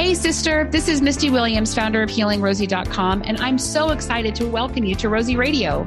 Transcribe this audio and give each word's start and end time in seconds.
Hey, 0.00 0.14
sister, 0.14 0.66
this 0.70 0.88
is 0.88 1.02
Misty 1.02 1.28
Williams, 1.28 1.74
founder 1.74 2.02
of 2.02 2.08
HealingRosie.com, 2.08 3.22
and 3.26 3.36
I'm 3.36 3.58
so 3.58 3.90
excited 3.90 4.34
to 4.36 4.46
welcome 4.46 4.82
you 4.82 4.94
to 4.94 5.10
Rosie 5.10 5.36
Radio. 5.36 5.86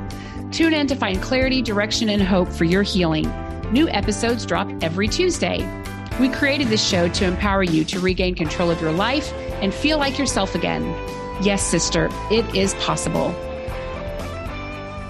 Tune 0.52 0.72
in 0.72 0.86
to 0.86 0.96
find 0.96 1.20
clarity, 1.20 1.64
direction, 1.64 2.10
and 2.10 2.22
hope 2.22 2.48
for 2.48 2.64
your 2.64 2.84
healing. 2.84 3.24
New 3.72 3.90
episodes 3.90 4.46
drop 4.46 4.70
every 4.84 5.08
Tuesday. 5.08 5.68
We 6.20 6.30
created 6.30 6.68
this 6.68 6.88
show 6.88 7.08
to 7.08 7.26
empower 7.26 7.64
you 7.64 7.84
to 7.86 8.00
regain 8.00 8.36
control 8.36 8.70
of 8.70 8.80
your 8.80 8.92
life 8.92 9.34
and 9.64 9.74
feel 9.74 9.98
like 9.98 10.20
yourself 10.20 10.54
again. 10.54 10.84
Yes, 11.42 11.64
sister, 11.64 12.08
it 12.30 12.46
is 12.56 12.76
possible. 12.76 13.34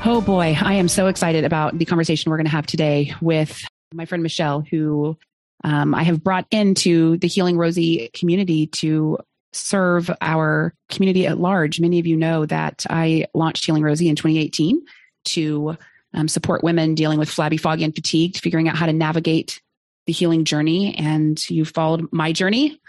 Oh 0.06 0.24
boy, 0.26 0.58
I 0.62 0.76
am 0.76 0.88
so 0.88 1.08
excited 1.08 1.44
about 1.44 1.78
the 1.78 1.84
conversation 1.84 2.30
we're 2.30 2.38
going 2.38 2.46
to 2.46 2.52
have 2.52 2.68
today 2.68 3.14
with 3.20 3.68
my 3.94 4.06
friend 4.06 4.24
Michele, 4.24 4.62
who 4.62 5.18
um, 5.64 5.96
I 5.96 6.04
have 6.04 6.24
brought 6.24 6.46
into 6.52 7.18
the 7.18 7.28
Healing 7.28 7.58
Rosie 7.58 8.10
community 8.14 8.68
to 8.68 9.18
serve 9.54 10.10
our 10.22 10.74
community 10.90 11.28
at 11.28 11.40
large. 11.40 11.80
Many 11.80 12.00
of 12.00 12.08
you 12.08 12.18
know 12.18 12.46
that 12.46 12.86
I 12.90 13.28
launched 13.34 13.66
Healing 13.66 13.84
Rosie 13.84 14.10
in 14.10 14.16
2018 14.16 14.82
to 15.26 15.78
um, 16.14 16.28
support 16.28 16.64
women 16.64 16.96
dealing 16.96 17.20
with 17.20 17.30
flabby, 17.30 17.58
foggy, 17.58 17.84
and 17.84 17.96
fatigued, 17.96 18.40
figuring 18.40 18.68
out 18.68 18.76
how 18.76 18.86
to 18.86 18.94
navigate 18.94 19.62
the 20.06 20.14
healing 20.14 20.44
journey. 20.46 20.96
And 20.96 21.50
you 21.50 21.66
followed 21.66 22.12
my 22.12 22.34
journey 22.34 22.80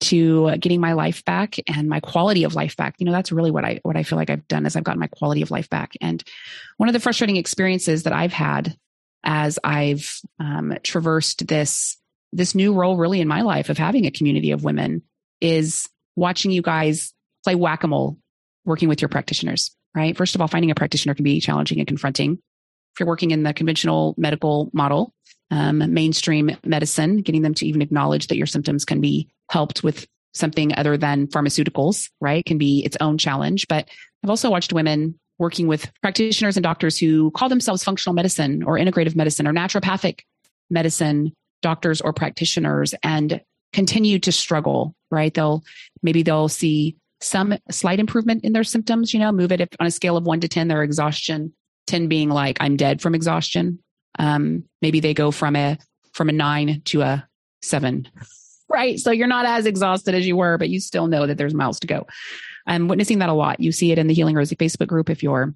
to 0.00 0.56
getting 0.56 0.80
my 0.80 0.94
life 0.94 1.24
back 1.24 1.56
and 1.66 1.88
my 1.88 2.00
quality 2.00 2.44
of 2.44 2.54
life 2.54 2.76
back. 2.76 2.94
You 2.98 3.06
know, 3.06 3.12
that's 3.12 3.32
really 3.32 3.50
what 3.50 3.64
I 3.64 3.80
what 3.82 3.96
I 3.96 4.02
feel 4.02 4.16
like 4.16 4.30
I've 4.30 4.46
done 4.48 4.64
is 4.64 4.76
I've 4.76 4.84
gotten 4.84 5.00
my 5.00 5.08
quality 5.08 5.42
of 5.42 5.50
life 5.50 5.68
back. 5.68 5.92
And 6.00 6.22
one 6.78 6.88
of 6.88 6.92
the 6.92 7.00
frustrating 7.00 7.36
experiences 7.36 8.04
that 8.04 8.12
I've 8.12 8.32
had 8.32 8.76
as 9.24 9.58
I've 9.62 10.20
um, 10.38 10.78
traversed 10.82 11.46
this 11.46 11.99
this 12.32 12.54
new 12.54 12.74
role 12.74 12.96
really 12.96 13.20
in 13.20 13.28
my 13.28 13.42
life 13.42 13.68
of 13.68 13.78
having 13.78 14.06
a 14.06 14.10
community 14.10 14.52
of 14.52 14.64
women 14.64 15.02
is 15.40 15.88
watching 16.16 16.50
you 16.50 16.62
guys 16.62 17.12
play 17.44 17.54
whack-a-mole 17.54 18.18
working 18.64 18.88
with 18.88 19.00
your 19.00 19.08
practitioners, 19.08 19.74
right? 19.94 20.16
First 20.16 20.34
of 20.34 20.40
all, 20.40 20.48
finding 20.48 20.70
a 20.70 20.74
practitioner 20.74 21.14
can 21.14 21.24
be 21.24 21.40
challenging 21.40 21.78
and 21.78 21.88
confronting. 21.88 22.32
If 22.32 23.00
you're 23.00 23.06
working 23.06 23.30
in 23.30 23.42
the 23.42 23.54
conventional 23.54 24.14
medical 24.18 24.70
model, 24.72 25.14
um, 25.50 25.92
mainstream 25.92 26.56
medicine, 26.64 27.22
getting 27.22 27.42
them 27.42 27.54
to 27.54 27.66
even 27.66 27.82
acknowledge 27.82 28.28
that 28.28 28.36
your 28.36 28.46
symptoms 28.46 28.84
can 28.84 29.00
be 29.00 29.28
helped 29.48 29.82
with 29.82 30.06
something 30.32 30.74
other 30.76 30.96
than 30.96 31.26
pharmaceuticals, 31.26 32.10
right? 32.20 32.44
Can 32.44 32.58
be 32.58 32.84
its 32.84 32.96
own 33.00 33.18
challenge. 33.18 33.66
But 33.66 33.88
I've 34.22 34.30
also 34.30 34.50
watched 34.50 34.72
women 34.72 35.18
working 35.38 35.66
with 35.66 35.90
practitioners 36.02 36.56
and 36.56 36.62
doctors 36.62 36.98
who 36.98 37.30
call 37.32 37.48
themselves 37.48 37.82
functional 37.82 38.14
medicine 38.14 38.62
or 38.62 38.78
integrative 38.78 39.16
medicine 39.16 39.48
or 39.48 39.52
naturopathic 39.52 40.20
medicine 40.68 41.32
doctors 41.62 42.00
or 42.00 42.12
practitioners 42.12 42.94
and 43.02 43.40
continue 43.72 44.18
to 44.20 44.32
struggle, 44.32 44.94
right? 45.10 45.32
They'll 45.32 45.62
maybe 46.02 46.22
they'll 46.22 46.48
see 46.48 46.96
some 47.20 47.56
slight 47.70 48.00
improvement 48.00 48.44
in 48.44 48.52
their 48.52 48.64
symptoms, 48.64 49.12
you 49.12 49.20
know, 49.20 49.30
move 49.32 49.52
it 49.52 49.74
on 49.78 49.86
a 49.86 49.90
scale 49.90 50.16
of 50.16 50.24
one 50.24 50.40
to 50.40 50.48
10, 50.48 50.68
their 50.68 50.82
exhaustion, 50.82 51.52
10 51.86 52.08
being 52.08 52.30
like, 52.30 52.56
I'm 52.60 52.76
dead 52.76 53.02
from 53.02 53.14
exhaustion. 53.14 53.78
Um, 54.18 54.64
maybe 54.80 55.00
they 55.00 55.14
go 55.14 55.30
from 55.30 55.54
a, 55.54 55.78
from 56.12 56.28
a 56.28 56.32
nine 56.32 56.82
to 56.86 57.02
a 57.02 57.28
seven, 57.62 58.08
right? 58.68 58.98
So 58.98 59.10
you're 59.10 59.26
not 59.26 59.46
as 59.46 59.66
exhausted 59.66 60.14
as 60.14 60.26
you 60.26 60.36
were, 60.36 60.56
but 60.58 60.70
you 60.70 60.80
still 60.80 61.06
know 61.06 61.26
that 61.26 61.36
there's 61.36 61.54
miles 61.54 61.80
to 61.80 61.86
go. 61.86 62.06
I'm 62.66 62.88
witnessing 62.88 63.18
that 63.18 63.28
a 63.28 63.34
lot. 63.34 63.60
You 63.60 63.72
see 63.72 63.92
it 63.92 63.98
in 63.98 64.06
the 64.06 64.14
Healing 64.14 64.34
Rosie 64.34 64.56
Facebook 64.56 64.86
group. 64.86 65.10
If 65.10 65.22
you're 65.22 65.54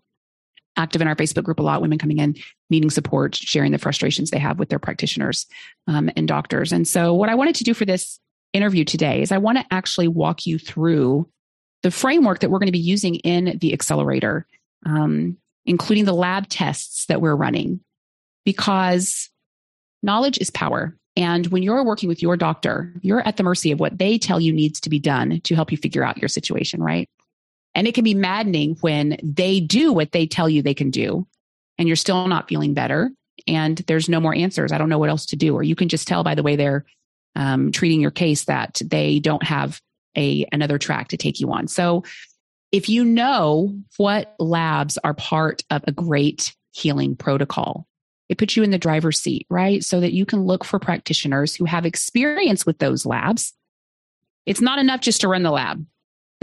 active 0.76 1.00
in 1.00 1.08
our 1.08 1.16
Facebook 1.16 1.44
group 1.44 1.58
a 1.58 1.62
lot, 1.62 1.82
women 1.82 1.98
coming 1.98 2.18
in, 2.18 2.34
needing 2.70 2.90
support, 2.90 3.34
sharing 3.34 3.72
the 3.72 3.78
frustrations 3.78 4.30
they 4.30 4.38
have 4.38 4.58
with 4.58 4.68
their 4.68 4.78
practitioners 4.78 5.46
um, 5.86 6.10
and 6.16 6.28
doctors. 6.28 6.72
And 6.72 6.86
so, 6.86 7.14
what 7.14 7.28
I 7.28 7.34
wanted 7.34 7.54
to 7.56 7.64
do 7.64 7.74
for 7.74 7.84
this 7.84 8.18
interview 8.52 8.84
today 8.84 9.22
is 9.22 9.32
I 9.32 9.38
want 9.38 9.58
to 9.58 9.64
actually 9.70 10.08
walk 10.08 10.46
you 10.46 10.58
through 10.58 11.28
the 11.82 11.90
framework 11.90 12.40
that 12.40 12.50
we're 12.50 12.58
going 12.58 12.66
to 12.66 12.72
be 12.72 12.78
using 12.78 13.16
in 13.16 13.58
the 13.60 13.72
accelerator, 13.72 14.46
um, 14.86 15.36
including 15.66 16.06
the 16.06 16.14
lab 16.14 16.48
tests 16.48 17.06
that 17.06 17.20
we're 17.20 17.36
running, 17.36 17.80
because 18.44 19.28
knowledge 20.02 20.38
is 20.38 20.50
power. 20.50 20.96
And 21.16 21.46
when 21.48 21.62
you're 21.62 21.84
working 21.84 22.08
with 22.08 22.22
your 22.22 22.36
doctor, 22.36 22.92
you're 23.02 23.26
at 23.26 23.36
the 23.36 23.42
mercy 23.42 23.70
of 23.70 23.80
what 23.80 23.98
they 23.98 24.18
tell 24.18 24.40
you 24.40 24.52
needs 24.52 24.80
to 24.80 24.90
be 24.90 24.98
done 24.98 25.40
to 25.42 25.54
help 25.54 25.70
you 25.70 25.78
figure 25.78 26.02
out 26.02 26.18
your 26.18 26.28
situation, 26.28 26.82
right? 26.82 27.08
And 27.74 27.86
it 27.86 27.94
can 27.94 28.04
be 28.04 28.14
maddening 28.14 28.76
when 28.80 29.18
they 29.22 29.60
do 29.60 29.92
what 29.92 30.12
they 30.12 30.26
tell 30.26 30.48
you 30.48 30.62
they 30.62 30.74
can 30.74 30.90
do 30.90 31.26
and 31.78 31.88
you're 31.88 31.96
still 31.96 32.28
not 32.28 32.48
feeling 32.48 32.74
better 32.74 33.10
and 33.46 33.78
there's 33.88 34.08
no 34.08 34.20
more 34.20 34.34
answers. 34.34 34.72
I 34.72 34.78
don't 34.78 34.88
know 34.88 34.98
what 34.98 35.10
else 35.10 35.26
to 35.26 35.36
do. 35.36 35.54
Or 35.54 35.62
you 35.62 35.74
can 35.74 35.88
just 35.88 36.06
tell 36.06 36.22
by 36.22 36.34
the 36.34 36.42
way 36.42 36.56
they're 36.56 36.84
um, 37.36 37.72
treating 37.72 38.00
your 38.00 38.12
case 38.12 38.44
that 38.44 38.80
they 38.84 39.18
don't 39.18 39.42
have 39.42 39.80
a 40.16 40.46
another 40.52 40.78
track 40.78 41.08
to 41.08 41.16
take 41.16 41.40
you 41.40 41.52
on. 41.52 41.66
So 41.66 42.04
if 42.70 42.88
you 42.88 43.04
know 43.04 43.76
what 43.96 44.34
labs 44.38 44.98
are 45.02 45.14
part 45.14 45.62
of 45.70 45.82
a 45.86 45.92
great 45.92 46.54
healing 46.72 47.16
protocol, 47.16 47.86
it 48.28 48.38
puts 48.38 48.56
you 48.56 48.62
in 48.62 48.70
the 48.70 48.78
driver's 48.78 49.20
seat, 49.20 49.46
right? 49.50 49.82
So 49.84 50.00
that 50.00 50.12
you 50.12 50.24
can 50.24 50.44
look 50.44 50.64
for 50.64 50.78
practitioners 50.78 51.54
who 51.54 51.64
have 51.64 51.86
experience 51.86 52.64
with 52.64 52.78
those 52.78 53.04
labs. 53.04 53.52
It's 54.46 54.60
not 54.60 54.78
enough 54.78 55.00
just 55.00 55.20
to 55.22 55.28
run 55.28 55.42
the 55.42 55.50
lab 55.50 55.84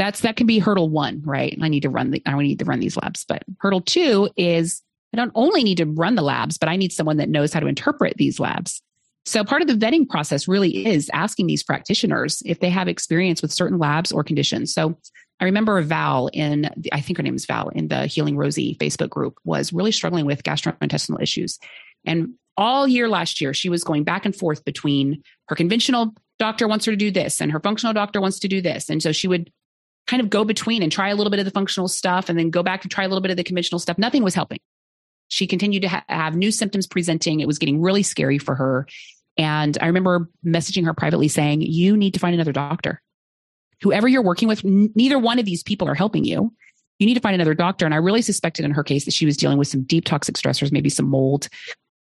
that's 0.01 0.22
that 0.22 0.35
can 0.35 0.47
be 0.47 0.57
hurdle 0.57 0.89
one, 0.89 1.22
right? 1.23 1.56
I 1.62 1.69
need 1.69 1.84
to 1.84 1.89
run 1.89 2.09
the 2.09 2.22
I 2.25 2.35
need 2.41 2.59
to 2.59 2.66
run 2.66 2.79
these 2.79 2.97
labs. 2.97 3.23
But 3.23 3.44
hurdle 3.59 3.81
two 3.81 4.29
is 4.35 4.81
I 5.13 5.17
don't 5.17 5.31
only 5.35 5.63
need 5.63 5.78
to 5.78 5.85
run 5.85 6.16
the 6.16 6.23
labs, 6.23 6.57
but 6.57 6.69
I 6.69 6.75
need 6.75 6.91
someone 6.91 7.17
that 7.17 7.29
knows 7.29 7.53
how 7.53 7.59
to 7.59 7.67
interpret 7.67 8.17
these 8.17 8.39
labs. 8.39 8.81
So 9.25 9.44
part 9.44 9.62
of 9.62 9.67
the 9.67 9.75
vetting 9.75 10.09
process 10.09 10.47
really 10.47 10.88
is 10.88 11.12
asking 11.13 11.45
these 11.45 11.62
practitioners 11.62 12.41
if 12.45 12.59
they 12.59 12.69
have 12.69 12.88
experience 12.88 13.41
with 13.44 13.51
certain 13.51 13.78
labs 13.78 14.12
or 14.12 14.23
conditions. 14.23 14.73
So 14.73 14.97
I 15.39 15.45
remember 15.45 15.79
Val 15.84 16.28
in, 16.33 16.72
I 16.91 17.01
think 17.01 17.18
her 17.18 17.23
name 17.23 17.35
is 17.35 17.45
Val 17.45 17.69
in 17.69 17.88
the 17.88 18.07
Healing 18.07 18.35
Rosie 18.35 18.78
Facebook 18.79 19.09
group 19.09 19.38
was 19.44 19.72
really 19.72 19.91
struggling 19.91 20.25
with 20.25 20.44
gastrointestinal 20.44 21.22
issues. 21.22 21.59
And 22.06 22.33
all 22.57 22.88
year 22.88 23.07
last 23.07 23.41
year, 23.41 23.53
she 23.53 23.69
was 23.69 23.83
going 23.83 24.03
back 24.03 24.25
and 24.25 24.35
forth 24.35 24.66
between 24.66 25.22
her 25.50 25.56
conventional 25.56 26.16
doctor 26.39 26.68
wants 26.68 26.85
her 26.85 26.91
to 26.91 26.97
do 26.97 27.12
this 27.12 27.39
and 27.39 27.51
her 27.51 27.59
functional 27.59 27.94
doctor 27.94 28.19
wants 28.19 28.39
to 28.39 28.47
do 28.47 28.62
this. 28.62 28.89
And 28.89 29.03
so 29.03 29.12
she 29.12 29.28
would 29.28 29.51
kind 30.07 30.22
of 30.22 30.29
go 30.29 30.44
between 30.44 30.84
and 30.84 30.91
try 30.91 31.09
a 31.09 31.16
little 31.16 31.31
bit 31.31 31.39
of 31.39 31.45
the 31.45 31.51
functional 31.51 31.88
stuff 31.88 32.29
and 32.29 32.38
then 32.38 32.50
go 32.50 32.63
back 32.63 32.84
and 32.84 32.91
try 32.91 33.03
a 33.03 33.07
little 33.07 33.22
bit 33.22 33.31
of 33.31 33.38
the 33.38 33.44
conventional 33.44 33.79
stuff. 33.79 33.97
Nothing 33.97 34.23
was 34.23 34.35
helping. 34.35 34.59
She 35.28 35.47
continued 35.47 35.84
to 35.84 35.89
ha- 35.89 36.03
have 36.09 36.35
new 36.35 36.51
symptoms 36.51 36.88
presenting. 36.88 37.39
It 37.39 37.47
was 37.47 37.57
getting 37.57 37.81
really 37.81 38.03
scary 38.03 38.38
for 38.38 38.56
her. 38.56 38.88
And 39.38 39.78
I 39.79 39.88
remember 39.88 40.29
messaging 40.45 40.85
her 40.85 40.94
privately 40.94 41.29
saying, 41.29 41.62
You 41.62 41.95
need 41.95 42.13
to 42.16 42.19
find 42.19 42.35
another 42.35 42.51
doctor. 42.51 43.01
Whoever 43.81 44.07
you're 44.07 44.22
working 44.22 44.47
with, 44.47 44.66
n- 44.66 44.91
neither 44.94 45.17
one 45.17 45.39
of 45.39 45.45
these 45.45 45.63
people 45.63 45.88
are 45.88 45.95
helping 45.95 46.25
you. 46.25 46.53
You 47.00 47.07
need 47.07 47.16
to 47.16 47.22
find 47.22 47.33
another 47.33 47.53
doctor. 47.53 47.85
And 47.85 47.94
I 47.94 47.97
really 47.97 48.22
suspected 48.22 48.66
in 48.66 48.72
her 48.72 48.83
case 48.83 49.06
that 49.06 49.13
she 49.13 49.25
was 49.25 49.38
dealing 49.38 49.57
with 49.57 49.68
some 49.68 49.83
deep 49.83 50.06
toxic 50.06 50.35
stressors, 50.35 50.72
maybe 50.72 50.89
some 50.89 51.09
mold, 51.09 51.47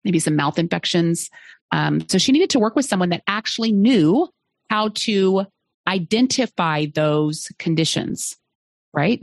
maybe 0.05 0.21
some 0.21 0.37
mouth 0.37 0.59
infections. 0.59 1.29
Um, 1.73 2.09
so 2.09 2.19
she 2.19 2.33
needed 2.33 2.51
to 2.51 2.59
work 2.59 2.77
with 2.77 2.87
someone 2.87 3.11
that 3.11 3.23
actually 3.27 3.73
knew 3.73 4.29
how 4.71 4.91
to 4.95 5.47
identify 5.89 6.87
those 6.95 7.49
conditions, 7.59 8.37
right? 8.93 9.21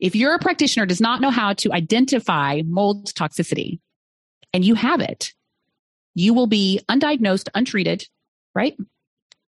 If 0.00 0.16
your 0.16 0.38
practitioner 0.38 0.86
does 0.86 1.00
not 1.00 1.20
know 1.20 1.30
how 1.30 1.52
to 1.54 1.72
identify 1.72 2.62
mold 2.66 3.06
toxicity 3.14 3.80
and 4.52 4.64
you 4.64 4.74
have 4.74 5.00
it, 5.00 5.32
you 6.14 6.34
will 6.34 6.46
be 6.46 6.80
undiagnosed, 6.88 7.48
untreated, 7.54 8.06
right? 8.54 8.76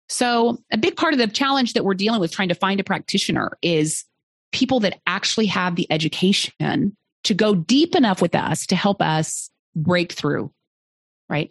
So, 0.08 0.58
a 0.70 0.76
big 0.76 0.96
part 0.96 1.14
of 1.14 1.18
the 1.18 1.26
challenge 1.26 1.72
that 1.72 1.84
we're 1.84 1.94
dealing 1.94 2.20
with 2.20 2.30
trying 2.30 2.50
to 2.50 2.54
find 2.54 2.78
a 2.78 2.84
practitioner 2.84 3.56
is 3.62 4.04
people 4.52 4.80
that 4.80 5.00
actually 5.06 5.46
have 5.46 5.76
the 5.76 5.90
education 5.90 6.96
to 7.24 7.34
go 7.34 7.54
deep 7.54 7.96
enough 7.96 8.20
with 8.20 8.34
us 8.34 8.66
to 8.66 8.76
help 8.76 9.00
us 9.00 9.50
break 9.74 10.12
through, 10.12 10.52
right? 11.28 11.50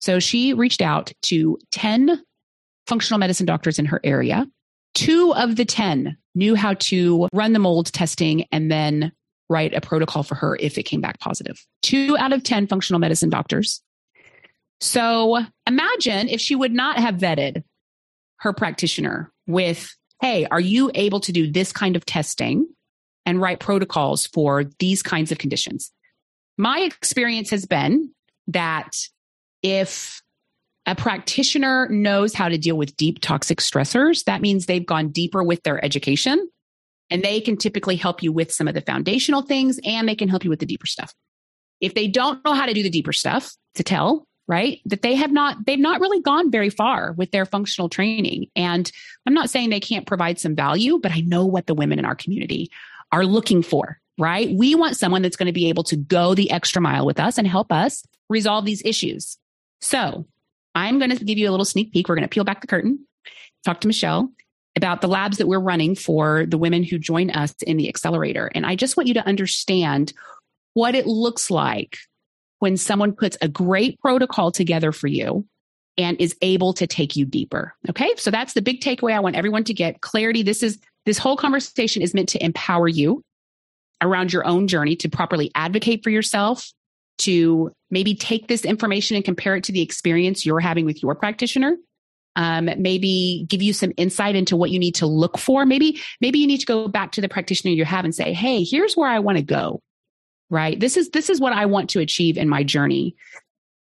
So, 0.00 0.20
she 0.20 0.52
reached 0.52 0.82
out 0.82 1.12
to 1.22 1.58
10 1.72 2.22
functional 2.86 3.18
medicine 3.18 3.46
doctors 3.46 3.78
in 3.78 3.86
her 3.86 4.00
area. 4.04 4.46
Two 4.94 5.34
of 5.34 5.56
the 5.56 5.64
10 5.64 6.16
knew 6.34 6.54
how 6.54 6.74
to 6.74 7.28
run 7.32 7.52
the 7.52 7.58
mold 7.58 7.92
testing 7.92 8.46
and 8.52 8.70
then 8.70 9.12
write 9.48 9.74
a 9.74 9.80
protocol 9.80 10.22
for 10.22 10.34
her 10.34 10.56
if 10.60 10.78
it 10.78 10.84
came 10.84 11.00
back 11.00 11.18
positive. 11.20 11.64
Two 11.82 12.16
out 12.18 12.32
of 12.32 12.42
10 12.42 12.66
functional 12.66 13.00
medicine 13.00 13.30
doctors. 13.30 13.82
So 14.80 15.40
imagine 15.66 16.28
if 16.28 16.40
she 16.40 16.54
would 16.54 16.72
not 16.72 16.98
have 16.98 17.16
vetted 17.16 17.62
her 18.38 18.52
practitioner 18.52 19.32
with, 19.46 19.94
hey, 20.20 20.46
are 20.50 20.60
you 20.60 20.90
able 20.94 21.20
to 21.20 21.32
do 21.32 21.50
this 21.50 21.72
kind 21.72 21.96
of 21.96 22.04
testing 22.04 22.66
and 23.26 23.40
write 23.40 23.60
protocols 23.60 24.26
for 24.26 24.64
these 24.78 25.02
kinds 25.02 25.32
of 25.32 25.38
conditions? 25.38 25.90
My 26.56 26.80
experience 26.80 27.50
has 27.50 27.66
been 27.66 28.12
that 28.48 28.98
if 29.62 30.22
a 30.86 30.94
practitioner 30.94 31.88
knows 31.88 32.34
how 32.34 32.48
to 32.48 32.58
deal 32.58 32.76
with 32.76 32.96
deep 32.96 33.20
toxic 33.20 33.58
stressors. 33.58 34.24
That 34.24 34.42
means 34.42 34.66
they've 34.66 34.84
gone 34.84 35.08
deeper 35.08 35.42
with 35.42 35.62
their 35.62 35.82
education 35.84 36.48
and 37.10 37.22
they 37.22 37.40
can 37.40 37.56
typically 37.56 37.96
help 37.96 38.22
you 38.22 38.32
with 38.32 38.52
some 38.52 38.68
of 38.68 38.74
the 38.74 38.80
foundational 38.80 39.42
things 39.42 39.80
and 39.84 40.08
they 40.08 40.14
can 40.14 40.28
help 40.28 40.44
you 40.44 40.50
with 40.50 40.60
the 40.60 40.66
deeper 40.66 40.86
stuff. 40.86 41.14
If 41.80 41.94
they 41.94 42.06
don't 42.06 42.44
know 42.44 42.52
how 42.52 42.66
to 42.66 42.74
do 42.74 42.82
the 42.82 42.90
deeper 42.90 43.12
stuff 43.12 43.54
to 43.76 43.82
tell, 43.82 44.26
right? 44.46 44.80
That 44.84 45.02
they 45.02 45.14
have 45.14 45.32
not, 45.32 45.64
they've 45.64 45.78
not 45.78 46.00
really 46.00 46.20
gone 46.20 46.50
very 46.50 46.70
far 46.70 47.12
with 47.12 47.30
their 47.30 47.46
functional 47.46 47.88
training. 47.88 48.46
And 48.54 48.90
I'm 49.26 49.34
not 49.34 49.50
saying 49.50 49.70
they 49.70 49.80
can't 49.80 50.06
provide 50.06 50.38
some 50.38 50.54
value, 50.54 50.98
but 51.02 51.12
I 51.12 51.20
know 51.20 51.46
what 51.46 51.66
the 51.66 51.74
women 51.74 51.98
in 51.98 52.04
our 52.04 52.14
community 52.14 52.70
are 53.10 53.24
looking 53.24 53.62
for, 53.62 54.00
right? 54.18 54.50
We 54.50 54.74
want 54.74 54.96
someone 54.96 55.22
that's 55.22 55.36
going 55.36 55.46
to 55.46 55.52
be 55.52 55.70
able 55.70 55.84
to 55.84 55.96
go 55.96 56.34
the 56.34 56.50
extra 56.50 56.82
mile 56.82 57.06
with 57.06 57.18
us 57.18 57.38
and 57.38 57.46
help 57.46 57.72
us 57.72 58.04
resolve 58.28 58.64
these 58.64 58.82
issues. 58.84 59.38
So 59.80 60.26
I'm 60.74 60.98
going 60.98 61.16
to 61.16 61.24
give 61.24 61.38
you 61.38 61.48
a 61.48 61.52
little 61.52 61.64
sneak 61.64 61.92
peek. 61.92 62.08
We're 62.08 62.16
going 62.16 62.28
to 62.28 62.32
peel 62.32 62.44
back 62.44 62.60
the 62.60 62.66
curtain, 62.66 63.06
talk 63.64 63.80
to 63.82 63.86
Michele 63.86 64.30
about 64.76 65.00
the 65.00 65.08
labs 65.08 65.38
that 65.38 65.46
we're 65.46 65.60
running 65.60 65.94
for 65.94 66.46
the 66.46 66.58
women 66.58 66.82
who 66.82 66.98
join 66.98 67.30
us 67.30 67.54
in 67.62 67.76
the 67.76 67.88
accelerator. 67.88 68.50
And 68.54 68.66
I 68.66 68.74
just 68.74 68.96
want 68.96 69.06
you 69.06 69.14
to 69.14 69.26
understand 69.26 70.12
what 70.72 70.94
it 70.94 71.06
looks 71.06 71.50
like 71.50 71.96
when 72.58 72.76
someone 72.76 73.12
puts 73.12 73.36
a 73.40 73.48
great 73.48 74.00
protocol 74.00 74.50
together 74.50 74.90
for 74.90 75.06
you 75.06 75.46
and 75.96 76.20
is 76.20 76.34
able 76.42 76.72
to 76.72 76.88
take 76.88 77.14
you 77.14 77.24
deeper. 77.24 77.72
Okay. 77.88 78.12
So 78.16 78.32
that's 78.32 78.54
the 78.54 78.62
big 78.62 78.80
takeaway. 78.80 79.12
I 79.12 79.20
want 79.20 79.36
everyone 79.36 79.62
to 79.64 79.74
get 79.74 80.00
clarity. 80.00 80.42
This 80.42 80.62
is, 80.62 80.80
this 81.06 81.18
whole 81.18 81.36
conversation 81.36 82.02
is 82.02 82.14
meant 82.14 82.30
to 82.30 82.44
empower 82.44 82.88
you 82.88 83.22
around 84.02 84.32
your 84.32 84.44
own 84.44 84.66
journey 84.66 84.96
to 84.96 85.08
properly 85.08 85.52
advocate 85.54 86.02
for 86.02 86.10
yourself, 86.10 86.72
to 87.18 87.70
maybe 87.94 88.14
take 88.14 88.48
this 88.48 88.66
information 88.66 89.16
and 89.16 89.24
compare 89.24 89.56
it 89.56 89.64
to 89.64 89.72
the 89.72 89.80
experience 89.80 90.44
you're 90.44 90.60
having 90.60 90.84
with 90.84 91.02
your 91.02 91.14
practitioner. 91.14 91.76
Um, 92.36 92.68
maybe 92.78 93.46
give 93.48 93.62
you 93.62 93.72
some 93.72 93.92
insight 93.96 94.34
into 94.34 94.56
what 94.56 94.70
you 94.70 94.78
need 94.78 94.96
to 94.96 95.06
look 95.06 95.38
for. 95.38 95.64
Maybe, 95.64 96.02
maybe 96.20 96.40
you 96.40 96.46
need 96.46 96.58
to 96.58 96.66
go 96.66 96.88
back 96.88 97.12
to 97.12 97.20
the 97.20 97.28
practitioner 97.28 97.72
you 97.72 97.84
have 97.84 98.04
and 98.04 98.14
say, 98.14 98.32
Hey, 98.32 98.64
here's 98.64 98.96
where 98.96 99.08
I 99.08 99.20
want 99.20 99.38
to 99.38 99.44
go 99.44 99.80
right? 100.50 100.78
This 100.78 100.96
is 100.96 101.10
this 101.10 101.30
is 101.30 101.40
what 101.40 101.52
I 101.52 101.66
want 101.66 101.90
to 101.90 102.00
achieve 102.00 102.38
in 102.38 102.48
my 102.48 102.62
journey. 102.62 103.16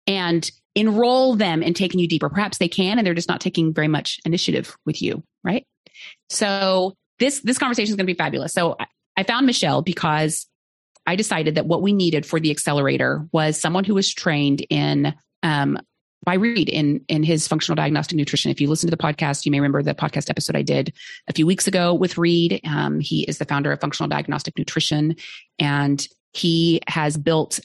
And 0.06 0.50
enroll 0.74 1.34
them 1.34 1.62
in 1.62 1.74
taking 1.74 1.98
you 1.98 2.06
deeper. 2.06 2.28
Perhaps 2.28 2.58
they 2.58 2.68
can 2.68 2.98
and 2.98 3.06
they're 3.06 3.14
just 3.14 3.28
not 3.28 3.40
taking 3.40 3.74
very 3.74 3.88
much 3.88 4.20
initiative 4.24 4.76
with 4.86 5.02
you, 5.02 5.24
right? 5.42 5.66
So 6.30 6.94
this 7.18 7.40
this 7.40 7.58
conversation 7.58 7.90
is 7.90 7.96
going 7.96 8.06
to 8.06 8.12
be 8.12 8.16
fabulous. 8.16 8.52
So 8.52 8.76
I, 8.78 8.86
I 9.16 9.22
found 9.24 9.46
Michele 9.46 9.82
because 9.82 10.46
I 11.08 11.16
decided 11.16 11.54
that 11.54 11.64
what 11.64 11.80
we 11.80 11.94
needed 11.94 12.26
for 12.26 12.38
the 12.38 12.50
accelerator 12.50 13.26
was 13.32 13.58
someone 13.58 13.84
who 13.84 13.94
was 13.94 14.12
trained 14.12 14.66
in 14.68 15.14
um, 15.42 15.78
by 16.22 16.34
Reed 16.34 16.68
in 16.68 17.02
in 17.08 17.22
his 17.22 17.48
functional 17.48 17.76
diagnostic 17.76 18.14
nutrition. 18.14 18.50
If 18.50 18.60
you 18.60 18.68
listen 18.68 18.90
to 18.90 18.94
the 18.94 19.02
podcast, 19.02 19.46
you 19.46 19.50
may 19.50 19.58
remember 19.58 19.82
the 19.82 19.94
podcast 19.94 20.28
episode 20.28 20.54
I 20.54 20.60
did 20.60 20.92
a 21.26 21.32
few 21.32 21.46
weeks 21.46 21.66
ago 21.66 21.94
with 21.94 22.18
Reed. 22.18 22.60
Um, 22.66 23.00
he 23.00 23.22
is 23.22 23.38
the 23.38 23.46
founder 23.46 23.72
of 23.72 23.80
Functional 23.80 24.10
Diagnostic 24.10 24.58
Nutrition, 24.58 25.16
and 25.58 26.06
he 26.34 26.82
has 26.88 27.16
built 27.16 27.58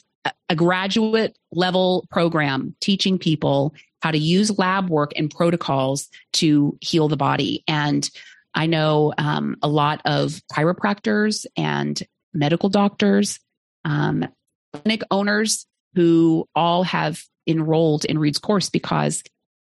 a 0.48 0.56
graduate 0.56 1.36
level 1.52 2.06
program 2.10 2.74
teaching 2.80 3.18
people 3.18 3.74
how 4.00 4.10
to 4.10 4.16
use 4.16 4.58
lab 4.58 4.88
work 4.88 5.12
and 5.16 5.30
protocols 5.30 6.08
to 6.32 6.78
heal 6.80 7.08
the 7.08 7.18
body. 7.18 7.62
And 7.68 8.08
I 8.54 8.64
know 8.64 9.12
um, 9.18 9.56
a 9.62 9.68
lot 9.68 10.00
of 10.06 10.40
chiropractors 10.50 11.44
and 11.58 12.02
medical 12.34 12.68
doctors, 12.68 13.38
um, 13.84 14.26
clinic 14.72 15.02
owners 15.10 15.66
who 15.94 16.48
all 16.54 16.82
have 16.82 17.22
enrolled 17.46 18.04
in 18.04 18.18
Reed's 18.18 18.38
course 18.38 18.70
because 18.70 19.22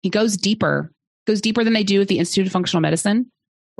he 0.02 0.10
goes 0.10 0.36
deeper, 0.36 0.92
goes 1.26 1.40
deeper 1.40 1.64
than 1.64 1.72
they 1.72 1.84
do 1.84 2.00
at 2.00 2.08
the 2.08 2.18
Institute 2.18 2.46
of 2.46 2.52
Functional 2.52 2.80
Medicine 2.80 3.30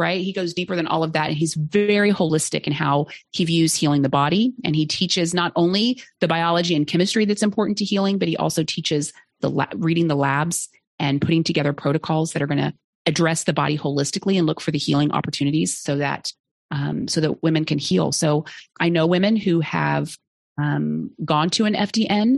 right? 0.01 0.23
He 0.23 0.33
goes 0.33 0.55
deeper 0.55 0.75
than 0.75 0.87
all 0.87 1.05
of 1.05 1.13
that. 1.13 1.29
And 1.29 1.37
he's 1.37 1.55
very 1.55 2.11
holistic 2.11 2.67
in 2.67 2.73
how 2.73 3.07
he 3.33 3.45
views 3.45 3.75
healing 3.75 4.01
the 4.01 4.09
body. 4.09 4.55
And 4.65 4.75
he 4.75 4.87
teaches 4.87 5.35
not 5.35 5.53
only 5.57 6.03
the 6.21 6.29
biology 6.29 6.75
and 6.75 6.87
chemistry 6.87 7.27
that's 7.27 7.43
important 7.43 7.77
to 7.79 7.85
healing, 7.85 8.19
but 8.19 8.27
he 8.27 8.37
also 8.37 8.65
teaches 8.65 9.13
the 9.41 9.51
la- 9.51 9.67
reading 9.75 10.09
the 10.09 10.17
labs 10.17 10.71
and 10.99 11.21
putting 11.21 11.45
together 11.45 11.75
protocols 11.75 12.33
that 12.33 12.41
are 12.41 12.47
going 12.47 12.59
to 12.59 12.73
address 13.05 13.45
the 13.45 13.53
body 13.53 13.77
holistically 13.77 14.39
and 14.39 14.47
look 14.47 14.61
for 14.61 14.71
the 14.71 14.79
healing 14.79 15.13
opportunities 15.13 15.79
so 15.79 15.97
that 15.97 16.33
um, 16.71 17.09
so 17.09 17.21
that 17.21 17.43
women 17.43 17.65
can 17.65 17.79
heal. 17.79 18.13
So 18.13 18.45
I 18.79 18.89
know 18.89 19.07
women 19.07 19.37
who 19.37 19.61
have 19.61 20.17
um, 20.61 21.11
gone 21.25 21.51
to 21.51 21.65
an 21.65 21.75
FDN. 21.75 22.37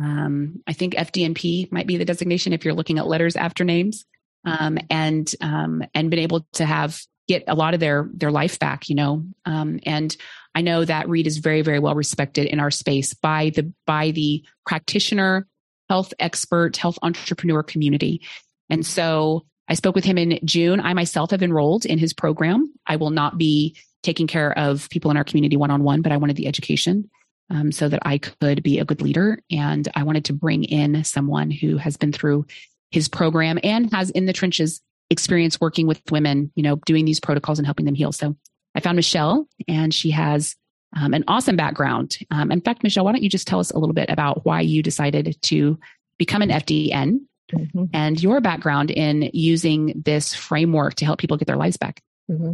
Um, 0.00 0.62
I 0.66 0.72
think 0.72 0.94
FDNP 0.94 1.70
might 1.70 1.86
be 1.86 1.96
the 1.96 2.04
designation 2.04 2.52
if 2.52 2.64
you're 2.64 2.74
looking 2.74 2.98
at 2.98 3.06
letters 3.06 3.36
after 3.36 3.64
names 3.64 4.04
um, 4.44 4.78
and 4.90 5.32
um, 5.40 5.82
and 5.94 6.10
been 6.10 6.18
able 6.18 6.46
to 6.54 6.64
have 6.64 7.00
get 7.28 7.44
a 7.48 7.54
lot 7.54 7.74
of 7.74 7.80
their 7.80 8.08
their 8.12 8.30
life 8.30 8.58
back 8.58 8.88
you 8.88 8.94
know 8.94 9.24
um, 9.46 9.80
and 9.86 10.16
i 10.54 10.60
know 10.60 10.84
that 10.84 11.08
reed 11.08 11.26
is 11.26 11.38
very 11.38 11.62
very 11.62 11.78
well 11.78 11.94
respected 11.94 12.46
in 12.46 12.60
our 12.60 12.70
space 12.70 13.14
by 13.14 13.50
the 13.54 13.72
by 13.86 14.10
the 14.10 14.44
practitioner 14.66 15.46
health 15.88 16.12
expert 16.18 16.76
health 16.76 16.98
entrepreneur 17.02 17.62
community 17.62 18.20
and 18.68 18.84
so 18.84 19.44
i 19.68 19.74
spoke 19.74 19.94
with 19.94 20.04
him 20.04 20.18
in 20.18 20.38
june 20.44 20.80
i 20.80 20.92
myself 20.92 21.30
have 21.30 21.42
enrolled 21.42 21.84
in 21.84 21.98
his 21.98 22.12
program 22.12 22.72
i 22.86 22.96
will 22.96 23.10
not 23.10 23.38
be 23.38 23.76
taking 24.02 24.26
care 24.26 24.56
of 24.58 24.88
people 24.90 25.10
in 25.10 25.16
our 25.16 25.24
community 25.24 25.56
one-on-one 25.56 26.02
but 26.02 26.12
i 26.12 26.16
wanted 26.16 26.36
the 26.36 26.46
education 26.46 27.08
um, 27.50 27.70
so 27.70 27.88
that 27.88 28.00
i 28.06 28.18
could 28.18 28.62
be 28.62 28.78
a 28.78 28.84
good 28.84 29.02
leader 29.02 29.38
and 29.50 29.88
i 29.94 30.02
wanted 30.02 30.24
to 30.24 30.32
bring 30.32 30.64
in 30.64 31.04
someone 31.04 31.50
who 31.50 31.76
has 31.76 31.96
been 31.96 32.12
through 32.12 32.44
his 32.90 33.08
program 33.08 33.58
and 33.62 33.92
has 33.92 34.10
in 34.10 34.26
the 34.26 34.32
trenches 34.32 34.80
experience 35.10 35.60
working 35.60 35.86
with 35.86 36.00
women, 36.10 36.50
you 36.54 36.62
know, 36.62 36.76
doing 36.86 37.04
these 37.04 37.20
protocols 37.20 37.58
and 37.58 37.66
helping 37.66 37.86
them 37.86 37.94
heal. 37.94 38.12
So 38.12 38.36
I 38.74 38.80
found 38.80 38.96
Michele 38.96 39.46
and 39.68 39.92
she 39.92 40.10
has 40.10 40.56
um, 40.96 41.12
an 41.12 41.24
awesome 41.28 41.56
background. 41.56 42.16
Um, 42.30 42.52
in 42.52 42.60
fact, 42.60 42.82
Michele, 42.82 43.04
why 43.04 43.12
don't 43.12 43.22
you 43.22 43.28
just 43.28 43.46
tell 43.46 43.58
us 43.58 43.70
a 43.70 43.78
little 43.78 43.94
bit 43.94 44.10
about 44.10 44.44
why 44.44 44.60
you 44.60 44.82
decided 44.82 45.36
to 45.42 45.78
become 46.18 46.42
an 46.42 46.50
FDN 46.50 47.18
mm-hmm. 47.54 47.84
and 47.92 48.22
your 48.22 48.40
background 48.40 48.90
in 48.90 49.30
using 49.32 50.02
this 50.04 50.34
framework 50.34 50.94
to 50.96 51.04
help 51.04 51.18
people 51.18 51.36
get 51.36 51.46
their 51.46 51.56
lives 51.56 51.76
back? 51.76 52.02
Mm-hmm. 52.30 52.52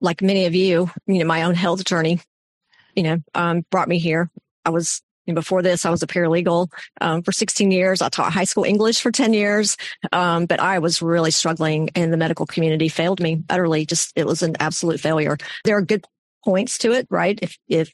Like 0.00 0.22
many 0.22 0.46
of 0.46 0.54
you, 0.54 0.90
you 1.06 1.18
know, 1.18 1.24
my 1.24 1.42
own 1.42 1.54
health 1.54 1.84
journey, 1.84 2.20
you 2.94 3.02
know, 3.02 3.18
um, 3.34 3.64
brought 3.70 3.88
me 3.88 3.98
here. 3.98 4.30
I 4.64 4.70
was 4.70 5.02
and 5.26 5.34
before 5.34 5.62
this, 5.62 5.84
I 5.84 5.90
was 5.90 6.02
a 6.02 6.06
paralegal 6.06 6.68
um, 7.00 7.22
for 7.22 7.32
16 7.32 7.70
years. 7.70 8.00
I 8.00 8.08
taught 8.08 8.32
high 8.32 8.44
school 8.44 8.64
English 8.64 9.00
for 9.00 9.10
10 9.10 9.32
years, 9.34 9.76
um, 10.12 10.46
but 10.46 10.60
I 10.60 10.78
was 10.78 11.02
really 11.02 11.30
struggling, 11.30 11.90
and 11.94 12.12
the 12.12 12.16
medical 12.16 12.46
community 12.46 12.88
failed 12.88 13.20
me 13.20 13.42
utterly. 13.50 13.86
Just 13.86 14.12
it 14.16 14.26
was 14.26 14.42
an 14.42 14.56
absolute 14.60 15.00
failure. 15.00 15.36
There 15.64 15.76
are 15.76 15.82
good 15.82 16.04
points 16.44 16.78
to 16.78 16.92
it, 16.92 17.06
right? 17.10 17.38
If 17.42 17.58
if 17.68 17.92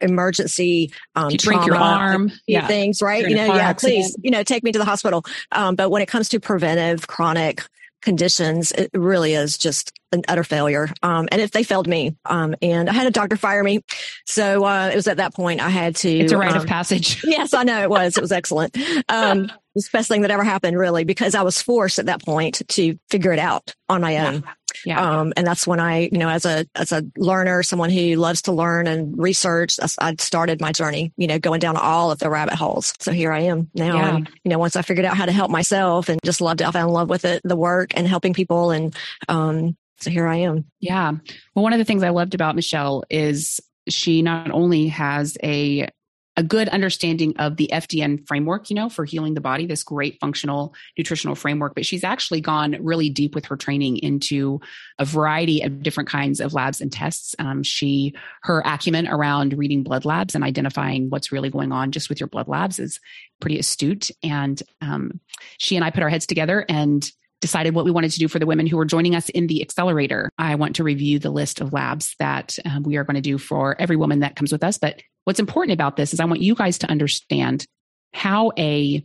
emergency 0.00 0.92
um, 1.14 1.30
you 1.30 1.38
break 1.38 1.64
your 1.66 1.76
arm 1.76 2.30
yeah. 2.46 2.66
things 2.66 3.02
right 3.02 3.28
you 3.28 3.36
know 3.36 3.46
yeah 3.46 3.68
accident. 3.68 4.02
please 4.02 4.16
you 4.22 4.30
know 4.30 4.42
take 4.42 4.62
me 4.62 4.72
to 4.72 4.78
the 4.78 4.84
hospital 4.84 5.24
um, 5.52 5.74
but 5.74 5.90
when 5.90 6.02
it 6.02 6.06
comes 6.06 6.28
to 6.28 6.40
preventive 6.40 7.06
chronic 7.06 7.62
conditions, 8.00 8.72
it 8.72 8.90
really 8.94 9.34
is 9.34 9.58
just 9.58 9.92
an 10.12 10.22
utter 10.28 10.44
failure. 10.44 10.88
Um, 11.02 11.28
and 11.30 11.40
if 11.40 11.50
they 11.50 11.62
failed 11.62 11.86
me, 11.86 12.16
um, 12.24 12.54
and 12.62 12.88
I 12.88 12.92
had 12.92 13.06
a 13.06 13.10
doctor 13.10 13.36
fire 13.36 13.62
me. 13.62 13.80
So, 14.26 14.64
uh, 14.64 14.90
it 14.92 14.96
was 14.96 15.06
at 15.06 15.18
that 15.18 15.34
point 15.34 15.60
I 15.60 15.68
had 15.68 15.96
to. 15.96 16.10
It's 16.10 16.32
a 16.32 16.36
rite 16.36 16.52
um, 16.52 16.62
of 16.62 16.66
passage. 16.66 17.22
yes, 17.24 17.54
I 17.54 17.62
know 17.62 17.82
it 17.82 17.90
was. 17.90 18.16
It 18.16 18.20
was 18.20 18.32
excellent. 18.32 18.76
Um, 19.08 19.44
it 19.44 19.52
was 19.74 19.84
the 19.84 19.90
best 19.92 20.08
thing 20.08 20.22
that 20.22 20.30
ever 20.30 20.42
happened 20.42 20.78
really 20.78 21.04
because 21.04 21.34
I 21.34 21.42
was 21.42 21.62
forced 21.62 21.98
at 21.98 22.06
that 22.06 22.24
point 22.24 22.62
to 22.68 22.98
figure 23.08 23.32
it 23.32 23.38
out 23.38 23.74
on 23.88 24.00
my 24.00 24.16
own. 24.18 24.34
Yeah. 24.34 24.52
Yeah. 24.84 25.00
Um, 25.00 25.32
and 25.36 25.46
that's 25.46 25.66
when 25.66 25.80
I, 25.80 26.08
you 26.12 26.18
know, 26.18 26.28
as 26.28 26.44
a, 26.44 26.66
as 26.74 26.92
a 26.92 27.04
learner, 27.16 27.62
someone 27.62 27.90
who 27.90 28.16
loves 28.16 28.42
to 28.42 28.52
learn 28.52 28.86
and 28.86 29.16
research, 29.18 29.76
I 29.98 30.14
started 30.18 30.60
my 30.60 30.72
journey, 30.72 31.12
you 31.16 31.26
know, 31.26 31.38
going 31.38 31.60
down 31.60 31.76
all 31.76 32.10
of 32.10 32.18
the 32.18 32.30
rabbit 32.30 32.54
holes. 32.54 32.94
So 33.00 33.12
here 33.12 33.32
I 33.32 33.40
am 33.40 33.70
now. 33.74 33.96
Yeah. 33.96 34.16
And, 34.16 34.30
you 34.44 34.50
know, 34.50 34.58
once 34.58 34.76
I 34.76 34.82
figured 34.82 35.06
out 35.06 35.16
how 35.16 35.26
to 35.26 35.32
help 35.32 35.50
myself 35.50 36.08
and 36.08 36.20
just 36.24 36.40
loved 36.40 36.60
it, 36.60 36.68
I 36.68 36.70
fell 36.70 36.88
in 36.88 36.94
love 36.94 37.08
with 37.08 37.24
it, 37.24 37.42
the 37.44 37.56
work 37.56 37.92
and 37.96 38.06
helping 38.06 38.34
people. 38.34 38.70
And, 38.70 38.94
um, 39.28 39.76
so 39.98 40.10
here 40.10 40.26
I 40.26 40.36
am. 40.36 40.64
Yeah. 40.80 41.12
Well, 41.54 41.62
one 41.62 41.72
of 41.72 41.78
the 41.78 41.84
things 41.84 42.02
I 42.02 42.10
loved 42.10 42.34
about 42.34 42.56
Michele 42.56 43.04
is 43.10 43.60
she 43.88 44.22
not 44.22 44.50
only 44.50 44.88
has 44.88 45.36
a 45.42 45.88
a 46.36 46.42
good 46.42 46.68
understanding 46.68 47.34
of 47.38 47.56
the 47.56 47.68
FDN 47.72 48.26
framework, 48.26 48.70
you 48.70 48.76
know, 48.76 48.88
for 48.88 49.04
healing 49.04 49.34
the 49.34 49.40
body, 49.40 49.66
this 49.66 49.82
great 49.82 50.18
functional 50.20 50.74
nutritional 50.96 51.34
framework. 51.34 51.74
But 51.74 51.84
she's 51.84 52.04
actually 52.04 52.40
gone 52.40 52.76
really 52.80 53.10
deep 53.10 53.34
with 53.34 53.46
her 53.46 53.56
training 53.56 53.98
into 53.98 54.60
a 54.98 55.04
variety 55.04 55.62
of 55.62 55.82
different 55.82 56.08
kinds 56.08 56.40
of 56.40 56.54
labs 56.54 56.80
and 56.80 56.92
tests. 56.92 57.34
Um, 57.38 57.62
she, 57.62 58.14
her 58.42 58.62
acumen 58.64 59.08
around 59.08 59.58
reading 59.58 59.82
blood 59.82 60.04
labs 60.04 60.34
and 60.34 60.44
identifying 60.44 61.10
what's 61.10 61.32
really 61.32 61.50
going 61.50 61.72
on 61.72 61.90
just 61.90 62.08
with 62.08 62.20
your 62.20 62.28
blood 62.28 62.48
labs 62.48 62.78
is 62.78 63.00
pretty 63.40 63.58
astute. 63.58 64.10
And 64.22 64.62
um, 64.80 65.20
she 65.58 65.76
and 65.76 65.84
I 65.84 65.90
put 65.90 66.02
our 66.02 66.10
heads 66.10 66.26
together 66.26 66.64
and 66.68 67.10
decided 67.40 67.74
what 67.74 67.84
we 67.84 67.90
wanted 67.90 68.10
to 68.10 68.18
do 68.18 68.28
for 68.28 68.38
the 68.38 68.46
women 68.46 68.66
who 68.66 68.76
were 68.76 68.84
joining 68.84 69.14
us 69.14 69.28
in 69.30 69.46
the 69.46 69.62
accelerator. 69.62 70.30
I 70.38 70.54
want 70.54 70.76
to 70.76 70.84
review 70.84 71.18
the 71.18 71.30
list 71.30 71.60
of 71.60 71.72
labs 71.72 72.14
that 72.18 72.58
um, 72.64 72.82
we 72.82 72.96
are 72.96 73.04
going 73.04 73.14
to 73.14 73.20
do 73.20 73.38
for 73.38 73.80
every 73.80 73.96
woman 73.96 74.20
that 74.20 74.36
comes 74.36 74.52
with 74.52 74.62
us. 74.62 74.78
But 74.78 75.02
what's 75.24 75.40
important 75.40 75.72
about 75.72 75.96
this 75.96 76.12
is 76.12 76.20
I 76.20 76.24
want 76.26 76.42
you 76.42 76.54
guys 76.54 76.78
to 76.78 76.90
understand 76.90 77.66
how 78.12 78.52
a, 78.58 79.04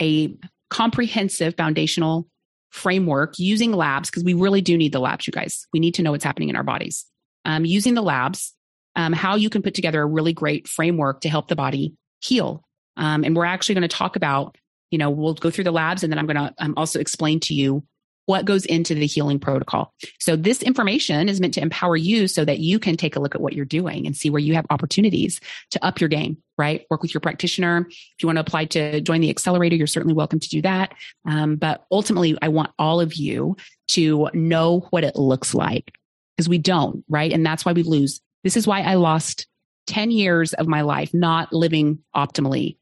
a 0.00 0.34
comprehensive 0.70 1.54
foundational 1.56 2.28
framework 2.70 3.38
using 3.38 3.72
labs, 3.72 4.10
because 4.10 4.24
we 4.24 4.34
really 4.34 4.60
do 4.60 4.76
need 4.76 4.92
the 4.92 5.00
labs, 5.00 5.26
you 5.26 5.32
guys. 5.32 5.66
We 5.72 5.80
need 5.80 5.94
to 5.94 6.02
know 6.02 6.12
what's 6.12 6.24
happening 6.24 6.48
in 6.48 6.56
our 6.56 6.62
bodies. 6.62 7.04
Um, 7.44 7.64
using 7.64 7.94
the 7.94 8.02
labs, 8.02 8.54
um, 8.96 9.12
how 9.12 9.36
you 9.36 9.50
can 9.50 9.62
put 9.62 9.74
together 9.74 10.00
a 10.00 10.06
really 10.06 10.32
great 10.32 10.68
framework 10.68 11.20
to 11.22 11.28
help 11.28 11.48
the 11.48 11.56
body 11.56 11.94
heal. 12.20 12.64
Um, 12.96 13.24
and 13.24 13.34
we're 13.34 13.44
actually 13.44 13.74
going 13.74 13.88
to 13.88 13.96
talk 13.96 14.16
about 14.16 14.56
you 14.92 14.98
know, 14.98 15.10
we'll 15.10 15.34
go 15.34 15.50
through 15.50 15.64
the 15.64 15.72
labs 15.72 16.04
and 16.04 16.12
then 16.12 16.18
I'm 16.18 16.26
going 16.26 16.36
to 16.36 16.54
um, 16.58 16.74
also 16.76 17.00
explain 17.00 17.40
to 17.40 17.54
you 17.54 17.82
what 18.26 18.44
goes 18.44 18.64
into 18.66 18.94
the 18.94 19.06
healing 19.06 19.40
protocol. 19.40 19.92
So 20.20 20.36
this 20.36 20.62
information 20.62 21.28
is 21.28 21.40
meant 21.40 21.54
to 21.54 21.62
empower 21.62 21.96
you 21.96 22.28
so 22.28 22.44
that 22.44 22.60
you 22.60 22.78
can 22.78 22.96
take 22.96 23.16
a 23.16 23.20
look 23.20 23.34
at 23.34 23.40
what 23.40 23.54
you're 23.54 23.64
doing 23.64 24.06
and 24.06 24.16
see 24.16 24.30
where 24.30 24.38
you 24.38 24.54
have 24.54 24.66
opportunities 24.70 25.40
to 25.70 25.84
up 25.84 26.00
your 26.00 26.08
game, 26.08 26.36
right? 26.56 26.86
Work 26.88 27.02
with 27.02 27.12
your 27.12 27.20
practitioner. 27.20 27.86
If 27.88 28.22
you 28.22 28.28
want 28.28 28.36
to 28.36 28.42
apply 28.42 28.66
to 28.66 29.00
join 29.00 29.22
the 29.22 29.30
accelerator, 29.30 29.74
you're 29.74 29.88
certainly 29.88 30.14
welcome 30.14 30.38
to 30.38 30.48
do 30.48 30.62
that. 30.62 30.94
Um, 31.26 31.56
but 31.56 31.84
ultimately, 31.90 32.38
I 32.40 32.48
want 32.48 32.70
all 32.78 33.00
of 33.00 33.14
you 33.14 33.56
to 33.88 34.28
know 34.34 34.86
what 34.90 35.04
it 35.04 35.16
looks 35.16 35.52
like 35.52 35.92
because 36.36 36.48
we 36.48 36.58
don't, 36.58 37.04
right? 37.08 37.32
And 37.32 37.44
that's 37.44 37.64
why 37.64 37.72
we 37.72 37.82
lose. 37.82 38.20
This 38.44 38.56
is 38.56 38.66
why 38.66 38.82
I 38.82 38.94
lost 38.94 39.46
10 39.88 40.12
years 40.12 40.52
of 40.54 40.68
my 40.68 40.82
life 40.82 41.12
not 41.12 41.52
living 41.52 41.98
optimally 42.14 42.76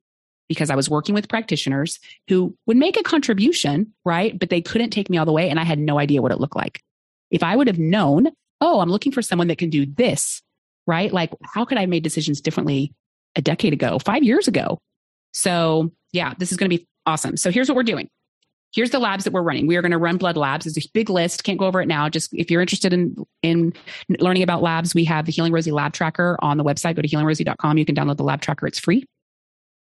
because 0.51 0.69
I 0.69 0.75
was 0.75 0.91
working 0.91 1.15
with 1.15 1.29
practitioners 1.29 2.01
who 2.27 2.57
would 2.67 2.77
make 2.77 2.99
a 2.99 3.05
contribution, 3.05 3.95
right? 4.05 4.37
But 4.37 4.51
they 4.51 4.61
couldn't 4.61 4.91
take 4.91 5.09
me 5.09 5.17
all 5.17 5.25
the 5.25 5.31
way 5.31 5.49
and 5.49 5.61
I 5.61 5.63
had 5.63 5.79
no 5.79 5.97
idea 6.01 6.21
what 6.21 6.33
it 6.33 6.41
looked 6.41 6.57
like. 6.57 6.83
If 7.31 7.45
I 7.45 7.55
would 7.55 7.69
have 7.69 7.79
known, 7.79 8.33
oh, 8.61 8.81
I'm 8.81 8.91
looking 8.91 9.13
for 9.13 9.23
someone 9.23 9.47
that 9.47 9.59
can 9.59 9.71
do 9.71 9.87
this, 9.87 10.43
right? 10.89 11.13
Like, 11.13 11.31
how 11.45 11.65
could 11.65 11.79
I 11.79 11.83
have 11.83 11.89
made 11.89 12.03
decisions 12.03 12.41
differently 12.41 12.93
a 13.37 13.41
decade 13.41 13.73
ago, 13.73 14.01
five 14.01 14.25
years 14.25 14.49
ago? 14.49 14.79
So, 15.33 15.93
yeah, 16.13 16.35
this 16.37 16.51
is 16.51 16.59
going 16.59 16.69
to 16.69 16.77
be 16.77 16.85
awesome. 17.07 17.37
So, 17.37 17.53
here's 17.53 17.69
what 17.69 17.77
we're 17.77 17.85
doing. 17.85 18.09
Here's 18.73 18.91
the 18.91 18.99
labs 18.99 19.23
that 19.23 19.33
we're 19.33 19.43
running. 19.43 19.69
We 19.69 19.77
are 19.77 19.83
going 19.83 19.93
to 19.93 19.99
run 19.99 20.17
blood 20.17 20.37
labs. 20.37 20.67
It's 20.67 20.85
a 20.85 20.91
big 20.93 21.11
list. 21.11 21.45
Can't 21.45 21.61
go 21.61 21.67
over 21.67 21.81
it 21.81 21.87
now. 21.87 22.09
Just 22.09 22.35
if 22.35 22.51
you're 22.51 22.61
interested 22.61 22.93
in 22.93 23.15
in 23.45 23.73
learning 24.19 24.43
about 24.43 24.63
labs, 24.63 24.97
we 24.97 25.05
have 25.05 25.27
the 25.27 25.33
Healing 25.33 25.53
Rosie 25.53 25.71
Lab 25.71 25.93
Tracker 25.93 26.37
on 26.41 26.57
the 26.57 26.65
website. 26.65 26.97
Go 26.97 27.03
to 27.03 27.09
healingrosie.com. 27.09 27.79
You 27.79 27.85
can 27.85 27.95
download 27.95 28.17
the 28.17 28.25
lab 28.25 28.41
tracker. 28.41 28.67
It's 28.67 28.81
free. 28.81 29.07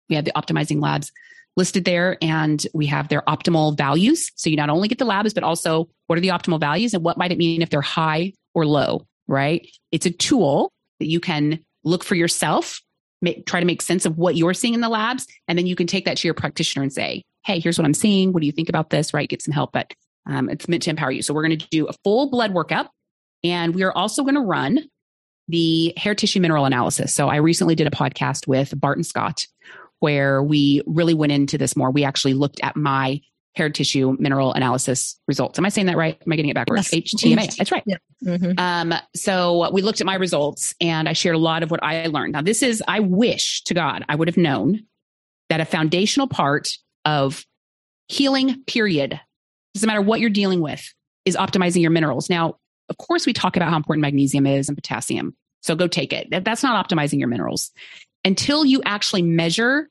We 0.08 0.16
have 0.16 0.25
the 0.25 0.32
optimizing 0.32 0.80
labs 0.80 1.12
listed 1.56 1.84
there 1.84 2.18
and 2.20 2.66
we 2.75 2.86
have 2.86 3.08
their 3.08 3.22
optimal 3.22 3.76
values. 3.76 4.30
So 4.36 4.50
you 4.50 4.56
not 4.56 4.68
only 4.68 4.88
get 4.88 4.98
the 4.98 5.04
labs, 5.04 5.32
but 5.32 5.42
also 5.42 5.88
what 6.06 6.18
are 6.18 6.20
the 6.20 6.28
optimal 6.28 6.60
values 6.60 6.94
and 6.94 7.02
what 7.02 7.16
might 7.16 7.32
it 7.32 7.38
mean 7.38 7.62
if 7.62 7.70
they're 7.70 7.80
high 7.80 8.34
or 8.54 8.66
low, 8.66 9.06
right? 9.26 9.66
It's 9.90 10.06
a 10.06 10.10
tool 10.10 10.72
that 11.00 11.06
you 11.06 11.18
can 11.18 11.60
look 11.82 12.04
for 12.04 12.14
yourself, 12.14 12.80
make, 13.22 13.46
try 13.46 13.60
to 13.60 13.66
make 13.66 13.80
sense 13.80 14.04
of 14.04 14.18
what 14.18 14.36
you're 14.36 14.54
seeing 14.54 14.75
in 14.75 14.80
the 14.80 14.88
labs. 14.88 15.26
And 15.48 15.58
then 15.58 15.66
you 15.66 15.76
can 15.76 15.86
take 15.86 16.04
that 16.04 16.18
to 16.18 16.28
your 16.28 16.34
practitioner 16.34 16.82
and 16.82 16.92
say, 16.92 17.22
Hey, 17.44 17.60
here's 17.60 17.78
what 17.78 17.84
I'm 17.84 17.94
seeing. 17.94 18.32
What 18.32 18.40
do 18.40 18.46
you 18.46 18.52
think 18.52 18.68
about 18.68 18.90
this? 18.90 19.14
Right. 19.14 19.28
Get 19.28 19.40
some 19.40 19.52
help, 19.52 19.72
but 19.72 19.94
um, 20.26 20.50
it's 20.50 20.68
meant 20.68 20.82
to 20.82 20.90
empower 20.90 21.12
you. 21.12 21.22
So 21.22 21.32
we're 21.32 21.46
going 21.46 21.58
to 21.58 21.68
do 21.70 21.86
a 21.86 21.92
full 22.04 22.28
blood 22.28 22.52
workup 22.52 22.88
and 23.44 23.75
we 23.75 23.84
are 23.84 23.92
also 23.92 24.22
going 24.22 24.34
to 24.34 24.40
run 24.40 24.80
the 25.48 25.94
hair 25.96 26.14
tissue 26.14 26.40
mineral 26.40 26.64
analysis. 26.64 27.14
So 27.14 27.28
I 27.28 27.36
recently 27.36 27.76
did 27.76 27.86
a 27.86 27.90
podcast 27.90 28.48
with 28.48 28.78
Barton 28.78 29.04
Scott 29.04 29.46
where 30.00 30.43
we 30.43 30.83
really 30.87 31.15
went 31.15 31.33
into 31.33 31.59
this 31.59 31.76
more. 31.76 31.91
We 31.91 32.05
actually 32.05 32.35
looked 32.35 32.61
at 32.62 32.76
my 32.76 33.21
hair 33.55 33.71
tissue 33.71 34.15
mineral 34.19 34.53
analysis 34.53 35.19
results. 35.26 35.59
Am 35.59 35.65
I 35.65 35.71
saying 35.71 35.87
that 35.87 35.97
right? 35.97 36.21
Am 36.25 36.33
I 36.33 36.37
getting 36.37 36.50
it 36.50 36.55
backwards? 36.55 36.93
Yes. 36.93 37.15
HTMA. 37.15 37.57
That's 37.57 37.73
right. 37.73 37.83
Yeah. 37.87 37.97
Mm-hmm. 38.23 38.59
Um, 38.59 38.95
so 39.15 39.71
we 39.73 39.81
looked 39.81 40.00
at 40.00 40.07
my 40.07 40.17
results 40.17 40.75
and 40.81 41.09
I 41.09 41.15
shared 41.15 41.37
a 41.37 41.38
lot 41.38 41.62
of 41.62 41.71
what 41.71 41.83
I 41.83 42.07
learned. 42.07 42.35
Now, 42.35 42.43
this 42.43 42.62
is, 42.62 42.83
I 42.87 43.00
wish 43.00 43.62
to 43.65 43.75
God 43.75 44.05
I 44.09 44.15
would 44.15 44.29
have 44.29 44.37
known 44.37 44.85
that 45.49 45.61
a 45.61 45.65
foundational 45.65 46.29
part 46.29 46.76
of 47.07 47.47
healing, 48.09 48.62
period, 48.67 49.19
doesn't 49.75 49.87
matter 49.87 50.03
what 50.03 50.21
you're 50.21 50.31
dealing 50.31 50.61
with, 50.61 50.93
is 51.25 51.37
optimizing 51.37 51.81
your 51.81 51.91
minerals. 51.91 52.29
Now, 52.29 52.57
of 52.88 52.99
course, 52.99 53.26
we 53.26 53.33
talk 53.33 53.57
about 53.57 53.71
how 53.71 53.76
important 53.76 54.03
magnesium 54.03 54.47
is 54.47 54.69
and 54.69 54.76
potassium. 54.76 55.35
So 55.62 55.75
go 55.75 55.88
take 55.88 56.12
it. 56.12 56.29
That's 56.31 56.62
not 56.62 56.87
optimizing 56.87 57.19
your 57.19 57.29
minerals 57.29 57.73
until 58.26 58.64
you 58.64 58.83
actually 58.85 59.23
measure 59.23 59.88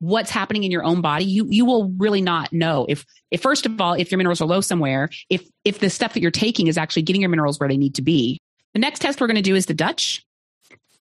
what's 0.00 0.30
happening 0.30 0.64
in 0.64 0.70
your 0.70 0.82
own 0.82 1.02
body 1.02 1.24
you 1.24 1.46
you 1.50 1.64
will 1.64 1.90
really 1.98 2.22
not 2.22 2.52
know 2.52 2.86
if 2.88 3.04
if 3.30 3.40
first 3.40 3.66
of 3.66 3.80
all 3.80 3.92
if 3.92 4.10
your 4.10 4.16
minerals 4.16 4.40
are 4.40 4.46
low 4.46 4.60
somewhere 4.60 5.10
if 5.28 5.46
if 5.64 5.78
the 5.78 5.90
stuff 5.90 6.14
that 6.14 6.20
you're 6.20 6.30
taking 6.30 6.66
is 6.66 6.78
actually 6.78 7.02
getting 7.02 7.22
your 7.22 7.28
minerals 7.28 7.60
where 7.60 7.68
they 7.68 7.76
need 7.76 7.94
to 7.94 8.02
be. 8.02 8.40
The 8.74 8.80
next 8.80 9.00
test 9.00 9.20
we're 9.20 9.26
going 9.26 9.36
to 9.36 9.42
do 9.42 9.56
is 9.56 9.66
the 9.66 9.74
dutch. 9.74 10.24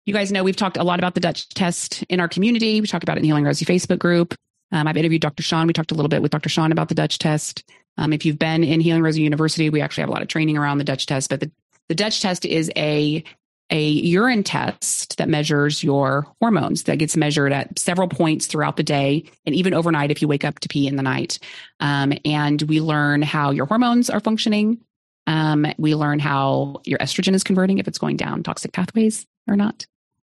You 0.07 0.15
guys 0.15 0.33
know 0.33 0.43
we've 0.43 0.57
talked 0.57 0.77
a 0.77 0.83
lot 0.83 0.99
about 0.99 1.15
the 1.15 1.21
dutch 1.21 1.49
test 1.51 2.03
in 2.09 2.21
our 2.21 2.29
community. 2.29 2.81
We 2.81 2.87
talked 2.87 3.05
about 3.05 3.17
it 3.17 3.21
in 3.21 3.23
the 3.23 3.29
healing 3.29 3.45
rosie 3.45 3.65
facebook 3.65 3.99
group. 3.99 4.35
Um, 4.73 4.87
i've 4.87 4.97
interviewed 4.97 5.23
dr 5.23 5.43
sean. 5.43 5.67
We 5.67 5.73
talked 5.73 5.93
a 5.93 5.95
little 5.95 6.09
bit 6.09 6.23
with 6.23 6.33
dr 6.33 6.49
sean 6.49 6.73
about 6.73 6.89
the 6.89 6.95
dutch 6.95 7.19
test. 7.19 7.65
Um, 7.97 8.13
if 8.13 8.25
you've 8.25 8.39
been 8.39 8.65
in 8.65 8.81
healing 8.81 9.03
rosie 9.03 9.23
university 9.23 9.71
we 9.71 9.81
actually 9.81 10.03
have 10.03 10.11
a 10.11 10.13
lot 10.13 10.23
of 10.23 10.29
training 10.29 10.57
around 10.57 10.79
the 10.79 10.85
dutch 10.85 11.07
test 11.07 11.31
but 11.31 11.41
the, 11.41 11.51
the 11.89 11.95
dutch 11.95 12.21
test 12.21 12.45
is 12.45 12.71
a 12.77 13.23
a 13.71 13.89
urine 13.89 14.43
test 14.43 15.17
that 15.19 15.29
measures 15.29 15.83
your 15.83 16.27
hormones 16.41 16.85
that 16.85 16.99
gets 16.99 17.17
measured 17.17 17.53
at 17.53 17.79
several 17.79 18.09
points 18.09 18.47
throughout 18.47 18.77
the 18.77 18.83
day 18.83 19.25
and 19.47 19.55
even 19.55 19.75
overnight 19.75 20.11
if 20.11 20.21
you 20.21 20.29
wake 20.29 20.45
up 20.45 20.59
to 20.61 20.69
pee 20.69 20.87
in 20.87 20.97
the 20.97 21.03
night. 21.03 21.39
Um, 21.79 22.13
and 22.25 22.61
we 22.63 22.81
learn 22.81 23.23
how 23.23 23.51
your 23.51 23.67
hormones 23.67 24.11
are 24.11 24.21
functioning. 24.21 24.81
Um, 25.27 25.67
we 25.79 25.95
learn 25.95 26.19
how 26.19 26.81
your 26.85 26.99
estrogen 26.99 27.35
is 27.35 27.45
converting, 27.45 27.79
if 27.79 27.87
it's 27.87 27.99
going 27.99 28.17
down 28.17 28.43
toxic 28.43 28.73
pathways 28.73 29.27
or 29.47 29.57
not. 29.57 29.87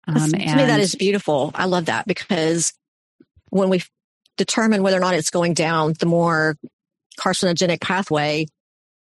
Um, 0.09 0.31
to 0.31 0.37
me, 0.39 0.45
that 0.47 0.81
is 0.81 0.95
beautiful. 0.95 1.53
I 1.55 1.67
love 1.67 1.87
that 1.87 2.07
because 2.07 2.73
when 3.51 3.69
we 3.69 3.83
determine 4.37 4.83
whether 4.83 4.97
or 4.97 5.01
not 5.01 5.15
it's 5.15 5.31
going 5.31 5.55
down 5.55 5.95
the 5.99 6.07
more 6.07 6.57
carcinogenic 7.21 7.81
pathway, 7.81 8.47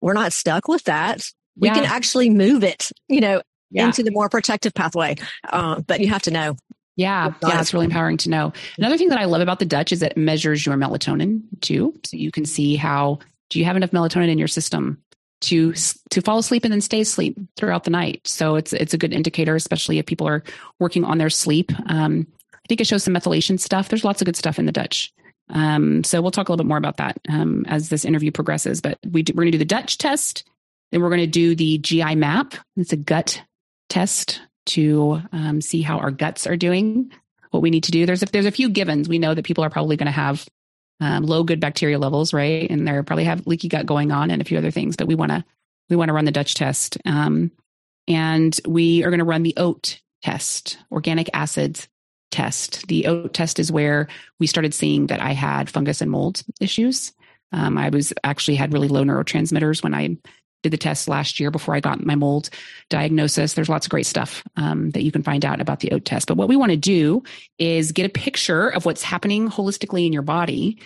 we're 0.01 0.13
not 0.13 0.33
stuck 0.33 0.67
with 0.67 0.83
that. 0.85 1.21
We 1.55 1.67
yeah. 1.67 1.75
can 1.75 1.85
actually 1.85 2.29
move 2.29 2.63
it, 2.63 2.91
you 3.07 3.21
know, 3.21 3.41
yeah. 3.71 3.85
into 3.85 4.03
the 4.03 4.11
more 4.11 4.29
protective 4.29 4.73
pathway. 4.73 5.15
Uh, 5.47 5.81
but 5.81 5.99
you 5.99 6.07
have 6.09 6.23
to 6.23 6.31
know. 6.31 6.55
Yeah, 6.95 7.33
yeah, 7.41 7.61
it's 7.61 7.73
really 7.73 7.85
empowering 7.85 8.17
to 8.17 8.29
know. 8.29 8.51
Another 8.77 8.97
thing 8.97 9.07
that 9.07 9.19
I 9.19 9.23
love 9.23 9.39
about 9.39 9.59
the 9.59 9.65
Dutch 9.65 9.93
is 9.93 10.01
it 10.01 10.17
measures 10.17 10.65
your 10.65 10.75
melatonin 10.75 11.41
too, 11.61 11.97
so 12.03 12.17
you 12.17 12.29
can 12.29 12.45
see 12.45 12.75
how 12.75 13.19
do 13.49 13.57
you 13.57 13.63
have 13.63 13.77
enough 13.77 13.91
melatonin 13.91 14.27
in 14.27 14.37
your 14.37 14.49
system 14.49 15.01
to 15.41 15.73
to 16.09 16.21
fall 16.21 16.39
asleep 16.39 16.65
and 16.65 16.73
then 16.73 16.81
stay 16.81 17.01
asleep 17.01 17.37
throughout 17.55 17.85
the 17.85 17.89
night. 17.89 18.27
So 18.27 18.55
it's 18.55 18.73
it's 18.73 18.93
a 18.93 18.97
good 18.97 19.13
indicator, 19.13 19.55
especially 19.55 19.97
if 19.97 20.05
people 20.05 20.27
are 20.27 20.43
working 20.79 21.05
on 21.05 21.19
their 21.19 21.29
sleep. 21.29 21.71
Um, 21.89 22.27
I 22.53 22.67
think 22.67 22.81
it 22.81 22.87
shows 22.87 23.03
some 23.03 23.13
methylation 23.13 23.59
stuff. 23.59 23.87
There's 23.87 24.03
lots 24.03 24.21
of 24.21 24.25
good 24.25 24.35
stuff 24.35 24.59
in 24.59 24.65
the 24.65 24.71
Dutch. 24.73 25.13
Um, 25.51 26.03
so 26.03 26.21
we'll 26.21 26.31
talk 26.31 26.49
a 26.49 26.51
little 26.51 26.63
bit 26.63 26.69
more 26.69 26.77
about 26.77 26.97
that 26.97 27.19
um, 27.29 27.65
as 27.67 27.89
this 27.89 28.05
interview 28.05 28.31
progresses. 28.31 28.81
But 28.81 28.99
we 29.09 29.23
do, 29.23 29.33
we're 29.33 29.43
going 29.43 29.53
to 29.53 29.57
do 29.57 29.63
the 29.63 29.65
Dutch 29.65 29.97
test, 29.97 30.43
then 30.91 31.01
we're 31.01 31.09
going 31.09 31.21
to 31.21 31.27
do 31.27 31.55
the 31.55 31.77
GI 31.79 32.15
map. 32.15 32.53
It's 32.75 32.93
a 32.93 32.97
gut 32.97 33.41
test 33.89 34.41
to 34.67 35.21
um, 35.31 35.61
see 35.61 35.81
how 35.81 35.97
our 35.97 36.11
guts 36.11 36.47
are 36.47 36.57
doing, 36.57 37.11
what 37.51 37.61
we 37.61 37.69
need 37.69 37.83
to 37.83 37.91
do. 37.91 38.05
There's 38.05 38.23
a, 38.23 38.27
there's 38.27 38.45
a 38.45 38.51
few 38.51 38.69
givens. 38.69 39.09
We 39.09 39.19
know 39.19 39.33
that 39.33 39.45
people 39.45 39.63
are 39.63 39.69
probably 39.69 39.97
going 39.97 40.05
to 40.05 40.11
have 40.11 40.47
um, 41.01 41.25
low 41.25 41.43
good 41.43 41.59
bacteria 41.59 41.97
levels, 41.97 42.33
right? 42.33 42.69
And 42.69 42.87
they're 42.87 43.03
probably 43.03 43.23
have 43.23 43.47
leaky 43.47 43.67
gut 43.67 43.85
going 43.85 44.11
on 44.11 44.31
and 44.31 44.41
a 44.41 44.45
few 44.45 44.57
other 44.57 44.71
things. 44.71 44.95
But 44.95 45.07
we 45.07 45.15
want 45.15 45.31
to 45.31 45.43
we 45.89 45.95
want 45.95 46.09
to 46.09 46.13
run 46.13 46.25
the 46.25 46.31
Dutch 46.31 46.53
test, 46.53 46.97
um, 47.05 47.51
and 48.07 48.59
we 48.67 49.03
are 49.03 49.09
going 49.09 49.19
to 49.19 49.25
run 49.25 49.41
the 49.41 49.55
OAT 49.57 49.99
test, 50.21 50.77
organic 50.91 51.29
acids 51.33 51.87
test. 52.29 52.87
The 52.87 53.07
OAT 53.07 53.33
test 53.33 53.57
is 53.57 53.71
where 53.71 54.07
we 54.39 54.45
started 54.45 54.73
seeing 54.73 55.07
that 55.07 55.19
I 55.19 55.31
had 55.31 55.69
fungus 55.69 56.01
and 56.01 56.11
mold 56.11 56.43
issues. 56.61 57.11
Um, 57.51 57.77
I 57.77 57.89
was 57.89 58.13
actually 58.23 58.55
had 58.55 58.71
really 58.71 58.87
low 58.87 59.03
neurotransmitters 59.03 59.81
when 59.81 59.95
I 59.95 60.17
did 60.63 60.73
the 60.73 60.77
test 60.77 61.07
last 61.07 61.39
year 61.39 61.51
before 61.51 61.75
I 61.75 61.79
got 61.79 62.05
my 62.05 62.15
mold 62.15 62.49
diagnosis. 62.89 63.53
There's 63.53 63.69
lots 63.69 63.85
of 63.85 63.89
great 63.89 64.05
stuff 64.05 64.43
um, 64.57 64.91
that 64.91 65.03
you 65.03 65.11
can 65.11 65.23
find 65.23 65.45
out 65.45 65.61
about 65.61 65.79
the 65.79 65.91
OAT 65.91 66.05
test. 66.05 66.27
But 66.27 66.37
what 66.37 66.49
we 66.49 66.55
want 66.55 66.71
to 66.71 66.77
do 66.77 67.23
is 67.57 67.91
get 67.91 68.05
a 68.05 68.09
picture 68.09 68.69
of 68.69 68.85
what's 68.85 69.03
happening 69.03 69.49
holistically 69.49 70.05
in 70.05 70.13
your 70.13 70.21
body 70.21 70.79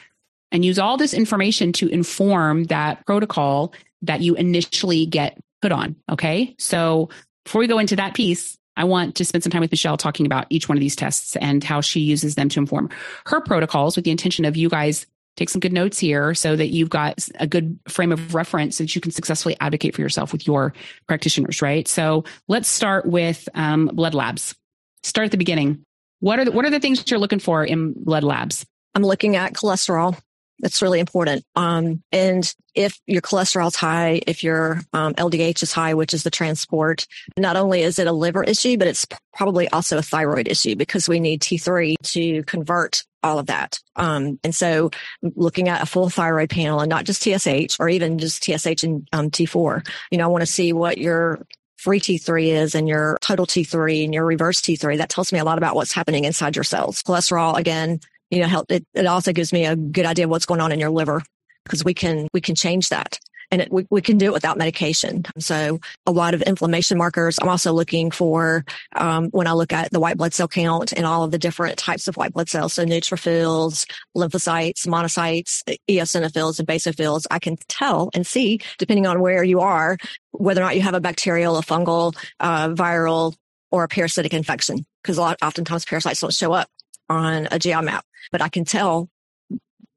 and 0.51 0.63
use 0.63 0.77
all 0.77 0.97
this 0.97 1.13
information 1.13 1.73
to 1.73 1.87
inform 1.87 2.65
that 2.65 3.05
protocol 3.05 3.73
that 4.03 4.21
you 4.21 4.35
initially 4.35 5.05
get 5.05 5.37
put 5.61 5.71
on. 5.71 5.95
Okay. 6.11 6.55
So 6.59 7.09
before 7.45 7.59
we 7.59 7.67
go 7.67 7.79
into 7.79 7.95
that 7.95 8.13
piece, 8.13 8.57
I 8.75 8.85
want 8.85 9.15
to 9.15 9.25
spend 9.25 9.43
some 9.43 9.51
time 9.51 9.61
with 9.61 9.71
Michele 9.71 9.97
talking 9.97 10.25
about 10.25 10.47
each 10.49 10.67
one 10.67 10.77
of 10.77 10.81
these 10.81 10.95
tests 10.95 11.35
and 11.35 11.63
how 11.63 11.81
she 11.81 11.99
uses 11.99 12.35
them 12.35 12.49
to 12.49 12.59
inform 12.59 12.89
her 13.25 13.41
protocols 13.41 13.95
with 13.95 14.05
the 14.05 14.11
intention 14.11 14.45
of 14.45 14.57
you 14.57 14.69
guys 14.69 15.05
take 15.35 15.49
some 15.49 15.59
good 15.59 15.73
notes 15.73 15.99
here 15.99 16.33
so 16.33 16.55
that 16.55 16.67
you've 16.67 16.89
got 16.89 17.27
a 17.39 17.47
good 17.47 17.79
frame 17.87 18.11
of 18.11 18.35
reference 18.35 18.77
that 18.77 18.95
you 18.95 19.01
can 19.01 19.11
successfully 19.11 19.55
advocate 19.59 19.95
for 19.95 20.01
yourself 20.01 20.31
with 20.31 20.45
your 20.45 20.73
practitioners, 21.07 21.61
right? 21.61 21.87
So 21.87 22.23
let's 22.47 22.67
start 22.69 23.05
with 23.05 23.47
um, 23.55 23.87
blood 23.87 24.13
labs. 24.13 24.55
Start 25.03 25.25
at 25.25 25.31
the 25.31 25.37
beginning. 25.37 25.83
What 26.19 26.39
are 26.39 26.45
the, 26.45 26.51
what 26.51 26.65
are 26.65 26.69
the 26.69 26.79
things 26.79 27.03
you're 27.09 27.19
looking 27.19 27.39
for 27.39 27.65
in 27.65 27.93
blood 27.93 28.23
labs? 28.23 28.65
I'm 28.95 29.03
looking 29.03 29.35
at 29.35 29.53
cholesterol. 29.53 30.17
That's 30.59 30.81
really 30.81 30.99
important. 30.99 31.43
Um, 31.55 32.03
and 32.11 32.53
if 32.75 32.99
your 33.05 33.21
cholesterol's 33.21 33.75
high, 33.75 34.21
if 34.25 34.43
your 34.43 34.81
um, 34.93 35.13
LDH 35.15 35.63
is 35.63 35.73
high, 35.73 35.93
which 35.93 36.13
is 36.13 36.23
the 36.23 36.31
transport, 36.31 37.05
not 37.37 37.55
only 37.55 37.81
is 37.81 37.99
it 37.99 38.07
a 38.07 38.11
liver 38.11 38.43
issue, 38.43 38.77
but 38.77 38.87
it's 38.87 39.05
probably 39.33 39.67
also 39.69 39.97
a 39.97 40.01
thyroid 40.01 40.47
issue 40.47 40.75
because 40.75 41.09
we 41.09 41.19
need 41.19 41.41
T3 41.41 41.95
to 42.03 42.43
convert 42.43 43.03
all 43.23 43.39
of 43.39 43.47
that. 43.47 43.79
Um, 43.95 44.39
and 44.43 44.53
so 44.53 44.91
looking 45.21 45.69
at 45.69 45.81
a 45.81 45.85
full 45.85 46.09
thyroid 46.09 46.49
panel 46.49 46.81
and 46.81 46.89
not 46.89 47.05
just 47.05 47.23
TSH 47.23 47.77
or 47.79 47.89
even 47.89 48.19
just 48.19 48.43
TSH 48.43 48.83
and 48.83 49.07
um, 49.13 49.31
T4, 49.31 49.87
you 50.11 50.17
know, 50.17 50.25
I 50.25 50.27
want 50.27 50.41
to 50.41 50.51
see 50.51 50.73
what 50.73 50.97
your 50.97 51.45
free 51.77 51.99
T3 51.99 52.47
is 52.47 52.75
and 52.75 52.87
your 52.87 53.17
total 53.21 53.45
T3 53.45 54.05
and 54.05 54.13
your 54.13 54.25
reverse 54.25 54.61
T3. 54.61 54.97
That 54.97 55.09
tells 55.09 55.33
me 55.33 55.39
a 55.39 55.43
lot 55.43 55.57
about 55.57 55.75
what's 55.75 55.91
happening 55.91 56.23
inside 56.23 56.55
your 56.55 56.63
cells. 56.63 57.03
Cholesterol, 57.03 57.57
again, 57.57 57.99
you 58.29 58.39
know, 58.39 58.47
help. 58.47 58.71
It, 58.71 58.85
it 58.93 59.05
also 59.05 59.33
gives 59.33 59.53
me 59.53 59.65
a 59.65 59.75
good 59.75 60.05
idea 60.05 60.25
of 60.25 60.31
what's 60.31 60.45
going 60.45 60.61
on 60.61 60.71
in 60.71 60.79
your 60.79 60.89
liver 60.89 61.21
because 61.65 61.83
we 61.83 61.93
can, 61.93 62.27
we 62.33 62.41
can 62.41 62.55
change 62.55 62.89
that 62.89 63.19
and 63.53 63.61
it, 63.61 63.71
we, 63.71 63.85
we 63.91 64.01
can 64.01 64.17
do 64.17 64.25
it 64.25 64.33
without 64.33 64.57
medication. 64.57 65.23
So 65.37 65.79
a 66.07 66.11
lot 66.11 66.33
of 66.33 66.41
inflammation 66.41 66.97
markers. 66.97 67.37
I'm 67.39 67.49
also 67.49 67.71
looking 67.71 68.09
for, 68.09 68.65
um, 68.95 69.29
when 69.29 69.45
I 69.45 69.53
look 69.53 69.71
at 69.71 69.91
the 69.91 69.99
white 69.99 70.17
blood 70.17 70.33
cell 70.33 70.47
count 70.47 70.91
and 70.91 71.05
all 71.05 71.23
of 71.23 71.29
the 71.29 71.37
different 71.37 71.77
types 71.77 72.07
of 72.07 72.17
white 72.17 72.33
blood 72.33 72.49
cells. 72.49 72.73
So 72.73 72.83
neutrophils, 72.83 73.85
lymphocytes, 74.17 74.87
monocytes, 74.87 75.61
eosinophils, 75.87 76.57
and 76.57 76.67
basophils. 76.67 77.27
I 77.29 77.37
can 77.37 77.57
tell 77.67 78.09
and 78.15 78.25
see, 78.25 78.59
depending 78.79 79.05
on 79.05 79.21
where 79.21 79.43
you 79.43 79.59
are, 79.59 79.97
whether 80.31 80.61
or 80.61 80.65
not 80.65 80.75
you 80.75 80.81
have 80.81 80.95
a 80.95 81.01
bacterial, 81.01 81.55
a 81.57 81.61
fungal, 81.61 82.15
uh, 82.39 82.69
viral, 82.69 83.35
or 83.71 83.83
a 83.83 83.87
parasitic 83.87 84.33
infection. 84.33 84.83
Because 85.03 85.19
a 85.19 85.21
lot, 85.21 85.37
oftentimes 85.43 85.85
parasites 85.85 86.21
don't 86.21 86.33
show 86.33 86.53
up 86.53 86.69
on 87.13 87.47
a 87.51 87.59
GI 87.59 87.81
map, 87.81 88.05
but 88.31 88.41
I 88.41 88.49
can 88.49 88.65
tell 88.65 89.09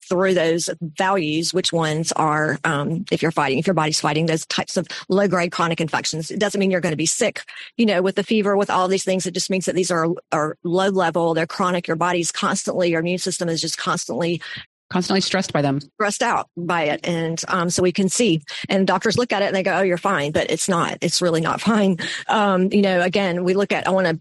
through 0.08 0.35
those 0.35 0.70
values 0.80 1.52
which 1.52 1.73
ones 1.73 2.12
are 2.12 2.58
um, 2.64 3.04
if 3.11 3.23
you're 3.23 3.32
fighting 3.32 3.58
if 3.58 3.66
your 3.66 3.75
body's 3.75 4.00
fighting 4.00 4.26
those 4.26 4.46
types 4.46 4.76
of 4.76 4.87
low 5.08 5.26
grade 5.26 5.52
chronic 5.52 5.80
infections 5.80 6.30
it 6.30 6.38
doesn't 6.38 6.61
mean 6.61 6.70
you're 6.70 6.80
going 6.80 6.92
to 6.92 6.96
be 6.96 7.06
sick 7.06 7.42
you 7.76 7.87
know 7.87 8.02
with 8.02 8.14
the 8.14 8.23
fever 8.23 8.56
with 8.56 8.70
all 8.70 8.88
these 8.88 9.04
things. 9.04 9.26
It 9.26 9.35
just 9.35 9.50
means 9.50 9.66
that 9.66 9.75
these 9.75 9.90
are 9.90 10.08
are 10.32 10.56
low 10.62 10.88
level 10.88 11.35
they're 11.35 11.46
chronic 11.46 11.88
your 11.88 11.96
body's 11.96 12.30
constantly 12.30 12.90
your 12.90 13.00
immune 13.00 13.18
system 13.18 13.49
is 13.49 13.61
just 13.61 13.78
constantly 13.78 14.40
constantly 14.88 15.20
stressed 15.20 15.52
by 15.52 15.62
them. 15.62 15.80
stressed 15.80 16.23
out 16.23 16.49
by 16.56 16.85
it. 16.85 17.00
And 17.02 17.42
um, 17.49 17.70
so 17.70 17.82
we 17.82 17.90
can 17.90 18.08
see 18.08 18.42
and 18.68 18.87
doctors 18.87 19.18
look 19.18 19.32
at 19.32 19.42
it 19.42 19.46
and 19.46 19.56
they 19.56 19.64
go 19.64 19.78
oh 19.78 19.82
you're 19.82 19.99
fine 19.99 20.30
but 20.30 20.50
it's 20.50 20.68
not 20.68 20.99
it's 21.00 21.20
really 21.20 21.40
not 21.40 21.61
fine. 21.61 21.99
Um, 22.28 22.73
you 22.73 22.82
know 22.82 23.00
again 23.00 23.44
we 23.44 23.54
look 23.54 23.73
at 23.73 23.87
i 23.87 23.90
want 23.90 24.06
to 24.06 24.20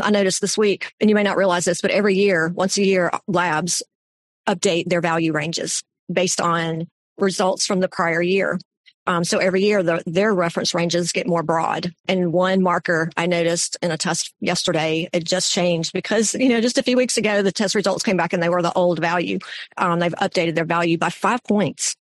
I 0.00 0.10
noticed 0.10 0.40
this 0.40 0.56
week, 0.56 0.92
and 1.00 1.10
you 1.10 1.16
may 1.16 1.22
not 1.22 1.36
realize 1.36 1.64
this, 1.64 1.80
but 1.80 1.90
every 1.90 2.14
year, 2.14 2.48
once 2.48 2.76
a 2.78 2.84
year, 2.84 3.10
labs 3.26 3.82
update 4.48 4.88
their 4.88 5.00
value 5.00 5.32
ranges 5.32 5.82
based 6.12 6.40
on 6.40 6.88
results 7.18 7.66
from 7.66 7.80
the 7.80 7.88
prior 7.88 8.22
year. 8.22 8.58
Um, 9.06 9.24
so 9.24 9.38
every 9.38 9.62
year 9.62 9.82
the, 9.82 10.02
their 10.06 10.34
reference 10.34 10.74
ranges 10.74 11.12
get 11.12 11.26
more 11.26 11.42
broad. 11.42 11.92
And 12.06 12.30
one 12.30 12.62
marker 12.62 13.10
I 13.16 13.26
noticed 13.26 13.78
in 13.80 13.90
a 13.90 13.96
test 13.96 14.34
yesterday, 14.38 15.08
it 15.14 15.24
just 15.24 15.50
changed 15.50 15.94
because, 15.94 16.34
you 16.34 16.50
know, 16.50 16.60
just 16.60 16.76
a 16.76 16.82
few 16.82 16.96
weeks 16.96 17.16
ago, 17.16 17.40
the 17.40 17.50
test 17.50 17.74
results 17.74 18.02
came 18.04 18.18
back 18.18 18.34
and 18.34 18.42
they 18.42 18.50
were 18.50 18.60
the 18.60 18.72
old 18.74 18.98
value. 18.98 19.38
Um, 19.78 19.98
they've 19.98 20.14
updated 20.16 20.56
their 20.56 20.66
value 20.66 20.98
by 20.98 21.08
five 21.08 21.42
points. 21.44 21.96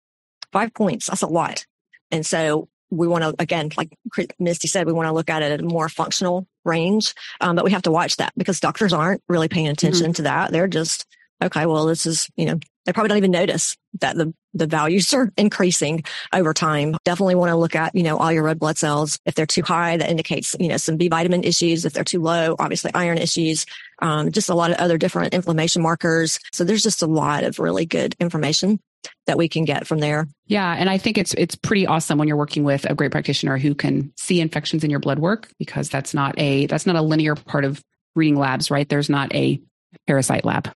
Five 0.52 0.74
points. 0.74 1.08
That's 1.08 1.22
a 1.22 1.28
lot. 1.28 1.66
And 2.12 2.26
so 2.26 2.68
we 2.90 3.08
want 3.08 3.24
to, 3.24 3.36
again, 3.40 3.70
like 3.78 3.98
Misty 4.38 4.68
said, 4.68 4.86
we 4.86 4.94
want 4.94 5.08
to 5.08 5.14
look 5.14 5.30
at 5.30 5.42
it 5.42 5.52
at 5.54 5.62
a 5.62 5.64
more 5.64 5.88
functional 5.88 6.46
range. 6.68 7.14
Um, 7.42 7.56
but 7.56 7.66
we 7.66 7.72
have 7.72 7.84
to 7.84 7.92
watch 7.92 8.18
that 8.18 8.34
because 8.38 8.60
doctors 8.60 8.94
aren't 8.94 9.24
really 9.28 9.48
paying 9.48 9.68
attention 9.68 10.08
mm-hmm. 10.08 10.14
to 10.14 10.22
that. 10.24 10.52
They're 10.52 10.68
just 10.68 11.06
okay, 11.42 11.66
well, 11.66 11.86
this 11.86 12.06
is, 12.06 12.30
you 12.36 12.46
know, 12.46 12.60
they 12.86 12.94
probably 12.94 13.10
don't 13.10 13.18
even 13.18 13.32
notice 13.32 13.76
that 14.00 14.16
the, 14.16 14.34
the 14.54 14.68
values 14.68 15.14
are 15.14 15.32
increasing 15.38 16.04
over 16.34 16.54
time. 16.54 16.96
Definitely 17.04 17.36
want 17.36 17.50
to 17.50 17.56
look 17.56 17.76
at, 17.76 17.96
you 17.96 18.04
know, 18.04 18.18
all 18.18 18.32
your 18.32 18.44
red 18.44 18.60
blood 18.60 18.78
cells. 18.78 19.20
If 19.26 19.36
they're 19.36 19.46
too 19.46 19.64
high, 19.64 19.98
that 19.98 20.10
indicates, 20.10 20.56
you 20.60 20.68
know, 20.68 20.78
some 20.78 20.98
B 20.98 21.10
vitamin 21.10 21.44
issues. 21.44 21.86
If 21.86 21.94
they're 21.94 22.04
too 22.04 22.22
low, 22.22 22.56
obviously 22.58 22.92
iron 22.94 23.18
issues, 23.18 23.66
um, 24.02 24.32
just 24.32 24.50
a 24.50 24.56
lot 24.56 24.72
of 24.72 24.78
other 24.78 24.98
different 24.98 25.34
inflammation 25.34 25.82
markers. 25.82 26.40
So 26.52 26.64
there's 26.64 26.84
just 26.84 27.02
a 27.02 27.08
lot 27.08 27.44
of 27.44 27.60
really 27.60 27.86
good 27.86 28.16
information 28.20 28.80
that 29.26 29.38
we 29.38 29.48
can 29.48 29.66
get 29.66 29.86
from 29.86 30.00
there. 30.00 30.28
Yeah, 30.48 30.74
and 30.74 30.90
I 30.90 30.98
think 30.98 31.18
it's 31.18 31.34
it's 31.34 31.56
pretty 31.56 31.86
awesome 31.86 32.18
when 32.18 32.28
you're 32.28 32.38
working 32.38 32.64
with 32.64 32.86
a 32.90 32.96
great 32.96 33.12
practitioner 33.12 33.58
who 33.58 33.76
can 33.76 34.14
see 34.18 34.40
infections 34.42 34.84
in 34.84 34.90
your 34.90 35.00
blood 35.00 35.20
work 35.20 35.50
because 35.60 35.90
that's 35.90 36.14
not 36.14 36.36
a 36.38 36.66
that's 36.68 36.86
not 36.86 36.96
a 36.96 37.02
linear 37.02 37.36
part 37.36 37.66
of 37.66 37.82
reading 38.16 38.38
labs, 38.38 38.72
right? 38.72 38.88
There's 38.88 39.10
not 39.10 39.34
a 39.34 39.62
parasite 40.06 40.46
lab. 40.46 40.72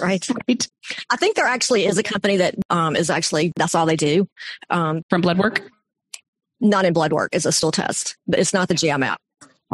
Right. 0.00 0.26
Right. 0.48 0.68
I 1.10 1.16
think 1.16 1.36
there 1.36 1.46
actually 1.46 1.86
is 1.86 1.98
a 1.98 2.02
company 2.02 2.38
that 2.38 2.54
um, 2.68 2.96
is 2.96 3.08
actually, 3.08 3.52
that's 3.56 3.74
all 3.74 3.86
they 3.86 3.96
do. 3.96 4.26
Um, 4.70 5.02
From 5.08 5.20
blood 5.20 5.38
work? 5.38 5.62
Not 6.60 6.84
in 6.84 6.92
blood 6.92 7.12
work. 7.12 7.30
It's 7.32 7.44
a 7.44 7.52
stool 7.52 7.70
test, 7.70 8.16
but 8.26 8.40
it's 8.40 8.52
not 8.52 8.68
the 8.68 8.74
GI 8.74 8.96
map. 8.96 9.20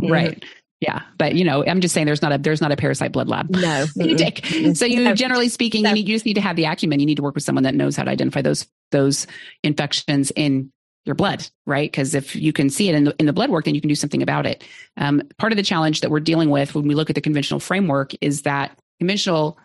Mm-hmm. 0.03 0.39
Yeah, 0.81 1.03
but 1.17 1.35
you 1.35 1.45
know, 1.45 1.65
I'm 1.67 1.81
just 1.81 1.93
saying 1.93 2.07
there's 2.07 2.23
not 2.23 2.33
a 2.33 2.39
there's 2.39 2.61
not 2.61 2.71
a 2.71 2.77
parasite 2.77 3.11
blood 3.11 3.29
lab. 3.29 3.51
No, 3.51 3.87
you 3.97 4.17
take. 4.17 4.47
So 4.77 4.85
you 4.85 5.13
generally 5.15 5.49
speaking, 5.49 5.85
you, 5.85 5.93
need, 5.93 6.09
you 6.09 6.15
just 6.15 6.25
need 6.25 6.35
to 6.35 6.41
have 6.41 6.55
the 6.55 6.67
acumen. 6.67 7.01
You 7.01 7.07
need 7.07 7.17
to 7.17 7.23
work 7.23 7.35
with 7.35 7.43
someone 7.43 7.65
that 7.65 7.75
knows 7.75 7.97
how 7.97 8.05
to 8.05 8.11
identify 8.11 8.43
those 8.43 8.67
those 8.93 9.27
infections 9.65 10.31
in 10.37 10.73
your 11.05 11.17
blood, 11.17 11.49
right? 11.67 11.91
Because 11.91 12.15
if 12.15 12.37
you 12.37 12.53
can 12.53 12.71
see 12.71 12.89
it 12.89 12.95
in 12.95 13.05
the, 13.05 13.17
in 13.19 13.27
the 13.27 13.33
blood 13.33 13.51
work, 13.51 13.65
then 13.65 13.75
you 13.75 13.81
can 13.81 13.89
do 13.89 13.95
something 13.95 14.23
about 14.23 14.47
it. 14.47 14.63
Um, 14.97 15.23
part 15.39 15.53
of 15.53 15.57
the 15.57 15.63
challenge 15.63 16.03
that 16.03 16.11
we're 16.11 16.21
dealing 16.21 16.51
with 16.51 16.75
when 16.75 16.87
we 16.87 16.95
look 16.95 17.11
at 17.11 17.15
the 17.15 17.23
conventional 17.23 17.61
framework 17.61 18.13
is 18.21 18.43
that 18.43 18.79
conventional, 19.01 19.59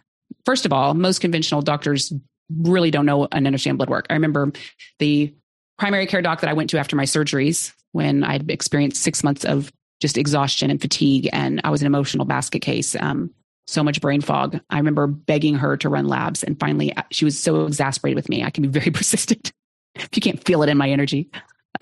first 0.45 0.65
of 0.65 0.71
all, 0.73 0.93
most 0.93 1.19
conventional 1.19 1.61
doctors 1.61 2.13
really 2.49 2.91
don't 2.91 3.05
know 3.05 3.27
and 3.31 3.45
understand 3.45 3.77
blood 3.77 3.89
work. 3.89 4.07
I 4.09 4.13
remember 4.13 4.51
the 4.99 5.33
primary 5.77 6.07
care 6.07 6.21
doc 6.21 6.41
that 6.41 6.49
I 6.49 6.53
went 6.53 6.69
to 6.71 6.79
after 6.79 6.95
my 6.95 7.03
surgeries 7.03 7.73
when 7.91 8.23
I'd 8.23 8.49
experienced 8.49 9.03
six 9.03 9.23
months 9.23 9.43
of 9.43 9.71
just 10.03 10.17
exhaustion 10.17 10.69
and 10.69 10.79
fatigue, 10.79 11.29
and 11.33 11.59
I 11.63 11.71
was 11.71 11.81
an 11.81 11.87
emotional 11.87 12.25
basket 12.25 12.61
case. 12.61 12.95
Um, 12.95 13.31
so 13.65 13.83
much 13.83 14.01
brain 14.01 14.21
fog. 14.21 14.59
I 14.69 14.77
remember 14.77 15.07
begging 15.07 15.55
her 15.55 15.77
to 15.77 15.89
run 15.89 16.07
labs, 16.07 16.43
and 16.43 16.59
finally, 16.59 16.95
uh, 16.95 17.01
she 17.09 17.25
was 17.25 17.39
so 17.39 17.65
exasperated 17.65 18.15
with 18.15 18.29
me. 18.29 18.43
I 18.43 18.51
can 18.51 18.61
be 18.61 18.67
very 18.79 18.91
persistent 18.91 19.51
if 19.95 20.09
you 20.13 20.21
can't 20.21 20.43
feel 20.45 20.61
it 20.61 20.69
in 20.69 20.77
my 20.77 20.89
energy. 20.91 21.29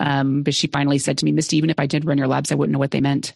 Um, 0.00 0.42
but 0.42 0.54
she 0.54 0.68
finally 0.68 0.98
said 0.98 1.18
to 1.18 1.24
me, 1.24 1.32
Misty, 1.32 1.58
even 1.58 1.68
if 1.68 1.78
I 1.78 1.86
did 1.86 2.06
run 2.06 2.16
your 2.16 2.26
labs, 2.26 2.50
I 2.50 2.54
wouldn't 2.54 2.72
know 2.72 2.78
what 2.78 2.92
they 2.92 3.00
meant 3.02 3.34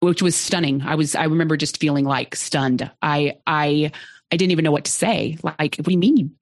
which 0.00 0.22
was 0.22 0.36
stunning. 0.36 0.82
I 0.82 0.94
was, 0.94 1.14
I 1.14 1.24
remember 1.24 1.56
just 1.56 1.78
feeling 1.78 2.04
like 2.04 2.36
stunned. 2.36 2.90
I, 3.02 3.36
I, 3.46 3.90
I 4.30 4.36
didn't 4.36 4.52
even 4.52 4.64
know 4.64 4.72
what 4.72 4.84
to 4.84 4.92
say. 4.92 5.38
Like, 5.42 5.76
what 5.76 5.86
do 5.86 5.92
you 5.92 5.98
mean? 5.98 6.36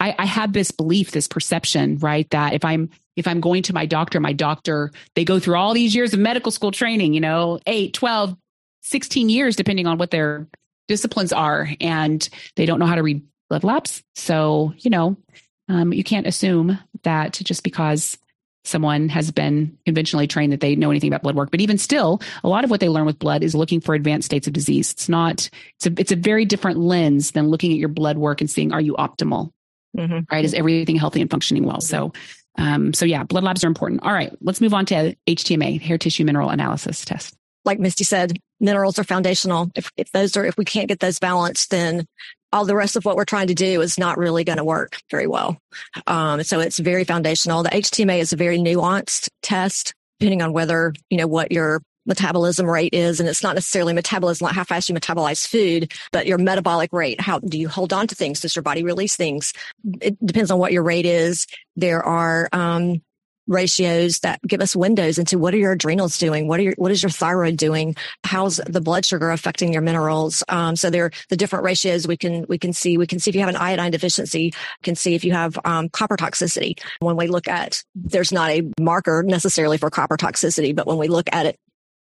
I, 0.00 0.14
I 0.18 0.26
had 0.26 0.52
this 0.52 0.70
belief, 0.70 1.10
this 1.10 1.28
perception, 1.28 1.98
right? 1.98 2.28
That 2.30 2.54
if 2.54 2.64
I'm, 2.64 2.90
if 3.16 3.26
I'm 3.26 3.40
going 3.40 3.62
to 3.64 3.72
my 3.72 3.86
doctor, 3.86 4.20
my 4.20 4.32
doctor, 4.32 4.92
they 5.14 5.24
go 5.24 5.38
through 5.38 5.56
all 5.56 5.74
these 5.74 5.94
years 5.94 6.12
of 6.12 6.20
medical 6.20 6.52
school 6.52 6.70
training, 6.70 7.14
you 7.14 7.20
know, 7.20 7.58
8, 7.66 7.94
12, 7.94 8.36
16 8.82 9.28
years, 9.28 9.56
depending 9.56 9.86
on 9.86 9.98
what 9.98 10.10
their 10.10 10.46
disciplines 10.86 11.32
are. 11.32 11.68
And 11.80 12.28
they 12.54 12.66
don't 12.66 12.78
know 12.78 12.86
how 12.86 12.94
to 12.94 13.02
read 13.02 13.22
blood 13.48 13.64
labs. 13.64 14.02
So, 14.14 14.74
you 14.78 14.90
know, 14.90 15.16
um, 15.68 15.92
you 15.92 16.04
can't 16.04 16.26
assume 16.26 16.78
that 17.02 17.32
just 17.32 17.62
because 17.62 18.18
someone 18.64 19.08
has 19.08 19.30
been 19.30 19.78
conventionally 19.86 20.26
trained 20.26 20.52
that 20.52 20.60
they 20.60 20.74
know 20.74 20.90
anything 20.90 21.08
about 21.08 21.22
blood 21.22 21.36
work. 21.36 21.50
But 21.50 21.60
even 21.60 21.78
still, 21.78 22.20
a 22.42 22.48
lot 22.48 22.64
of 22.64 22.70
what 22.70 22.80
they 22.80 22.88
learn 22.88 23.06
with 23.06 23.18
blood 23.18 23.42
is 23.42 23.54
looking 23.54 23.80
for 23.80 23.94
advanced 23.94 24.26
states 24.26 24.46
of 24.46 24.52
disease. 24.52 24.92
It's 24.92 25.08
not, 25.08 25.48
it's 25.76 25.86
a, 25.86 25.92
it's 25.98 26.12
a 26.12 26.16
very 26.16 26.44
different 26.44 26.78
lens 26.78 27.30
than 27.30 27.48
looking 27.48 27.72
at 27.72 27.78
your 27.78 27.88
blood 27.88 28.18
work 28.18 28.40
and 28.40 28.50
seeing, 28.50 28.72
are 28.72 28.80
you 28.80 28.94
optimal? 28.94 29.52
Mm-hmm. 29.96 30.20
Right? 30.30 30.44
Is 30.44 30.52
everything 30.52 30.96
healthy 30.96 31.20
and 31.20 31.30
functioning 31.30 31.64
well? 31.64 31.80
So, 31.80 32.12
um, 32.58 32.92
so 32.92 33.04
yeah, 33.04 33.24
blood 33.24 33.44
labs 33.44 33.64
are 33.64 33.68
important. 33.68 34.02
All 34.02 34.12
right, 34.12 34.32
let's 34.40 34.60
move 34.60 34.74
on 34.74 34.86
to 34.86 35.14
HTMA, 35.26 35.80
hair 35.80 35.98
tissue 35.98 36.24
mineral 36.24 36.50
analysis 36.50 37.04
test. 37.04 37.34
Like 37.64 37.78
Misty 37.78 38.04
said, 38.04 38.38
minerals 38.60 38.98
are 38.98 39.04
foundational. 39.04 39.70
If, 39.74 39.90
if 39.96 40.10
those 40.12 40.36
are, 40.36 40.44
if 40.46 40.56
we 40.56 40.64
can't 40.64 40.88
get 40.88 41.00
those 41.00 41.18
balanced, 41.18 41.70
then 41.70 42.06
all 42.52 42.64
the 42.64 42.76
rest 42.76 42.96
of 42.96 43.04
what 43.04 43.16
we're 43.16 43.24
trying 43.24 43.48
to 43.48 43.54
do 43.54 43.80
is 43.80 43.98
not 43.98 44.18
really 44.18 44.44
going 44.44 44.58
to 44.58 44.64
work 44.64 44.98
very 45.10 45.26
well. 45.26 45.58
Um, 46.06 46.42
so 46.44 46.60
it's 46.60 46.78
very 46.78 47.04
foundational. 47.04 47.62
The 47.62 47.70
HTMA 47.70 48.18
is 48.18 48.32
a 48.32 48.36
very 48.36 48.58
nuanced 48.58 49.28
test, 49.42 49.94
depending 50.20 50.42
on 50.42 50.52
whether, 50.52 50.94
you 51.10 51.18
know, 51.18 51.26
what 51.26 51.52
your 51.52 51.82
metabolism 52.06 52.68
rate 52.68 52.94
is. 52.94 53.20
And 53.20 53.28
it's 53.28 53.42
not 53.42 53.54
necessarily 53.54 53.92
metabolism, 53.92 54.44
like 54.46 54.54
how 54.54 54.64
fast 54.64 54.88
you 54.88 54.94
metabolize 54.94 55.46
food, 55.46 55.92
but 56.12 56.26
your 56.26 56.38
metabolic 56.38 56.92
rate. 56.92 57.20
How 57.20 57.38
do 57.40 57.58
you 57.58 57.68
hold 57.68 57.92
on 57.92 58.06
to 58.08 58.14
things? 58.14 58.40
Does 58.40 58.56
your 58.56 58.62
body 58.62 58.82
release 58.82 59.16
things? 59.16 59.52
It 60.00 60.16
depends 60.24 60.50
on 60.50 60.58
what 60.58 60.72
your 60.72 60.82
rate 60.82 61.06
is. 61.06 61.46
There 61.76 62.02
are, 62.02 62.48
um, 62.52 63.02
ratios 63.46 64.20
that 64.20 64.40
give 64.42 64.60
us 64.60 64.74
windows 64.74 65.18
into 65.18 65.38
what 65.38 65.54
are 65.54 65.58
your 65.58 65.72
adrenals 65.72 66.18
doing? 66.18 66.48
What 66.48 66.60
are 66.60 66.64
your, 66.64 66.74
what 66.76 66.90
is 66.90 67.02
your 67.02 67.10
thyroid 67.10 67.56
doing? 67.56 67.94
How's 68.24 68.56
the 68.56 68.80
blood 68.80 69.04
sugar 69.04 69.30
affecting 69.30 69.72
your 69.72 69.82
minerals? 69.82 70.42
Um, 70.48 70.76
so 70.76 70.90
there 70.90 71.06
are 71.06 71.10
the 71.28 71.36
different 71.36 71.64
ratios 71.64 72.06
we 72.06 72.16
can, 72.16 72.44
we 72.48 72.58
can 72.58 72.72
see. 72.72 72.98
We 72.98 73.06
can 73.06 73.18
see 73.18 73.30
if 73.30 73.34
you 73.34 73.40
have 73.40 73.50
an 73.50 73.56
iodine 73.56 73.92
deficiency, 73.92 74.52
can 74.82 74.96
see 74.96 75.14
if 75.14 75.24
you 75.24 75.32
have 75.32 75.58
um, 75.64 75.88
copper 75.88 76.16
toxicity. 76.16 76.80
When 77.00 77.16
we 77.16 77.28
look 77.28 77.48
at, 77.48 77.82
there's 77.94 78.32
not 78.32 78.50
a 78.50 78.62
marker 78.80 79.22
necessarily 79.22 79.78
for 79.78 79.90
copper 79.90 80.16
toxicity, 80.16 80.74
but 80.74 80.86
when 80.86 80.98
we 80.98 81.08
look 81.08 81.28
at 81.32 81.46
it 81.46 81.58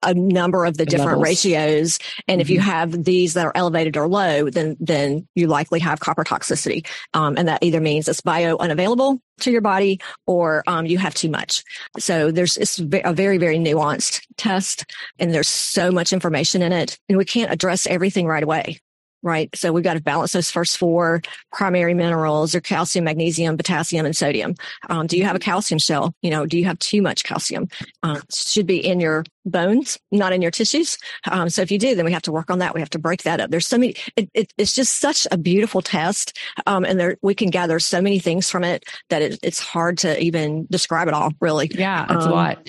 a 0.03 0.15
number 0.15 0.65
of 0.65 0.77
the 0.77 0.87
different 0.87 1.19
levels. 1.19 1.25
ratios. 1.25 1.99
And 2.27 2.35
mm-hmm. 2.37 2.41
if 2.41 2.51
you 2.51 2.61
mm-hmm. 2.61 2.71
have 2.71 3.05
these 3.05 3.35
that 3.35 3.47
are 3.47 3.53
elevated 3.55 3.97
or 3.97 4.09
low, 4.09 4.51
then, 4.51 4.77
then 4.81 5.27
you 5.35 5.47
likely 5.47 5.81
have 5.81 6.01
copper 6.01 6.25
toxicity. 6.25 6.87
Um, 7.15 7.37
and 7.37 7.49
that 7.49 7.63
either 7.63 7.81
means 7.81 8.09
it's 8.09 8.21
bio 8.21 8.57
unavailable 8.59 9.21
to 9.41 9.51
your 9.51 9.61
body 9.61 10.01
or, 10.27 10.65
um, 10.67 10.87
you 10.87 10.99
have 10.99 11.15
too 11.15 11.31
much. 11.31 11.63
So 11.99 12.31
there's, 12.31 12.57
it's 12.57 12.79
a 12.79 13.13
very, 13.13 13.39
very 13.39 13.59
nuanced 13.59 14.23
test 14.37 14.85
and 15.19 15.33
there's 15.33 15.49
so 15.49 15.91
much 15.91 16.13
information 16.13 16.63
in 16.63 16.73
it 16.73 16.99
and 17.09 17.19
we 17.19 17.25
can't 17.25 17.53
address 17.53 17.87
everything 17.87 18.27
right 18.27 18.43
away. 18.43 18.81
Right? 19.23 19.49
So 19.55 19.73
we've 19.73 19.85
got 19.85 19.95
to 19.95 20.03
balance 20.03 20.33
those 20.33 20.51
first 20.51 20.77
four 20.77 21.21
primary 21.53 21.95
minerals 21.95 22.55
or 22.55 22.61
calcium, 22.61 23.05
magnesium, 23.05 23.57
potassium, 23.57 24.07
and 24.07 24.17
sodium. 24.17 24.55
Um, 24.89 25.07
do 25.07 25.17
you 25.17 25.25
have 25.25 25.37
a 25.37 25.41
calcium 25.41 25.79
shell? 25.79 26.15
You 26.23 26.31
know, 26.31 26.47
do 26.47 26.59
you 26.59 26.65
have 26.65 26.79
too 26.79 27.03
much 27.03 27.25
calcium? 27.25 27.69
Uh, 28.03 28.21
should 28.33 28.67
be 28.67 28.85
in 28.85 29.01
your 29.01 29.25
bones, 29.45 29.99
not 30.13 30.33
in 30.33 30.43
your 30.43 30.51
tissues. 30.51 30.99
Um, 31.31 31.49
so 31.49 31.63
if 31.63 31.71
you 31.71 31.79
do, 31.79 31.95
then 31.95 32.05
we 32.05 32.13
have 32.13 32.23
to 32.23 32.33
work 32.33 32.51
on 32.51 32.59
that. 32.59 32.75
We 32.75 32.81
have 32.81 32.91
to 32.91 32.99
break 32.99 33.23
that 33.23 33.41
up. 33.41 33.51
There's 33.51 33.67
so 33.67 33.79
many, 33.79 33.95
it, 34.17 34.31
it, 34.35 34.53
it's 34.59 34.75
just 34.75 35.01
such 35.01 35.27
a 35.31 35.39
beautiful 35.39 35.83
test. 35.83 36.39
Um, 36.67 36.85
and 36.85 37.01
there, 37.01 37.17
we 37.23 37.35
can 37.35 37.51
gather 37.51 37.81
so 37.81 38.01
many 38.01 38.19
things 38.19 38.51
from 38.51 38.65
it 38.65 38.85
that 39.11 39.23
it, 39.23 39.39
it's 39.43 39.59
hard 39.59 39.99
to 39.99 40.21
even 40.23 40.67
describe 40.71 41.09
it 41.09 41.15
all 41.15 41.33
really. 41.41 41.71
Yeah, 41.73 42.05
it's 42.05 42.25
a 42.25 42.29
um, 42.29 42.31
lot. 42.31 42.69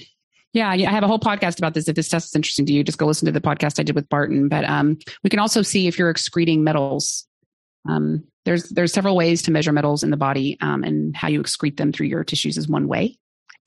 Yeah, 0.54 0.70
I 0.70 0.78
have 0.78 1.04
a 1.04 1.08
whole 1.08 1.20
podcast 1.20 1.60
about 1.60 1.76
this. 1.76 1.88
If 1.88 1.96
this 1.96 2.10
test 2.10 2.30
is 2.30 2.36
interesting 2.36 2.66
to 2.66 2.74
you, 2.74 2.84
just 2.84 2.98
go 2.98 3.06
listen 3.06 3.28
to 3.28 3.32
the 3.32 3.42
podcast 3.42 3.80
I 3.80 3.84
did 3.84 3.96
with 3.96 4.10
Barton. 4.10 4.50
But 4.50 4.66
um, 4.66 4.98
we 5.24 5.30
can 5.30 5.40
also 5.40 5.62
see 5.62 5.88
if 5.88 6.00
you're 6.00 6.10
excreting 6.10 6.64
metals. 6.64 7.28
Um, 7.88 8.24
there's 8.46 8.70
there's 8.70 8.92
several 8.92 9.16
ways 9.16 9.44
to 9.44 9.52
measure 9.52 9.72
metals 9.72 10.02
in 10.02 10.10
the 10.10 10.18
body, 10.18 10.58
um, 10.62 10.84
and 10.84 11.16
how 11.16 11.28
you 11.28 11.42
excrete 11.42 11.78
them 11.78 11.92
through 11.92 12.08
your 12.08 12.24
tissues 12.24 12.58
is 12.58 12.68
one 12.68 12.88
way. 12.88 13.18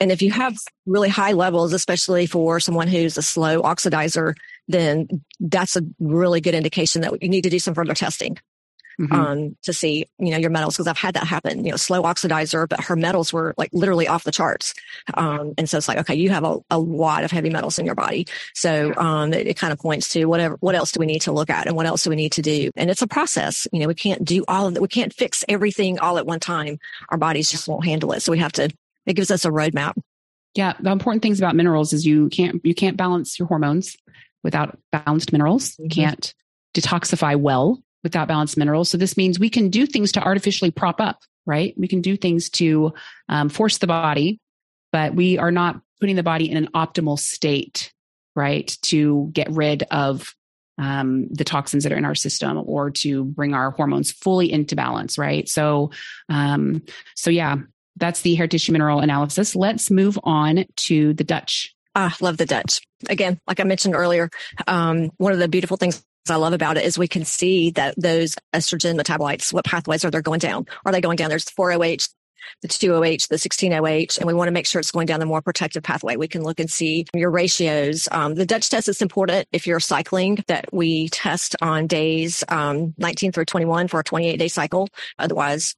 And 0.01 0.11
if 0.11 0.21
you 0.21 0.33
have 0.33 0.57
really 0.85 1.09
high 1.09 1.33
levels, 1.33 1.73
especially 1.73 2.27
for 2.27 2.59
someone 2.59 2.89
who's 2.89 3.17
a 3.17 3.23
slow 3.23 3.63
oxidizer, 3.63 4.35
then 4.67 5.07
that's 5.39 5.77
a 5.77 5.83
really 6.01 6.41
good 6.41 6.55
indication 6.55 7.03
that 7.03 7.23
you 7.23 7.29
need 7.29 7.45
to 7.45 7.51
do 7.51 7.61
some 7.61 7.75
further 7.75 7.95
testing 7.95 8.39
mm-hmm. 9.03 9.15
um, 9.15 9.57
to 9.63 9.73
see, 9.73 10.07
you 10.19 10.31
know, 10.31 10.37
your 10.37 10.51
metals. 10.51 10.77
Cause 10.77 10.87
I've 10.87 10.99
had 10.99 11.15
that 11.15 11.27
happen, 11.27 11.65
you 11.65 11.71
know, 11.71 11.77
slow 11.77 12.03
oxidizer, 12.03 12.69
but 12.69 12.85
her 12.85 12.97
metals 12.97 13.33
were 13.33 13.55
like 13.59 13.71
literally 13.73 14.09
off 14.09 14.25
the 14.25 14.33
charts. 14.33 14.75
Um, 15.15 15.55
and 15.59 15.69
so 15.69 15.79
it's 15.79 15.89
like, 15.89 15.99
okay, 15.99 16.15
you 16.15 16.31
have 16.31 16.45
a, 16.45 16.59
a 16.71 16.79
lot 16.79 17.25
of 17.25 17.31
heavy 17.31 17.51
metals 17.51 17.79
in 17.79 17.87
your 17.87 17.95
body. 17.95 18.27
So, 18.55 18.95
um, 18.97 19.33
it, 19.33 19.47
it 19.47 19.57
kind 19.57 19.73
of 19.73 19.79
points 19.79 20.09
to 20.11 20.25
whatever, 20.27 20.57
what 20.61 20.75
else 20.75 20.93
do 20.93 21.01
we 21.01 21.07
need 21.07 21.23
to 21.23 21.33
look 21.33 21.51
at 21.51 21.67
and 21.67 21.77
what 21.77 21.87
else 21.87 22.05
do 22.05 22.11
we 22.11 22.17
need 22.17 22.33
to 22.33 22.43
do? 22.43 22.71
And 22.77 22.91
it's 22.91 23.03
a 23.03 23.07
process. 23.07 23.67
You 23.73 23.81
know, 23.81 23.89
we 23.89 23.95
can't 23.95 24.25
do 24.25 24.45
all 24.49 24.67
of 24.67 24.75
that. 24.75 24.83
We 24.83 24.89
can't 24.89 25.13
fix 25.13 25.45
everything 25.49 25.99
all 25.99 26.19
at 26.19 26.27
one 26.27 26.41
time. 26.41 26.79
Our 27.09 27.19
bodies 27.19 27.51
just 27.51 27.69
won't 27.69 27.85
handle 27.85 28.13
it. 28.13 28.21
So 28.21 28.33
we 28.33 28.39
have 28.39 28.53
to, 28.53 28.71
it 29.07 29.15
gives 29.15 29.31
us 29.31 29.45
a 29.45 29.51
roadmap. 29.51 29.95
Yeah. 30.55 30.75
The 30.79 30.91
important 30.91 31.23
things 31.23 31.41
about 31.41 31.57
minerals 31.57 31.93
is 31.93 32.07
you 32.07 32.29
can't, 32.29 32.61
you 32.65 32.75
can't 32.75 32.97
balance 32.97 33.39
your 33.39 33.49
hormones 33.49 33.97
without 34.43 34.79
balanced 34.91 35.33
minerals. 35.33 35.77
Mm-hmm. 35.77 35.89
can't 35.89 36.35
detoxify 36.75 37.37
well 37.37 37.83
without 38.03 38.29
balanced 38.29 38.57
minerals. 38.57 38.89
So 38.89 38.99
this 38.99 39.17
means 39.17 39.39
we 39.39 39.51
can 39.51 39.69
do 39.69 39.87
things 39.87 40.13
to 40.13 40.23
artificially 40.23 40.71
prop 40.71 41.01
up, 41.01 41.21
right? 41.47 41.75
We 41.77 41.89
can 41.89 42.01
do 42.01 42.17
things 42.17 42.51
to 42.51 42.95
um, 43.29 43.49
force 43.49 43.79
the 43.79 43.87
body, 43.87 44.41
but 44.91 45.15
we 45.15 45.39
are 45.39 45.51
not 45.51 45.81
putting 46.01 46.17
the 46.17 46.23
body 46.23 46.51
in 46.51 46.57
an 46.57 46.69
optimal 46.75 47.19
state, 47.19 47.93
right? 48.35 48.77
To 48.83 49.31
get 49.33 49.51
rid 49.51 49.85
of 49.91 50.35
um, 50.79 51.29
the 51.31 51.45
toxins 51.45 51.85
that 51.85 51.93
are 51.93 51.97
in 51.97 52.05
our 52.05 52.15
system 52.15 52.61
or 52.67 52.91
to 52.91 53.25
bring 53.25 53.55
our 53.55 53.71
hormones 53.71 54.11
fully 54.11 54.51
into 54.51 54.75
balance, 54.75 55.19
right? 55.19 55.49
So, 55.49 55.91
um, 56.29 56.83
so 57.15 57.31
yeah, 57.31 57.57
that's 57.97 58.23
the 58.23 58.35
hair 58.35 58.49
tissue 58.49 58.73
mineral 58.73 59.01
analysis. 59.01 59.55
Let's 59.55 59.91
move 59.91 60.19
on 60.25 60.65
to 60.77 61.13
the 61.15 61.25
Dutch. 61.25 61.75
Ah, 61.95 62.17
love 62.21 62.39
the 62.39 62.47
Dutch. 62.47 62.81
Again, 63.11 63.39
like 63.47 63.61
I 63.61 63.65
mentioned 63.65 63.95
earlier, 63.95 64.31
um, 64.67 65.11
one 65.19 65.33
of 65.33 65.39
the 65.39 65.49
beautiful 65.49 65.77
things 65.77 66.03
I 66.31 66.37
love 66.37 66.53
about 66.53 66.77
it 66.77 66.85
is 66.85 66.99
we 66.99 67.09
can 67.09 67.25
see 67.25 67.71
that 67.73 67.95
those 67.97 68.37
estrogen 68.55 69.01
metabolites, 69.01 69.53
what 69.53 69.65
pathways 69.65 70.05
are 70.05 70.11
they 70.11 70.21
going 70.21 70.39
down? 70.39 70.67
Are 70.85 70.93
they 70.93 71.01
going 71.01 71.17
down? 71.17 71.31
There's 71.31 71.47
4OH, 71.47 72.09
the 72.61 72.69
2OH, 72.69 73.29
the 73.29 73.37
16OH, 73.37 74.19
and 74.19 74.27
we 74.27 74.35
want 74.35 74.49
to 74.49 74.53
make 74.53 74.67
sure 74.67 74.81
it's 74.81 74.93
going 74.93 75.07
down 75.07 75.21
the 75.21 75.27
more 75.27 75.43
protective 75.43 75.83
pathway. 75.83 76.17
We 76.17 76.29
can 76.29 76.43
look 76.43 76.61
and 76.61 76.71
see 76.71 77.07
your 77.15 77.31
ratios. 77.31 78.09
Um, 78.11 78.35
the 78.35 78.47
Dutch 78.47 78.71
test 78.71 78.89
is 78.89 79.03
important 79.03 79.49
if 79.53 79.67
you're 79.67 79.81
cycling 79.81 80.45
that 80.47 80.73
we 80.73 81.09
test 81.09 81.57
on 81.61 81.87
days 81.87 82.45
um, 82.49 82.95
19 82.99 83.33
through 83.33 83.47
21 83.47 83.89
for 83.89 84.01
a 84.01 84.05
28 84.05 84.37
day 84.37 84.49
cycle. 84.49 84.89
Otherwise, 85.19 85.75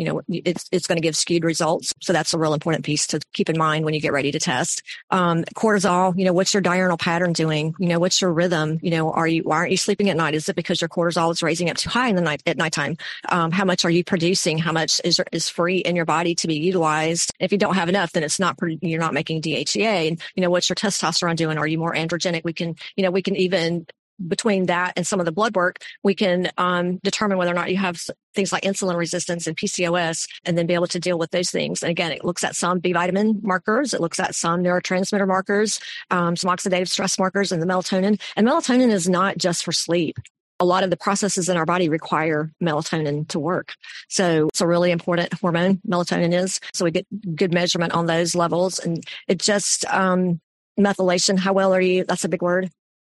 you 0.00 0.06
know, 0.06 0.22
it's, 0.28 0.66
it's 0.72 0.86
going 0.86 0.96
to 0.96 1.02
give 1.02 1.14
skewed 1.14 1.44
results. 1.44 1.92
So 2.00 2.14
that's 2.14 2.32
a 2.32 2.38
real 2.38 2.54
important 2.54 2.86
piece 2.86 3.06
to 3.08 3.20
keep 3.34 3.50
in 3.50 3.58
mind 3.58 3.84
when 3.84 3.92
you 3.92 4.00
get 4.00 4.14
ready 4.14 4.32
to 4.32 4.38
test. 4.38 4.82
Um, 5.10 5.44
cortisol, 5.54 6.16
you 6.16 6.24
know, 6.24 6.32
what's 6.32 6.54
your 6.54 6.62
diurnal 6.62 6.96
pattern 6.96 7.34
doing? 7.34 7.74
You 7.78 7.88
know, 7.88 7.98
what's 7.98 8.22
your 8.22 8.32
rhythm? 8.32 8.78
You 8.80 8.92
know, 8.92 9.12
are 9.12 9.28
you, 9.28 9.42
why 9.42 9.56
aren't 9.56 9.72
you 9.72 9.76
sleeping 9.76 10.08
at 10.08 10.16
night? 10.16 10.32
Is 10.34 10.48
it 10.48 10.56
because 10.56 10.80
your 10.80 10.88
cortisol 10.88 11.30
is 11.32 11.42
raising 11.42 11.68
up 11.68 11.76
too 11.76 11.90
high 11.90 12.08
in 12.08 12.16
the 12.16 12.22
night 12.22 12.42
at 12.46 12.56
nighttime? 12.56 12.96
Um, 13.28 13.50
how 13.50 13.66
much 13.66 13.84
are 13.84 13.90
you 13.90 14.02
producing? 14.02 14.56
How 14.56 14.72
much 14.72 15.02
is, 15.04 15.20
is 15.32 15.50
free 15.50 15.80
in 15.80 15.96
your 15.96 16.06
body 16.06 16.34
to 16.36 16.48
be 16.48 16.54
utilized? 16.54 17.30
If 17.38 17.52
you 17.52 17.58
don't 17.58 17.74
have 17.74 17.90
enough, 17.90 18.12
then 18.12 18.22
it's 18.22 18.40
not, 18.40 18.56
you're 18.80 19.00
not 19.00 19.12
making 19.12 19.42
DHEA. 19.42 20.08
And, 20.08 20.20
you 20.34 20.40
know, 20.40 20.48
what's 20.48 20.70
your 20.70 20.76
testosterone 20.76 21.36
doing? 21.36 21.58
Are 21.58 21.66
you 21.66 21.76
more 21.76 21.94
androgenic? 21.94 22.42
We 22.42 22.54
can, 22.54 22.76
you 22.96 23.02
know, 23.02 23.10
we 23.10 23.20
can 23.20 23.36
even 23.36 23.86
between 24.28 24.66
that 24.66 24.92
and 24.96 25.06
some 25.06 25.20
of 25.20 25.26
the 25.26 25.32
blood 25.32 25.54
work, 25.54 25.78
we 26.02 26.14
can 26.14 26.50
um, 26.58 26.98
determine 27.02 27.38
whether 27.38 27.50
or 27.50 27.54
not 27.54 27.70
you 27.70 27.76
have 27.76 28.00
things 28.34 28.52
like 28.52 28.62
insulin 28.62 28.96
resistance 28.96 29.46
and 29.46 29.56
PCOS, 29.56 30.28
and 30.44 30.56
then 30.56 30.66
be 30.66 30.74
able 30.74 30.86
to 30.86 31.00
deal 31.00 31.18
with 31.18 31.30
those 31.30 31.50
things. 31.50 31.82
And 31.82 31.90
again, 31.90 32.12
it 32.12 32.24
looks 32.24 32.44
at 32.44 32.56
some 32.56 32.78
B 32.78 32.92
vitamin 32.92 33.40
markers, 33.42 33.92
it 33.94 34.00
looks 34.00 34.20
at 34.20 34.34
some 34.34 34.62
neurotransmitter 34.62 35.26
markers, 35.26 35.80
um, 36.10 36.36
some 36.36 36.50
oxidative 36.50 36.88
stress 36.88 37.18
markers, 37.18 37.52
and 37.52 37.60
the 37.60 37.66
melatonin. 37.66 38.20
And 38.36 38.46
melatonin 38.46 38.90
is 38.90 39.08
not 39.08 39.38
just 39.38 39.64
for 39.64 39.72
sleep. 39.72 40.16
A 40.60 40.64
lot 40.64 40.84
of 40.84 40.90
the 40.90 40.96
processes 40.96 41.48
in 41.48 41.56
our 41.56 41.64
body 41.64 41.88
require 41.88 42.52
melatonin 42.62 43.26
to 43.28 43.40
work. 43.40 43.74
So 44.08 44.48
it's 44.48 44.60
a 44.60 44.66
really 44.66 44.90
important 44.90 45.32
hormone, 45.32 45.80
melatonin 45.88 46.34
is. 46.34 46.60
So 46.74 46.84
we 46.84 46.90
get 46.90 47.06
good 47.34 47.54
measurement 47.54 47.94
on 47.94 48.06
those 48.06 48.34
levels. 48.34 48.78
And 48.78 49.02
it 49.26 49.38
just, 49.38 49.86
um, 49.86 50.40
methylation, 50.78 51.38
how 51.38 51.54
well 51.54 51.74
are 51.74 51.80
you? 51.80 52.04
That's 52.04 52.24
a 52.24 52.28
big 52.28 52.42
word. 52.42 52.70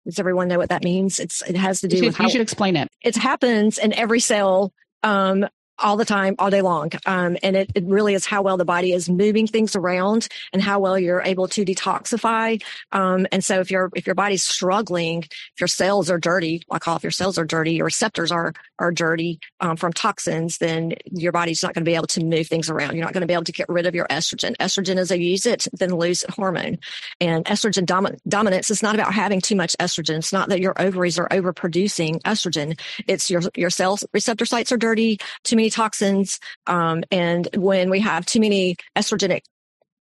Does 0.08 0.20
everyone 0.20 0.48
know 0.48 0.58
what 0.58 0.70
that 0.70 0.86
means? 0.86 1.20
It's 1.20 1.42
it 1.42 1.58
has 1.58 1.82
to 1.82 1.90
do 1.90 1.98
you 1.98 2.04
should, 2.04 2.08
with 2.08 2.16
how 2.16 2.24
you 2.24 2.30
should 2.30 2.42
explain 2.42 2.78
it. 2.78 2.88
It 3.04 3.18
happens 3.18 3.78
in 3.78 3.92
every 3.92 4.22
cell 4.22 4.72
um, 5.04 5.46
all 5.80 5.98
the 5.98 6.06
time, 6.06 6.36
all 6.40 6.50
day 6.50 6.62
long. 6.62 6.92
Um, 7.06 7.38
and 7.44 7.56
it, 7.56 7.72
it 7.76 7.84
really 7.86 8.14
is 8.14 8.26
how 8.26 8.42
well 8.42 8.58
the 8.58 8.66
body 8.66 8.92
is 8.94 9.10
moving 9.10 9.48
things 9.48 9.76
around 9.76 10.28
and 10.54 10.62
how 10.62 10.80
well 10.80 10.98
you're 10.98 11.22
able 11.22 11.48
to 11.50 11.66
detoxify. 11.66 12.62
Um, 12.92 13.28
and 13.32 13.44
so 13.44 13.60
if 13.60 13.72
your, 13.72 13.92
if 13.96 14.06
your 14.06 14.16
body's 14.16 14.44
struggling, 14.44 15.24
if 15.24 15.60
your 15.60 15.68
cells 15.68 16.10
are 16.10 16.20
dirty, 16.20 16.64
I 16.72 16.80
call 16.80 16.96
if 16.98 17.04
your 17.04 17.12
cells 17.12 17.38
are 17.38 17.46
dirty, 17.46 17.74
your 17.74 17.86
receptors 17.86 18.32
are, 18.32 18.54
are 18.80 18.92
dirty, 18.92 19.40
um, 19.60 19.78
from 19.78 19.94
toxins, 19.94 20.58
then 20.58 20.94
your 21.06 21.32
body's 21.32 21.64
not 21.64 21.74
going 21.74 21.84
to 21.84 21.90
be 21.90 21.96
able 21.96 22.08
to 22.08 22.24
move 22.24 22.48
things 22.48 22.70
around. 22.70 22.96
You're 22.96 23.06
not 23.06 23.14
going 23.14 23.22
to 23.22 23.28
be 23.28 23.34
able 23.34 23.44
to 23.46 23.52
get 23.52 23.70
rid 23.70 23.86
of 23.86 23.96
your 23.96 24.08
estrogen. 24.08 24.56
Estrogen 24.58 24.98
is 24.98 25.12
a 25.12 25.20
use 25.20 25.46
it, 25.46 25.68
then 25.74 25.96
lose 25.96 26.24
it 26.24 26.32
hormone. 26.32 26.78
And 27.22 27.46
estrogen 27.46 27.86
dom- 27.86 28.18
dominance 28.28 28.72
is 28.72 28.84
not 28.84 28.96
about 28.96 29.14
having 29.14 29.42
too 29.42 29.56
much 29.56 29.76
estrogen. 29.80 30.18
It's 30.18 30.34
not 30.34 30.50
that 30.50 30.62
your 30.62 30.80
ovaries 30.82 31.20
are 31.20 31.30
overproducing 31.30 32.22
estrogen. 32.22 32.80
It's 33.08 33.30
your, 33.30 33.42
your 33.56 33.70
cells 33.70 34.04
receptor 34.14 34.46
sites 34.46 34.72
are 34.72 34.78
dirty, 34.78 35.20
too 35.44 35.56
many 35.56 35.67
toxins. 35.70 36.40
Um, 36.66 37.04
and 37.12 37.48
when 37.56 37.90
we 37.90 38.00
have 38.02 38.26
too 38.26 38.40
many 38.40 38.76
estrogenic 38.96 39.42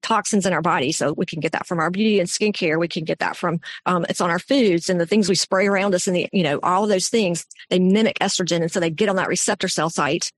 toxins 0.03 0.47
in 0.47 0.53
our 0.53 0.63
body. 0.63 0.93
So 0.93 1.13
we 1.17 1.27
can 1.27 1.41
get 1.41 1.53
that 1.53 1.67
from 1.67 1.81
our 1.81 1.91
beauty 1.91 2.21
and 2.21 2.29
skincare. 2.29 2.79
We 2.79 2.87
can 2.87 3.05
get 3.05 3.19
that 3.19 3.37
from, 3.37 3.59
um, 3.87 4.07
it's 4.09 4.21
on 4.21 4.31
our 4.31 4.39
foods 4.39 4.89
and 4.89 5.01
the 5.01 5.07
things 5.07 5.29
we 5.29 5.35
spray 5.35 5.67
around 5.67 5.95
us 5.97 6.07
and 6.07 6.15
the, 6.15 6.29
you 6.33 6.45
know, 6.45 6.61
all 6.63 6.85
of 6.85 6.89
those 6.89 7.09
things, 7.09 7.45
they 7.71 7.81
mimic 7.81 8.19
estrogen. 8.21 8.63
And 8.63 8.71
so 8.71 8.79
they 8.79 8.91
get 8.91 9.09
on 9.09 9.17
that 9.17 9.29
receptor 9.29 9.67
cell 9.67 9.91
site 9.91 10.31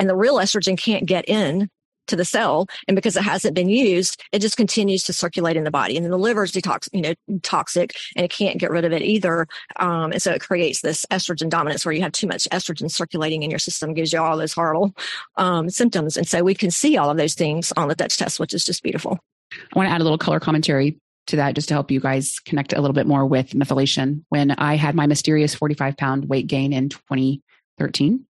and 0.00 0.08
the 0.08 0.16
real 0.16 0.38
estrogen 0.38 0.76
can't 0.76 1.06
get 1.06 1.28
in 1.28 1.68
to 2.08 2.16
the 2.16 2.24
cell. 2.24 2.66
And 2.88 2.94
because 2.94 3.16
it 3.16 3.22
hasn't 3.22 3.54
been 3.54 3.68
used, 3.68 4.22
it 4.32 4.40
just 4.40 4.56
continues 4.56 5.04
to 5.04 5.12
circulate 5.12 5.56
in 5.56 5.64
the 5.64 5.70
body. 5.70 5.96
And 5.96 6.04
then 6.04 6.10
the 6.10 6.18
liver 6.18 6.44
is 6.44 6.52
detox, 6.52 6.88
you 6.92 7.02
know, 7.02 7.14
toxic 7.42 7.94
and 8.16 8.24
it 8.24 8.30
can't 8.30 8.58
get 8.58 8.70
rid 8.70 8.84
of 8.84 8.92
it 8.92 9.02
either. 9.02 9.46
Um, 9.76 10.12
and 10.12 10.22
so 10.22 10.32
it 10.32 10.40
creates 10.40 10.80
this 10.80 11.06
estrogen 11.10 11.48
dominance 11.48 11.84
where 11.84 11.92
you 11.92 12.02
have 12.02 12.12
too 12.12 12.26
much 12.26 12.48
estrogen 12.50 12.90
circulating 12.90 13.42
in 13.42 13.50
your 13.50 13.58
system, 13.58 13.94
gives 13.94 14.12
you 14.12 14.20
all 14.20 14.36
those 14.36 14.52
horrible 14.52 14.94
um, 15.36 15.70
symptoms. 15.70 16.16
And 16.16 16.26
so 16.26 16.42
we 16.42 16.54
can 16.54 16.70
see 16.70 16.96
all 16.96 17.10
of 17.10 17.16
those 17.16 17.34
things 17.34 17.72
on 17.76 17.88
the 17.88 17.94
Dutch 17.94 18.18
test, 18.18 18.40
which 18.40 18.54
is 18.54 18.64
just 18.64 18.82
beautiful. 18.82 19.18
I 19.52 19.78
want 19.78 19.88
to 19.88 19.94
add 19.94 20.00
a 20.00 20.04
little 20.04 20.18
color 20.18 20.40
commentary 20.40 20.98
to 21.26 21.36
that 21.36 21.54
just 21.54 21.68
to 21.68 21.74
help 21.74 21.90
you 21.90 22.00
guys 22.00 22.38
connect 22.40 22.72
a 22.72 22.80
little 22.80 22.94
bit 22.94 23.06
more 23.06 23.26
with 23.26 23.50
methylation. 23.50 24.24
When 24.28 24.50
I 24.52 24.76
had 24.76 24.94
my 24.94 25.06
mysterious 25.06 25.54
45 25.54 25.96
pound 25.96 26.28
weight 26.28 26.46
gain 26.46 26.72
in 26.72 26.88
2013, 26.88 28.26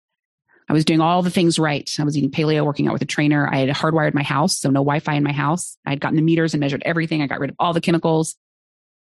I 0.70 0.74
was 0.74 0.86
doing 0.86 1.00
all 1.00 1.22
the 1.22 1.30
things 1.30 1.58
right. 1.58 1.90
I 1.98 2.04
was 2.04 2.18
eating 2.18 2.32
paleo, 2.32 2.66
working 2.66 2.88
out 2.88 2.94
with 2.94 3.02
a 3.02 3.06
trainer. 3.06 3.48
I 3.52 3.58
had 3.58 3.70
hardwired 3.70 4.14
my 4.14 4.24
house, 4.24 4.60
so 4.60 4.70
no 4.70 4.82
Wi-Fi 4.82 5.14
in 5.14 5.24
my 5.24 5.32
house. 5.32 5.78
I 5.86 5.92
had 5.92 6.02
gotten 6.02 6.18
the 6.18 6.22
meters 6.22 6.54
and 6.54 6.60
measured 6.60 6.84
everything. 6.86 7.22
I 7.22 7.28
got 7.28 7.40
rid 7.40 7.52
of 7.52 7.56
all 7.58 7.74
the 7.74 7.82
chemicals, 7.82 8.36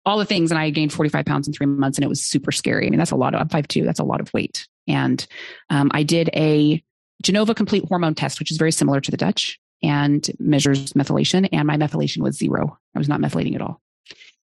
all 0.05 0.17
the 0.17 0.25
things, 0.25 0.51
and 0.51 0.59
I 0.59 0.69
gained 0.69 0.91
45 0.91 1.25
pounds 1.25 1.47
in 1.47 1.53
three 1.53 1.65
months, 1.65 1.97
and 1.97 2.03
it 2.03 2.09
was 2.09 2.23
super 2.23 2.51
scary. 2.51 2.87
I 2.87 2.89
mean, 2.89 2.99
that's 2.99 3.11
a 3.11 3.15
lot 3.15 3.33
of. 3.33 3.41
I'm 3.41 3.49
five 3.49 3.67
two. 3.67 3.83
That's 3.83 3.99
a 3.99 4.03
lot 4.03 4.19
of 4.19 4.33
weight. 4.33 4.67
And 4.87 5.25
um, 5.69 5.91
I 5.93 6.03
did 6.03 6.29
a 6.33 6.83
Genova 7.23 7.55
complete 7.55 7.85
hormone 7.87 8.15
test, 8.15 8.39
which 8.39 8.51
is 8.51 8.57
very 8.57 8.71
similar 8.71 8.99
to 8.99 9.11
the 9.11 9.17
Dutch, 9.17 9.59
and 9.81 10.29
measures 10.39 10.93
methylation. 10.93 11.47
And 11.53 11.67
my 11.67 11.77
methylation 11.77 12.17
was 12.17 12.37
zero. 12.37 12.77
I 12.93 12.99
was 12.99 13.07
not 13.07 13.21
methylating 13.21 13.55
at 13.55 13.61
all. 13.61 13.81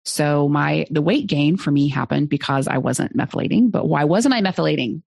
So 0.06 0.50
my 0.50 0.86
the 0.89 1.02
weight 1.02 1.28
gain 1.28 1.58
for 1.58 1.72
me 1.72 1.89
happened 1.89 2.30
because 2.30 2.68
I 2.68 2.78
wasn't 2.78 3.16
methylating. 3.16 3.72
But 3.72 3.88
why 3.88 4.06
wasn't 4.06 4.34
I 4.34 4.42
methylating? 4.42 5.02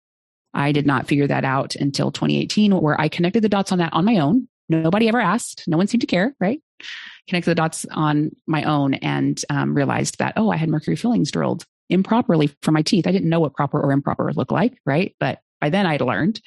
I 0.53 0.71
did 0.71 0.85
not 0.85 1.07
figure 1.07 1.27
that 1.27 1.45
out 1.45 1.75
until 1.75 2.11
2018, 2.11 2.73
where 2.79 2.99
I 2.99 3.07
connected 3.07 3.43
the 3.43 3.49
dots 3.49 3.71
on 3.71 3.79
that 3.79 3.93
on 3.93 4.05
my 4.05 4.17
own. 4.17 4.47
Nobody 4.69 5.07
ever 5.07 5.19
asked. 5.19 5.63
No 5.67 5.77
one 5.77 5.87
seemed 5.87 6.01
to 6.01 6.07
care, 6.07 6.35
right? 6.39 6.61
Connected 7.27 7.51
the 7.51 7.55
dots 7.55 7.85
on 7.91 8.31
my 8.47 8.63
own 8.63 8.93
and 8.95 9.41
um, 9.49 9.73
realized 9.75 10.19
that, 10.19 10.33
oh, 10.37 10.51
I 10.51 10.57
had 10.57 10.69
mercury 10.69 10.95
fillings 10.95 11.31
drilled 11.31 11.65
improperly 11.89 12.51
for 12.61 12.71
my 12.71 12.81
teeth. 12.81 13.07
I 13.07 13.11
didn't 13.11 13.29
know 13.29 13.39
what 13.39 13.53
proper 13.53 13.79
or 13.79 13.91
improper 13.91 14.31
looked 14.33 14.51
like, 14.51 14.77
right? 14.85 15.15
But 15.19 15.39
by 15.59 15.69
then 15.69 15.85
I'd 15.85 16.01
learned. 16.01 16.41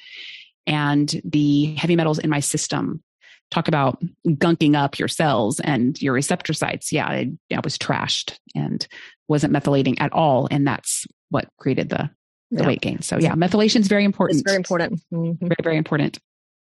And 0.65 1.21
the 1.23 1.75
heavy 1.75 1.95
metals 1.95 2.19
in 2.19 2.29
my 2.29 2.39
system 2.39 3.01
talk 3.51 3.67
about 3.67 4.01
gunking 4.25 4.75
up 4.75 4.99
your 4.99 5.07
cells 5.07 5.59
and 5.61 5.99
your 6.01 6.13
receptor 6.13 6.53
sites. 6.53 6.91
Yeah, 6.91 7.07
I, 7.07 7.31
I 7.53 7.59
was 7.63 7.77
trashed 7.77 8.37
and 8.55 8.85
wasn't 9.27 9.53
methylating 9.53 9.99
at 9.99 10.11
all. 10.11 10.47
And 10.51 10.67
that's 10.67 11.05
what 11.29 11.47
created 11.57 11.89
the, 11.89 12.09
the 12.51 12.61
yeah. 12.61 12.67
weight 12.67 12.81
gain. 12.81 13.01
So 13.01 13.17
yeah, 13.17 13.33
methylation 13.33 13.81
is 13.81 13.87
very 13.87 14.03
important. 14.03 14.39
It's 14.39 14.49
very 14.49 14.57
important. 14.57 15.01
Mm-hmm. 15.13 15.45
Very, 15.45 15.55
very 15.63 15.77
important. 15.77 16.19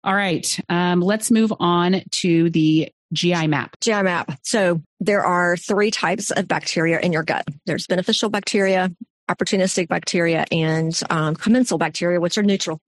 All 0.03 0.15
right. 0.15 0.59
Um, 0.69 1.01
let's 1.01 1.31
move 1.31 1.53
on 1.61 2.03
to 2.11 2.51
the 2.51 2.91
GI 3.13 3.49
map. 3.49 3.77
GI 3.81 4.03
map. 4.03 4.39
So 4.43 4.83
there 5.01 5.25
are 5.25 5.57
three 5.57 5.91
types 5.91 6.31
of 6.31 6.49
bacteria 6.49 7.01
in 7.01 7.13
your 7.13 7.23
gut. 7.23 7.47
There's 7.67 7.87
beneficial 7.87 8.31
bacteria, 8.31 8.91
opportunistic 9.29 9.89
bacteria, 9.89 10.47
and 10.51 10.99
um, 11.11 11.35
commensal 11.35 11.79
bacteria, 11.79 12.21
which 12.21 12.39
are 12.39 12.43
neutral. 12.43 12.81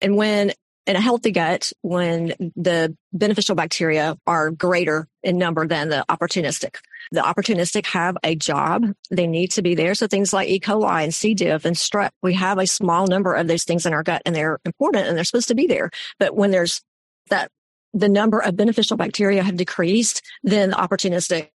And 0.00 0.16
when 0.16 0.52
in 0.86 0.96
a 0.96 1.00
healthy 1.00 1.30
gut, 1.30 1.72
when 1.82 2.34
the 2.56 2.96
beneficial 3.12 3.54
bacteria 3.54 4.16
are 4.26 4.50
greater 4.50 5.08
in 5.22 5.38
number 5.38 5.66
than 5.66 5.88
the 5.88 6.04
opportunistic, 6.08 6.76
the 7.10 7.20
opportunistic 7.20 7.86
have 7.86 8.16
a 8.22 8.34
job. 8.34 8.84
They 9.10 9.26
need 9.26 9.52
to 9.52 9.62
be 9.62 9.74
there. 9.74 9.94
So 9.94 10.06
things 10.06 10.32
like 10.32 10.48
E. 10.48 10.60
coli 10.60 11.04
and 11.04 11.14
C. 11.14 11.34
diff 11.34 11.64
and 11.64 11.76
strep, 11.76 12.10
we 12.22 12.34
have 12.34 12.58
a 12.58 12.66
small 12.66 13.06
number 13.06 13.34
of 13.34 13.48
those 13.48 13.64
things 13.64 13.86
in 13.86 13.94
our 13.94 14.02
gut 14.02 14.22
and 14.26 14.34
they're 14.34 14.58
important 14.64 15.06
and 15.06 15.16
they're 15.16 15.24
supposed 15.24 15.48
to 15.48 15.54
be 15.54 15.66
there. 15.66 15.90
But 16.18 16.36
when 16.36 16.50
there's 16.50 16.82
that 17.30 17.50
the 17.94 18.08
number 18.08 18.40
of 18.40 18.56
beneficial 18.56 18.96
bacteria 18.96 19.42
have 19.42 19.56
decreased, 19.56 20.20
then 20.42 20.70
the 20.70 20.76
opportunistic 20.76 21.50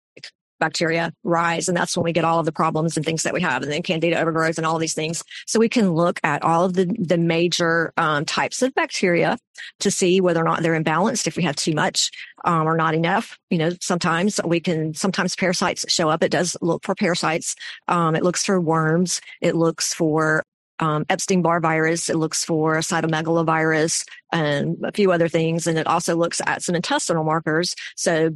bacteria 0.59 1.13
rise. 1.23 1.67
And 1.67 1.77
that's 1.77 1.95
when 1.95 2.03
we 2.03 2.13
get 2.13 2.25
all 2.25 2.39
of 2.39 2.45
the 2.45 2.51
problems 2.51 2.97
and 2.97 3.05
things 3.05 3.23
that 3.23 3.33
we 3.33 3.41
have. 3.41 3.63
And 3.63 3.71
then 3.71 3.81
candida 3.81 4.19
overgrowth 4.19 4.57
and 4.57 4.65
all 4.65 4.77
these 4.77 4.93
things. 4.93 5.23
So 5.47 5.59
we 5.59 5.69
can 5.69 5.93
look 5.93 6.19
at 6.23 6.43
all 6.43 6.65
of 6.65 6.73
the, 6.73 6.85
the 6.99 7.17
major 7.17 7.93
um, 7.97 8.25
types 8.25 8.61
of 8.61 8.73
bacteria 8.75 9.37
to 9.79 9.91
see 9.91 10.21
whether 10.21 10.41
or 10.41 10.45
not 10.45 10.61
they're 10.61 10.81
imbalanced. 10.81 11.27
If 11.27 11.37
we 11.37 11.43
have 11.43 11.55
too 11.55 11.73
much 11.73 12.11
um, 12.45 12.67
or 12.67 12.77
not 12.77 12.93
enough, 12.93 13.37
you 13.49 13.57
know, 13.57 13.71
sometimes 13.81 14.39
we 14.43 14.59
can, 14.59 14.93
sometimes 14.93 15.35
parasites 15.35 15.85
show 15.87 16.09
up. 16.09 16.23
It 16.23 16.31
does 16.31 16.55
look 16.61 16.83
for 16.85 16.95
parasites. 16.95 17.55
Um, 17.87 18.15
it 18.15 18.23
looks 18.23 18.45
for 18.45 18.59
worms. 18.59 19.21
It 19.41 19.55
looks 19.55 19.93
for 19.93 20.43
um, 20.79 21.05
Epstein 21.09 21.41
Barr 21.41 21.59
virus. 21.59 22.09
It 22.09 22.15
looks 22.15 22.43
for 22.43 22.77
cytomegalovirus 22.77 24.05
and 24.31 24.77
a 24.83 24.91
few 24.91 25.11
other 25.11 25.27
things. 25.27 25.67
And 25.67 25.77
it 25.77 25.87
also 25.87 26.15
looks 26.15 26.41
at 26.45 26.63
some 26.63 26.75
intestinal 26.75 27.23
markers. 27.23 27.75
So 27.95 28.31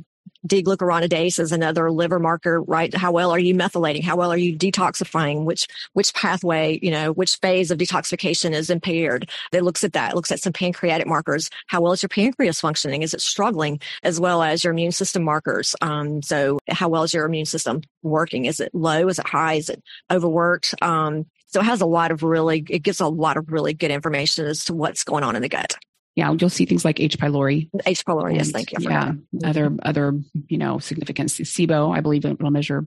D-glucuronidase 0.45 1.39
is 1.39 1.51
another 1.51 1.89
liver 1.89 2.19
marker, 2.19 2.61
right? 2.61 2.93
How 2.93 3.11
well 3.11 3.31
are 3.31 3.39
you 3.39 3.55
methylating? 3.55 4.03
How 4.03 4.17
well 4.17 4.31
are 4.31 4.37
you 4.37 4.57
detoxifying? 4.57 5.45
Which, 5.45 5.67
which 5.93 6.13
pathway, 6.13 6.79
you 6.81 6.91
know, 6.91 7.13
which 7.13 7.37
phase 7.37 7.71
of 7.71 7.77
detoxification 7.77 8.51
is 8.51 8.69
impaired? 8.69 9.29
It 9.53 9.63
looks 9.63 9.83
at 9.83 9.93
that. 9.93 10.11
It 10.11 10.15
looks 10.15 10.31
at 10.31 10.41
some 10.41 10.51
pancreatic 10.51 11.07
markers. 11.07 11.49
How 11.67 11.81
well 11.81 11.93
is 11.93 12.03
your 12.03 12.09
pancreas 12.09 12.59
functioning? 12.59 13.03
Is 13.03 13.13
it 13.13 13.21
struggling? 13.21 13.79
As 14.03 14.19
well 14.19 14.43
as 14.43 14.63
your 14.63 14.73
immune 14.73 14.91
system 14.91 15.23
markers. 15.23 15.75
Um, 15.81 16.21
so 16.21 16.59
how 16.69 16.89
well 16.89 17.03
is 17.03 17.13
your 17.13 17.25
immune 17.25 17.45
system 17.45 17.81
working? 18.01 18.45
Is 18.45 18.59
it 18.59 18.75
low? 18.75 19.07
Is 19.07 19.19
it 19.19 19.27
high? 19.27 19.55
Is 19.55 19.69
it 19.69 19.81
overworked? 20.11 20.75
Um, 20.81 21.25
so 21.47 21.61
it 21.61 21.65
has 21.65 21.81
a 21.81 21.85
lot 21.85 22.11
of 22.11 22.23
really, 22.23 22.65
it 22.69 22.79
gives 22.79 22.99
a 22.99 23.07
lot 23.07 23.37
of 23.37 23.51
really 23.51 23.73
good 23.73 23.91
information 23.91 24.45
as 24.45 24.65
to 24.65 24.73
what's 24.73 25.03
going 25.03 25.23
on 25.23 25.35
in 25.35 25.41
the 25.41 25.49
gut 25.49 25.77
yeah, 26.15 26.33
you'll 26.37 26.49
see 26.49 26.65
things 26.65 26.85
like 26.85 26.99
H. 26.99 27.17
pylori. 27.17 27.69
H. 27.85 28.05
pylori, 28.05 28.35
yes, 28.35 28.51
thank 28.51 28.71
you. 28.71 28.77
Yeah, 28.81 29.09
mm-hmm. 29.11 29.45
other 29.45 29.75
other 29.83 30.19
you 30.47 30.57
know 30.57 30.79
significant 30.79 31.29
SIBO, 31.29 31.95
I 31.95 32.01
believe 32.01 32.25
it 32.25 32.41
will 32.41 32.51
measure. 32.51 32.85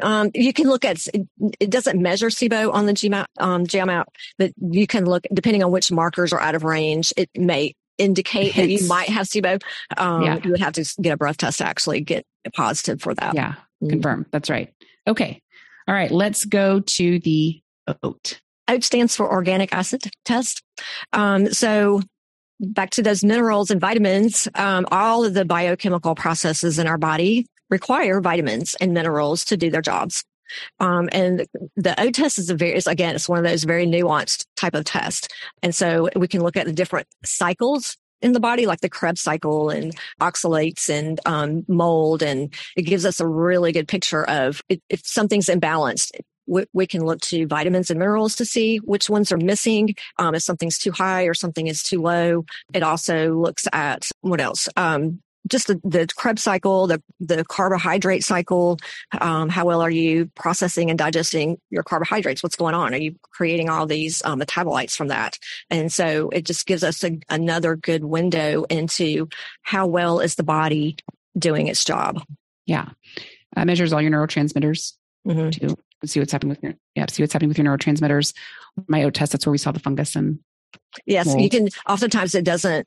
Um, 0.00 0.30
you 0.34 0.54
can 0.54 0.68
look 0.68 0.84
at 0.84 1.06
it 1.60 1.70
doesn't 1.70 2.00
measure 2.00 2.28
SIBO 2.28 2.72
on 2.72 2.86
the 2.86 2.92
GMAP, 2.92 3.26
um, 3.38 3.66
GMAP, 3.66 4.04
but 4.38 4.52
you 4.56 4.86
can 4.86 5.04
look 5.04 5.26
depending 5.32 5.62
on 5.62 5.70
which 5.70 5.92
markers 5.92 6.32
are 6.32 6.40
out 6.40 6.54
of 6.54 6.64
range. 6.64 7.12
It 7.16 7.28
may 7.36 7.74
indicate 7.98 8.54
that 8.56 8.68
you 8.70 8.86
might 8.88 9.10
have 9.10 9.26
SIBO. 9.26 9.62
Um, 9.98 10.22
yeah. 10.22 10.38
You 10.42 10.52
would 10.52 10.60
have 10.60 10.72
to 10.74 10.94
get 11.00 11.12
a 11.12 11.16
breath 11.16 11.36
test 11.36 11.58
to 11.58 11.66
actually 11.66 12.00
get 12.00 12.24
positive 12.54 13.02
for 13.02 13.14
that. 13.14 13.34
Yeah, 13.34 13.52
mm-hmm. 13.52 13.90
confirm. 13.90 14.26
That's 14.30 14.48
right. 14.48 14.72
Okay. 15.06 15.42
All 15.86 15.94
right. 15.94 16.10
Let's 16.10 16.44
go 16.46 16.80
to 16.80 17.18
the 17.18 17.60
OAT. 17.86 18.40
OAT 18.68 18.84
stands 18.84 19.16
for 19.16 19.30
organic 19.30 19.74
acid 19.74 20.04
test. 20.24 20.62
Um, 21.12 21.52
so 21.52 22.00
back 22.62 22.90
to 22.90 23.02
those 23.02 23.24
minerals 23.24 23.70
and 23.70 23.80
vitamins, 23.80 24.48
um, 24.54 24.86
all 24.90 25.24
of 25.24 25.34
the 25.34 25.44
biochemical 25.44 26.14
processes 26.14 26.78
in 26.78 26.86
our 26.86 26.98
body 26.98 27.46
require 27.68 28.20
vitamins 28.20 28.74
and 28.80 28.94
minerals 28.94 29.44
to 29.46 29.56
do 29.56 29.70
their 29.70 29.82
jobs. 29.82 30.24
Um, 30.80 31.08
and 31.12 31.46
the 31.76 32.00
OAT 32.00 32.14
test 32.14 32.38
is 32.38 32.50
a 32.50 32.54
very, 32.54 32.74
is, 32.74 32.86
again, 32.86 33.14
it's 33.14 33.28
one 33.28 33.38
of 33.38 33.44
those 33.44 33.64
very 33.64 33.86
nuanced 33.86 34.44
type 34.56 34.74
of 34.74 34.84
test. 34.84 35.32
And 35.62 35.74
so 35.74 36.08
we 36.14 36.28
can 36.28 36.42
look 36.42 36.56
at 36.56 36.66
the 36.66 36.72
different 36.72 37.06
cycles 37.24 37.96
in 38.20 38.32
the 38.32 38.40
body, 38.40 38.66
like 38.66 38.80
the 38.80 38.88
Krebs 38.88 39.20
cycle 39.20 39.70
and 39.70 39.96
oxalates 40.20 40.88
and 40.88 41.18
um, 41.26 41.64
mold. 41.68 42.22
And 42.22 42.54
it 42.76 42.82
gives 42.82 43.04
us 43.04 43.18
a 43.18 43.26
really 43.26 43.72
good 43.72 43.88
picture 43.88 44.24
of 44.24 44.62
if, 44.68 44.78
if 44.88 45.00
something's 45.04 45.46
imbalanced, 45.46 46.12
we, 46.46 46.64
we, 46.72 46.86
can 46.86 47.04
look 47.04 47.20
to 47.22 47.46
vitamins 47.46 47.90
and 47.90 47.98
minerals 47.98 48.36
to 48.36 48.44
see 48.44 48.78
which 48.78 49.08
ones 49.08 49.32
are 49.32 49.38
missing. 49.38 49.94
Um, 50.18 50.34
if 50.34 50.42
something's 50.42 50.78
too 50.78 50.92
high 50.92 51.24
or 51.24 51.34
something 51.34 51.66
is 51.66 51.82
too 51.82 52.00
low. 52.00 52.44
It 52.72 52.82
also 52.82 53.34
looks 53.34 53.66
at 53.72 54.08
what 54.20 54.40
else? 54.40 54.68
Um, 54.76 55.20
just 55.48 55.66
the, 55.66 55.80
the 55.84 56.08
Krebs 56.16 56.42
cycle, 56.42 56.86
the, 56.86 57.02
the 57.18 57.44
carbohydrate 57.44 58.24
cycle. 58.24 58.78
Um, 59.20 59.48
how 59.48 59.64
well 59.64 59.82
are 59.82 59.90
you 59.90 60.30
processing 60.36 60.88
and 60.90 60.98
digesting 60.98 61.58
your 61.70 61.82
carbohydrates? 61.82 62.42
What's 62.42 62.56
going 62.56 62.74
on? 62.74 62.94
Are 62.94 62.98
you 62.98 63.16
creating 63.32 63.68
all 63.68 63.86
these 63.86 64.22
um, 64.24 64.40
metabolites 64.40 64.94
from 64.94 65.08
that? 65.08 65.38
And 65.68 65.92
so 65.92 66.28
it 66.30 66.44
just 66.44 66.66
gives 66.66 66.84
us 66.84 67.02
a, 67.02 67.18
another 67.28 67.76
good 67.76 68.04
window 68.04 68.64
into 68.64 69.28
how 69.62 69.86
well 69.86 70.20
is 70.20 70.36
the 70.36 70.44
body 70.44 70.96
doing 71.36 71.66
its 71.66 71.84
job. 71.84 72.22
Yeah. 72.66 72.90
Uh, 73.56 73.64
measures 73.64 73.92
all 73.92 74.00
your 74.00 74.12
neurotransmitters 74.12 74.94
mm-hmm. 75.26 75.50
too 75.50 75.76
see 76.06 76.20
what's 76.20 76.32
happening 76.32 76.50
with 76.50 76.62
your 76.62 76.74
yeah 76.94 77.06
see 77.10 77.22
what's 77.22 77.32
happening 77.32 77.48
with 77.48 77.58
your 77.58 77.66
neurotransmitters. 77.66 78.34
My 78.88 79.04
oat 79.04 79.14
test 79.14 79.32
that's 79.32 79.46
where 79.46 79.52
we 79.52 79.58
saw 79.58 79.72
the 79.72 79.80
fungus 79.80 80.16
and 80.16 80.38
yes 81.06 81.26
mold. 81.26 81.40
you 81.40 81.50
can 81.50 81.68
oftentimes 81.88 82.34
it 82.34 82.44
doesn't 82.44 82.86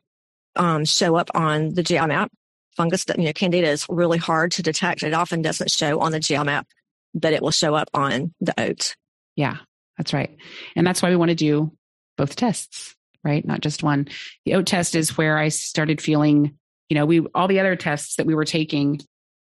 um, 0.56 0.86
show 0.86 1.16
up 1.16 1.30
on 1.34 1.74
the 1.74 1.84
gi 1.84 2.00
map 2.06 2.32
fungus 2.76 3.06
you 3.18 3.26
know 3.26 3.34
candida 3.34 3.68
is 3.68 3.86
really 3.90 4.18
hard 4.18 4.52
to 4.54 4.64
detect. 4.64 5.04
It 5.04 5.14
often 5.14 5.42
doesn't 5.42 5.72
show 5.72 6.00
on 6.00 6.12
the 6.12 6.20
gi 6.20 6.44
map 6.44 6.68
but 7.14 7.34
it 7.34 7.42
will 7.42 7.52
show 7.52 7.76
up 7.76 7.90
on 7.94 8.34
the 8.42 8.54
oats. 8.60 8.96
yeah 9.36 9.58
that's 9.98 10.12
right. 10.12 10.38
And 10.76 10.86
that's 10.86 11.02
why 11.02 11.10
we 11.10 11.16
want 11.16 11.30
to 11.30 11.36
do 11.36 11.72
both 12.18 12.36
tests 12.36 12.96
right? 13.24 13.44
Not 13.44 13.62
just 13.62 13.82
one. 13.82 14.08
The 14.46 14.54
oat 14.54 14.68
test 14.68 14.96
is 14.96 15.18
where 15.18 15.38
i 15.38 15.50
started 15.50 16.00
feeling 16.00 16.58
you 16.90 16.96
know 16.96 17.06
we 17.06 17.22
all 17.34 17.48
the 17.48 17.60
other 17.60 17.76
tests 17.76 18.16
that 18.18 18.26
we 18.26 18.36
were 18.36 18.46
taking 18.46 19.02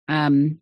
um 0.08 0.60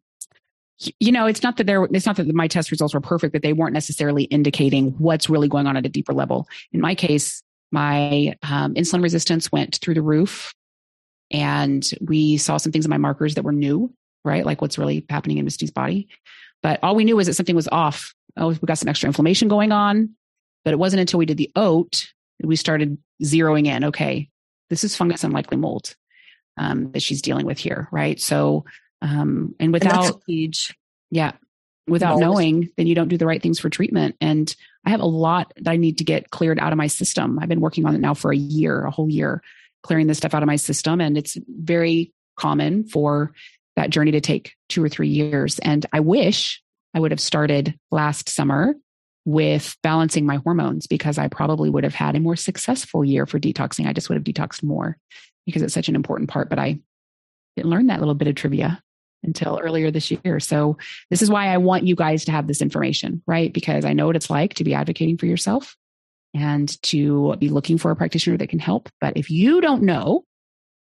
you 0.99 1.11
know, 1.11 1.25
it's 1.25 1.43
not 1.43 1.57
that 1.57 1.67
there, 1.67 1.83
it's 1.85 2.05
not 2.05 2.17
that 2.17 2.33
my 2.33 2.47
test 2.47 2.71
results 2.71 2.93
were 2.93 3.01
perfect, 3.01 3.33
but 3.33 3.41
they 3.41 3.53
weren't 3.53 3.73
necessarily 3.73 4.23
indicating 4.25 4.91
what's 4.97 5.29
really 5.29 5.47
going 5.47 5.67
on 5.67 5.77
at 5.77 5.85
a 5.85 5.89
deeper 5.89 6.13
level. 6.13 6.47
In 6.73 6.81
my 6.81 6.95
case, 6.95 7.41
my 7.71 8.35
um, 8.43 8.73
insulin 8.75 9.01
resistance 9.01 9.51
went 9.51 9.77
through 9.77 9.93
the 9.93 10.01
roof 10.01 10.53
and 11.31 11.89
we 12.01 12.37
saw 12.37 12.57
some 12.57 12.71
things 12.71 12.85
in 12.85 12.89
my 12.89 12.97
markers 12.97 13.35
that 13.35 13.43
were 13.43 13.51
new, 13.51 13.93
right? 14.23 14.45
Like 14.45 14.61
what's 14.61 14.77
really 14.77 15.05
happening 15.09 15.37
in 15.37 15.45
Misty's 15.45 15.71
body. 15.71 16.07
But 16.61 16.79
all 16.83 16.95
we 16.95 17.05
knew 17.05 17.15
was 17.15 17.27
that 17.27 17.33
something 17.33 17.55
was 17.55 17.67
off. 17.69 18.13
Oh, 18.37 18.49
we 18.49 18.55
got 18.65 18.77
some 18.77 18.89
extra 18.89 19.07
inflammation 19.07 19.47
going 19.47 19.71
on. 19.71 20.15
But 20.63 20.73
it 20.73 20.79
wasn't 20.79 21.01
until 21.01 21.19
we 21.19 21.25
did 21.25 21.37
the 21.37 21.51
oat 21.55 22.11
that 22.39 22.47
we 22.47 22.55
started 22.55 22.97
zeroing 23.23 23.67
in. 23.67 23.83
Okay, 23.85 24.29
this 24.69 24.83
is 24.83 24.95
fungus 24.95 25.23
and 25.23 25.33
likely 25.33 25.57
mold 25.57 25.95
um, 26.57 26.91
that 26.91 27.01
she's 27.01 27.21
dealing 27.21 27.45
with 27.45 27.59
here, 27.59 27.87
right? 27.91 28.19
So 28.19 28.65
um, 29.01 29.55
and 29.59 29.73
without 29.73 30.21
and 30.27 30.53
yeah, 31.11 31.33
without 31.87 32.19
knowing, 32.19 32.69
then 32.77 32.87
you 32.87 32.95
don't 32.95 33.07
do 33.07 33.17
the 33.17 33.25
right 33.25 33.41
things 33.41 33.59
for 33.59 33.69
treatment. 33.69 34.15
And 34.19 34.53
I 34.85 34.89
have 34.89 35.01
a 35.01 35.05
lot 35.05 35.53
that 35.57 35.71
I 35.71 35.77
need 35.77 35.99
to 35.99 36.03
get 36.03 36.31
cleared 36.31 36.59
out 36.59 36.71
of 36.71 36.77
my 36.77 36.87
system. 36.87 37.39
I've 37.39 37.49
been 37.49 37.61
working 37.61 37.85
on 37.85 37.95
it 37.95 37.99
now 37.99 38.13
for 38.13 38.31
a 38.31 38.37
year, 38.37 38.85
a 38.85 38.91
whole 38.91 39.09
year, 39.09 39.41
clearing 39.83 40.07
this 40.07 40.17
stuff 40.17 40.33
out 40.33 40.43
of 40.43 40.47
my 40.47 40.55
system. 40.55 40.99
And 40.99 41.17
it's 41.17 41.37
very 41.47 42.11
common 42.37 42.87
for 42.87 43.33
that 43.75 43.89
journey 43.89 44.11
to 44.11 44.21
take 44.21 44.55
two 44.69 44.83
or 44.83 44.89
three 44.89 45.09
years. 45.09 45.59
And 45.59 45.85
I 45.93 45.99
wish 45.99 46.61
I 46.93 46.99
would 46.99 47.11
have 47.11 47.19
started 47.19 47.77
last 47.91 48.29
summer 48.29 48.75
with 49.25 49.75
balancing 49.83 50.25
my 50.25 50.37
hormones 50.37 50.87
because 50.87 51.17
I 51.17 51.27
probably 51.27 51.69
would 51.69 51.83
have 51.83 51.95
had 51.95 52.15
a 52.15 52.19
more 52.19 52.35
successful 52.35 53.03
year 53.03 53.25
for 53.25 53.39
detoxing. 53.39 53.87
I 53.87 53.93
just 53.93 54.07
would 54.09 54.15
have 54.15 54.23
detoxed 54.23 54.63
more 54.63 54.97
because 55.45 55.61
it's 55.61 55.73
such 55.73 55.89
an 55.89 55.95
important 55.95 56.29
part. 56.29 56.49
But 56.49 56.59
I 56.59 56.79
didn't 57.55 57.71
learn 57.71 57.87
that 57.87 57.99
little 57.99 58.15
bit 58.15 58.27
of 58.27 58.35
trivia 58.35 58.81
until 59.23 59.59
earlier 59.61 59.91
this 59.91 60.11
year. 60.11 60.39
So 60.39 60.77
this 61.09 61.21
is 61.21 61.29
why 61.29 61.47
I 61.47 61.57
want 61.57 61.85
you 61.85 61.95
guys 61.95 62.25
to 62.25 62.31
have 62.31 62.47
this 62.47 62.61
information, 62.61 63.21
right? 63.25 63.51
Because 63.51 63.85
I 63.85 63.93
know 63.93 64.07
what 64.07 64.15
it's 64.15 64.29
like 64.29 64.53
to 64.55 64.63
be 64.63 64.73
advocating 64.73 65.17
for 65.17 65.25
yourself 65.25 65.75
and 66.33 66.81
to 66.83 67.35
be 67.37 67.49
looking 67.49 67.77
for 67.77 67.91
a 67.91 67.95
practitioner 67.95 68.37
that 68.37 68.49
can 68.49 68.59
help. 68.59 68.89
But 68.99 69.17
if 69.17 69.29
you 69.29 69.61
don't 69.61 69.83
know 69.83 70.25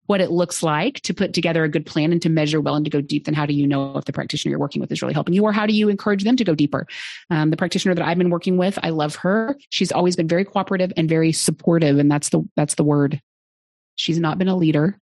what 0.07 0.21
it 0.21 0.31
looks 0.31 0.63
like 0.63 1.01
to 1.01 1.15
put 1.15 1.33
together 1.33 1.65
a 1.65 1.69
good 1.69 1.87
plan 1.87 2.13
and 2.13 2.21
to 2.23 2.29
measure 2.29 2.61
well 2.61 2.75
and 2.75 2.85
to 2.85 2.91
go 2.91 3.01
deep, 3.01 3.25
then 3.25 3.35
how 3.35 3.47
do 3.47 3.55
you 3.55 3.67
know 3.67 3.97
if 3.97 4.05
the 4.05 4.13
practitioner 4.13 4.51
you're 4.51 4.59
working 4.59 4.81
with 4.81 4.93
is 4.93 5.01
really 5.01 5.15
helping 5.15 5.35
you 5.35 5.43
or 5.43 5.53
how 5.53 5.67
do 5.67 5.73
you 5.73 5.89
encourage 5.89 6.25
them 6.25 6.37
to 6.37 6.45
go 6.45 6.55
deeper? 6.55 6.87
Um, 7.31 7.51
the 7.51 7.57
practitioner 7.57 7.95
that 7.95 8.07
I've 8.07 8.19
been 8.19 8.31
working 8.31 8.57
with, 8.57 8.79
I 8.83 8.91
love 8.91 9.17
her. 9.17 9.57
She's 9.71 9.93
always 9.93 10.17
been 10.17 10.29
very 10.29 10.45
cooperative 10.45 10.93
and 10.97 11.09
very 11.09 11.33
supportive. 11.33 11.99
And 11.99 12.11
that's 12.11 12.29
the, 12.29 12.43
that's 12.57 12.75
the 12.75 12.85
word. 12.85 13.21
She's 13.97 14.19
not 14.19 14.39
been 14.39 14.49
a 14.49 14.57
leader 14.57 14.99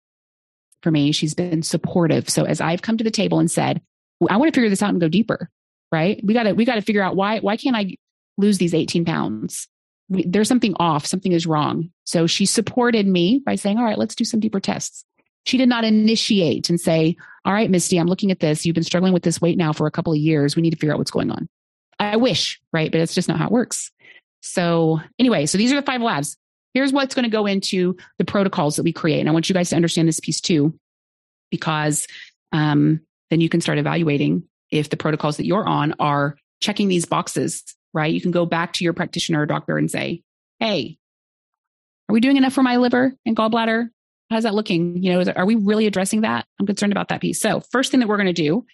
for 0.82 0.92
me. 0.92 1.12
She's 1.12 1.34
been 1.34 1.64
supportive. 1.64 2.30
So 2.30 2.44
as 2.44 2.62
I've 2.62 2.82
come 2.82 2.98
to 2.98 3.04
the 3.04 3.12
table 3.12 3.40
and 3.40 3.50
said, 3.50 3.82
I 4.30 4.38
want 4.38 4.54
to 4.54 4.58
figure 4.58 4.70
this 4.70 4.84
out 4.84 4.92
and 4.92 5.02
go 5.02 5.08
deeper, 5.08 5.50
right? 5.92 6.20
We 6.24 6.34
got 6.34 6.44
to, 6.44 6.54
we 6.54 6.66
got 6.66 6.76
to 6.76 6.82
figure 6.82 7.02
out 7.02 7.16
why, 7.16 7.40
why 7.40 7.58
can't 7.58 7.76
I 7.76 7.96
lose 8.38 8.58
these 8.58 8.74
18 8.74 9.06
pounds? 9.06 9.68
There's 10.10 10.48
something 10.48 10.76
off. 10.78 11.06
Something 11.06 11.32
is 11.32 11.48
wrong. 11.48 11.90
So 12.04 12.28
she 12.28 12.46
supported 12.46 13.08
me 13.08 13.42
by 13.46 13.56
saying, 13.56 13.78
all 13.78 13.86
right, 13.86 13.98
let's 13.98 14.16
do 14.16 14.26
some 14.26 14.40
deeper 14.40 14.60
tests. 14.60 15.06
She 15.46 15.58
did 15.58 15.70
not 15.70 15.84
initiate 15.84 16.70
and 16.70 16.80
say, 16.80 17.16
all 17.46 17.54
right, 17.54 17.70
Misty, 17.70 17.98
I'm 17.98 18.08
looking 18.08 18.30
at 18.30 18.40
this. 18.40 18.66
You've 18.66 18.76
been 18.76 18.84
struggling 18.84 19.14
with 19.14 19.24
this 19.24 19.42
weight 19.42 19.58
now 19.58 19.74
for 19.74 19.88
a 19.88 19.92
couple 19.92 20.14
of 20.14 20.20
years. 20.20 20.56
We 20.56 20.62
need 20.62 20.72
to 20.72 20.78
figure 20.78 20.94
out 20.94 21.00
what's 21.00 21.12
going 21.12 21.32
on. 21.32 21.48
I 22.00 22.18
wish, 22.18 22.60
right? 22.72 22.92
But 22.92 23.02
it's 23.02 23.16
just 23.16 23.28
not 23.28 23.38
how 23.38 23.46
it 23.46 23.52
works. 23.52 23.92
So 24.42 25.00
anyway, 25.18 25.46
so 25.46 25.58
these 25.58 25.72
are 25.72 25.76
the 25.76 25.82
five 25.82 26.02
labs. 26.02 26.38
Here's 26.74 26.94
what's 26.94 27.16
going 27.16 27.24
to 27.24 27.30
go 27.30 27.46
into 27.46 27.98
the 28.18 28.26
protocols 28.26 28.78
that 28.78 28.84
we 28.84 28.94
create. 28.94 29.20
And 29.20 29.30
I 29.30 29.32
want 29.32 29.50
you 29.50 29.54
guys 29.54 29.70
to 29.70 29.76
understand 29.76 30.08
this 30.08 30.20
piece 30.20 30.40
too, 30.40 30.78
because 31.50 32.08
um, 32.52 33.02
then 33.30 33.42
you 33.42 33.50
can 33.50 33.62
start 33.62 33.78
evaluating 33.78 34.44
if 34.70 34.90
the 34.90 34.98
protocols 34.98 35.38
that 35.38 35.46
you're 35.46 35.68
on 35.68 35.96
are 36.00 36.38
checking 36.62 36.88
these 36.88 37.06
boxes, 37.06 37.64
right? 37.94 38.14
You 38.14 38.22
can 38.22 38.32
go 38.32 38.46
back 38.46 38.74
to 38.74 38.84
your 38.84 38.94
practitioner 38.94 39.42
or 39.42 39.46
doctor 39.46 39.78
and 39.78 39.92
say, 39.92 40.24
Hey, 40.60 40.98
are 42.08 42.14
we 42.14 42.20
doing 42.20 42.38
enough 42.38 42.54
for 42.54 42.64
my 42.64 42.78
liver 42.78 43.14
and 43.26 43.36
gallbladder? 43.36 43.90
How's 44.30 44.44
that 44.44 44.54
looking? 44.54 45.04
You 45.04 45.14
know, 45.14 45.32
are 45.36 45.46
we 45.46 45.56
really 45.56 45.88
addressing 45.88 46.22
that? 46.22 46.46
I'm 46.60 46.66
concerned 46.66 46.94
about 46.94 47.10
that 47.10 47.20
piece. 47.20 47.42
So, 47.42 47.62
first 47.72 47.92
thing 47.92 48.00
that 48.00 48.08
we're 48.08 48.18
going 48.18 48.28
to 48.28 48.34
do 48.34 48.66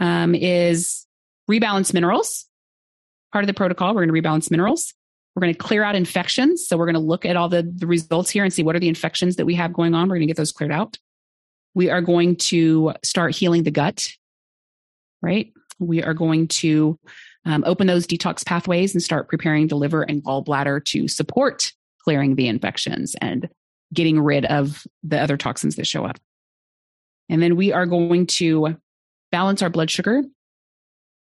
um, 0.00 0.34
is 0.34 1.06
rebalance 1.50 1.94
minerals. 1.94 2.46
Part 3.32 3.44
of 3.44 3.46
the 3.46 3.54
protocol, 3.54 3.94
we're 3.94 4.06
going 4.06 4.14
to 4.14 4.28
rebalance 4.28 4.50
minerals. 4.50 4.94
We're 5.34 5.40
going 5.40 5.54
to 5.54 5.58
clear 5.58 5.82
out 5.82 5.94
infections. 5.94 6.66
So, 6.66 6.76
we're 6.76 6.86
going 6.86 6.94
to 6.94 7.00
look 7.00 7.24
at 7.24 7.36
all 7.36 7.48
the, 7.48 7.62
the 7.62 7.86
results 7.86 8.30
here 8.30 8.44
and 8.44 8.52
see 8.52 8.62
what 8.62 8.76
are 8.76 8.80
the 8.80 8.88
infections 8.88 9.36
that 9.36 9.46
we 9.46 9.54
have 9.54 9.72
going 9.72 9.94
on. 9.94 10.08
We're 10.08 10.16
going 10.16 10.22
to 10.22 10.26
get 10.26 10.36
those 10.36 10.52
cleared 10.52 10.72
out. 10.72 10.98
We 11.74 11.90
are 11.90 12.02
going 12.02 12.36
to 12.36 12.92
start 13.02 13.34
healing 13.34 13.62
the 13.62 13.70
gut, 13.70 14.10
right? 15.22 15.52
We 15.78 16.02
are 16.02 16.14
going 16.14 16.48
to 16.48 16.98
um, 17.44 17.64
open 17.66 17.86
those 17.86 18.06
detox 18.06 18.44
pathways 18.44 18.94
and 18.94 19.02
start 19.02 19.28
preparing 19.28 19.68
the 19.68 19.76
liver 19.76 20.02
and 20.02 20.22
gallbladder 20.22 20.84
to 20.86 21.08
support 21.08 21.72
clearing 22.04 22.34
the 22.34 22.48
infections 22.48 23.14
and 23.20 23.48
getting 23.92 24.20
rid 24.20 24.44
of 24.46 24.86
the 25.02 25.20
other 25.20 25.36
toxins 25.36 25.76
that 25.76 25.86
show 25.86 26.04
up. 26.04 26.18
And 27.28 27.42
then 27.42 27.56
we 27.56 27.72
are 27.72 27.86
going 27.86 28.26
to 28.26 28.76
balance 29.30 29.62
our 29.62 29.70
blood 29.70 29.90
sugar. 29.90 30.22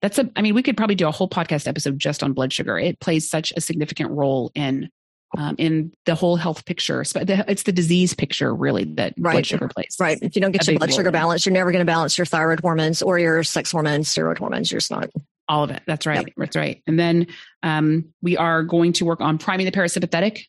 That's 0.03 0.19
a, 0.19 0.31
I 0.37 0.43
mean, 0.43 0.55
we 0.55 0.63
could 0.63 0.77
probably 0.77 0.95
do 0.95 1.09
a 1.09 1.11
whole 1.11 1.29
podcast 1.29 1.67
episode 1.67 1.99
just 1.99 2.23
on 2.23 2.33
blood 2.33 2.53
sugar. 2.53 2.79
It 2.79 3.01
plays 3.01 3.29
such 3.29 3.53
a 3.57 3.61
significant 3.61 4.11
role 4.11 4.53
in 4.55 4.91
um, 5.37 5.57
in 5.59 5.93
the 6.05 6.15
whole 6.15 6.37
health 6.37 6.65
picture. 6.65 7.05
But 7.13 7.29
it's 7.29 7.65
the 7.65 7.73
disease 7.73 8.15
picture 8.15 8.55
really 8.55 8.85
that 8.95 9.15
right. 9.19 9.33
blood 9.33 9.47
sugar 9.47 9.69
plays. 9.69 9.97
Right. 9.99 10.19
If 10.23 10.37
you 10.37 10.43
don't 10.43 10.53
get 10.53 10.67
your 10.67 10.79
blood 10.79 10.93
sugar 10.93 11.11
balanced, 11.11 11.47
you're 11.47 11.53
never 11.53 11.73
going 11.73 11.85
to 11.85 11.91
balance 11.91 12.17
your 12.17 12.27
thyroid 12.27 12.61
hormones 12.61 13.03
or 13.03 13.19
your 13.19 13.43
sex 13.43 13.73
hormones, 13.73 14.09
steroid 14.09 14.39
hormones. 14.39 14.71
You're 14.71 14.81
just 14.81 14.91
not. 14.91 15.11
All 15.49 15.63
of 15.63 15.71
it. 15.71 15.83
That's 15.87 16.07
right. 16.07 16.27
Yep. 16.27 16.35
That's 16.37 16.57
right. 16.57 16.83
And 16.89 16.99
then 16.99 17.29
um, 17.63 18.13
we 18.21 18.37
are 18.37 18.65
going 18.65 18.93
to 18.95 19.05
work 19.05 19.21
on 19.21 19.39
priming 19.39 19.65
the 19.65 19.73
parasympathetic 19.73 20.43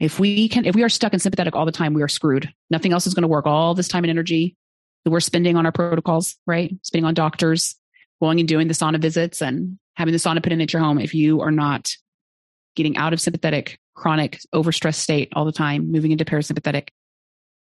if 0.00 0.18
we 0.18 0.48
can, 0.48 0.64
if 0.64 0.74
we 0.74 0.82
are 0.82 0.88
stuck 0.88 1.12
in 1.12 1.18
sympathetic 1.18 1.54
all 1.54 1.66
the 1.66 1.72
time, 1.72 1.92
we 1.92 2.02
are 2.02 2.08
screwed. 2.08 2.52
Nothing 2.70 2.92
else 2.92 3.06
is 3.06 3.12
going 3.12 3.22
to 3.22 3.28
work. 3.28 3.46
All 3.46 3.74
this 3.74 3.86
time 3.86 4.02
and 4.02 4.10
energy 4.10 4.56
that 5.04 5.10
we're 5.10 5.20
spending 5.20 5.56
on 5.56 5.66
our 5.66 5.72
protocols, 5.72 6.36
right? 6.46 6.74
Spending 6.82 7.04
on 7.04 7.14
doctors, 7.14 7.76
going 8.20 8.38
and 8.38 8.48
doing 8.48 8.68
the 8.68 8.74
sauna 8.74 9.00
visits 9.00 9.40
and 9.40 9.78
having 9.94 10.12
the 10.12 10.18
sauna 10.18 10.42
put 10.42 10.52
in 10.52 10.60
at 10.60 10.72
your 10.72 10.82
home. 10.82 10.98
If 10.98 11.14
you 11.14 11.40
are 11.40 11.50
not 11.50 11.90
getting 12.76 12.96
out 12.96 13.12
of 13.12 13.20
sympathetic, 13.20 13.78
chronic, 13.94 14.40
overstressed 14.54 14.96
state 14.96 15.30
all 15.34 15.44
the 15.44 15.52
time, 15.52 15.90
moving 15.90 16.12
into 16.12 16.24
parasympathetic, 16.24 16.88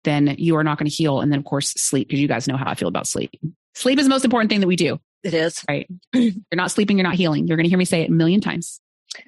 then 0.03 0.35
you 0.37 0.55
are 0.55 0.63
not 0.63 0.77
going 0.77 0.89
to 0.89 0.95
heal. 0.95 1.19
And 1.19 1.31
then, 1.31 1.39
of 1.39 1.45
course, 1.45 1.71
sleep, 1.71 2.07
because 2.07 2.19
you 2.19 2.27
guys 2.27 2.47
know 2.47 2.57
how 2.57 2.69
I 2.69 2.75
feel 2.75 2.87
about 2.87 3.07
sleep. 3.07 3.31
Sleep 3.73 3.99
is 3.99 4.05
the 4.05 4.09
most 4.09 4.23
important 4.23 4.49
thing 4.49 4.61
that 4.61 4.67
we 4.67 4.75
do. 4.75 4.99
It 5.23 5.33
is. 5.33 5.63
Right. 5.67 5.87
you're 6.13 6.33
not 6.53 6.71
sleeping, 6.71 6.97
you're 6.97 7.07
not 7.07 7.15
healing. 7.15 7.47
You're 7.47 7.57
going 7.57 7.65
to 7.65 7.69
hear 7.69 7.77
me 7.77 7.85
say 7.85 8.03
it 8.03 8.09
a 8.09 8.13
million 8.13 8.39
times. 8.39 8.79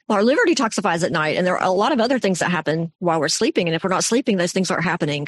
Well, 0.08 0.18
our 0.18 0.24
liver 0.24 0.42
detoxifies 0.48 1.04
at 1.04 1.12
night, 1.12 1.38
and 1.38 1.46
there 1.46 1.58
are 1.58 1.68
a 1.68 1.72
lot 1.72 1.92
of 1.92 2.00
other 2.00 2.20
things 2.20 2.40
that 2.40 2.52
happen 2.52 2.92
while 3.00 3.20
we're 3.20 3.30
sleeping. 3.30 3.68
And 3.68 3.76
if 3.76 3.84
we're 3.84 3.90
not 3.90 4.04
sleeping, 4.04 4.38
those 4.38 4.52
things 4.52 4.70
aren't 4.70 4.84
happening. 4.84 5.28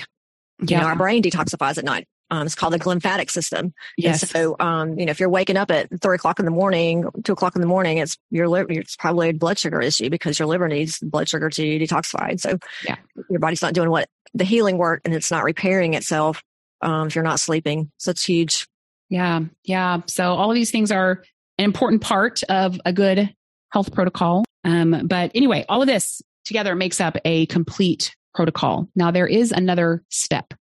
Yeah. 0.61 0.77
You 0.77 0.83
know, 0.83 0.89
our 0.89 0.95
brain 0.95 1.23
detoxifies 1.23 1.77
at 1.77 1.85
night. 1.85 2.07
Um, 2.31 2.45
it's 2.45 2.55
called 2.55 2.73
the 2.73 2.79
glymphatic 2.79 3.31
system. 3.31 3.73
Yes. 3.97 4.21
And 4.21 4.29
so, 4.29 4.55
um, 4.59 4.99
you 4.99 5.05
know, 5.05 5.11
if 5.11 5.19
you're 5.19 5.29
waking 5.29 5.57
up 5.57 5.71
at 5.71 5.89
three 6.01 6.15
o'clock 6.15 6.39
in 6.39 6.45
the 6.45 6.51
morning, 6.51 7.05
two 7.23 7.33
o'clock 7.33 7.55
in 7.55 7.61
the 7.61 7.67
morning, 7.67 7.97
it's 7.97 8.17
your 8.29 8.47
liver, 8.47 8.71
it's 8.71 8.95
probably 8.95 9.29
a 9.29 9.33
blood 9.33 9.57
sugar 9.57 9.81
issue 9.81 10.09
because 10.09 10.37
your 10.37 10.47
liver 10.47 10.67
needs 10.67 10.99
blood 10.99 11.27
sugar 11.27 11.49
to 11.49 11.61
detoxify. 11.79 12.39
So 12.39 12.59
yeah. 12.85 12.97
your 13.29 13.39
body's 13.39 13.61
not 13.61 13.73
doing 13.73 13.89
what 13.89 14.07
the 14.33 14.43
healing 14.43 14.77
work 14.77 15.01
and 15.05 15.13
it's 15.13 15.31
not 15.31 15.43
repairing 15.43 15.95
itself. 15.95 16.43
Um, 16.81 17.07
if 17.07 17.15
you're 17.15 17.25
not 17.25 17.41
sleeping. 17.41 17.91
So 17.97 18.11
it's 18.11 18.23
huge. 18.23 18.65
Yeah. 19.09 19.41
Yeah. 19.65 20.01
So 20.05 20.33
all 20.33 20.49
of 20.49 20.55
these 20.55 20.71
things 20.71 20.91
are 20.91 21.23
an 21.57 21.65
important 21.65 22.01
part 22.01 22.41
of 22.43 22.79
a 22.85 22.93
good 22.93 23.33
health 23.71 23.93
protocol. 23.93 24.45
Um, 24.63 25.07
but 25.07 25.31
anyway, 25.35 25.65
all 25.67 25.81
of 25.81 25.87
this 25.87 26.21
together 26.45 26.75
makes 26.75 27.01
up 27.01 27.17
a 27.25 27.47
complete 27.47 28.15
protocol. 28.33 28.87
Now, 28.95 29.11
there 29.11 29.27
is 29.27 29.51
another 29.51 30.03
step 30.09 30.53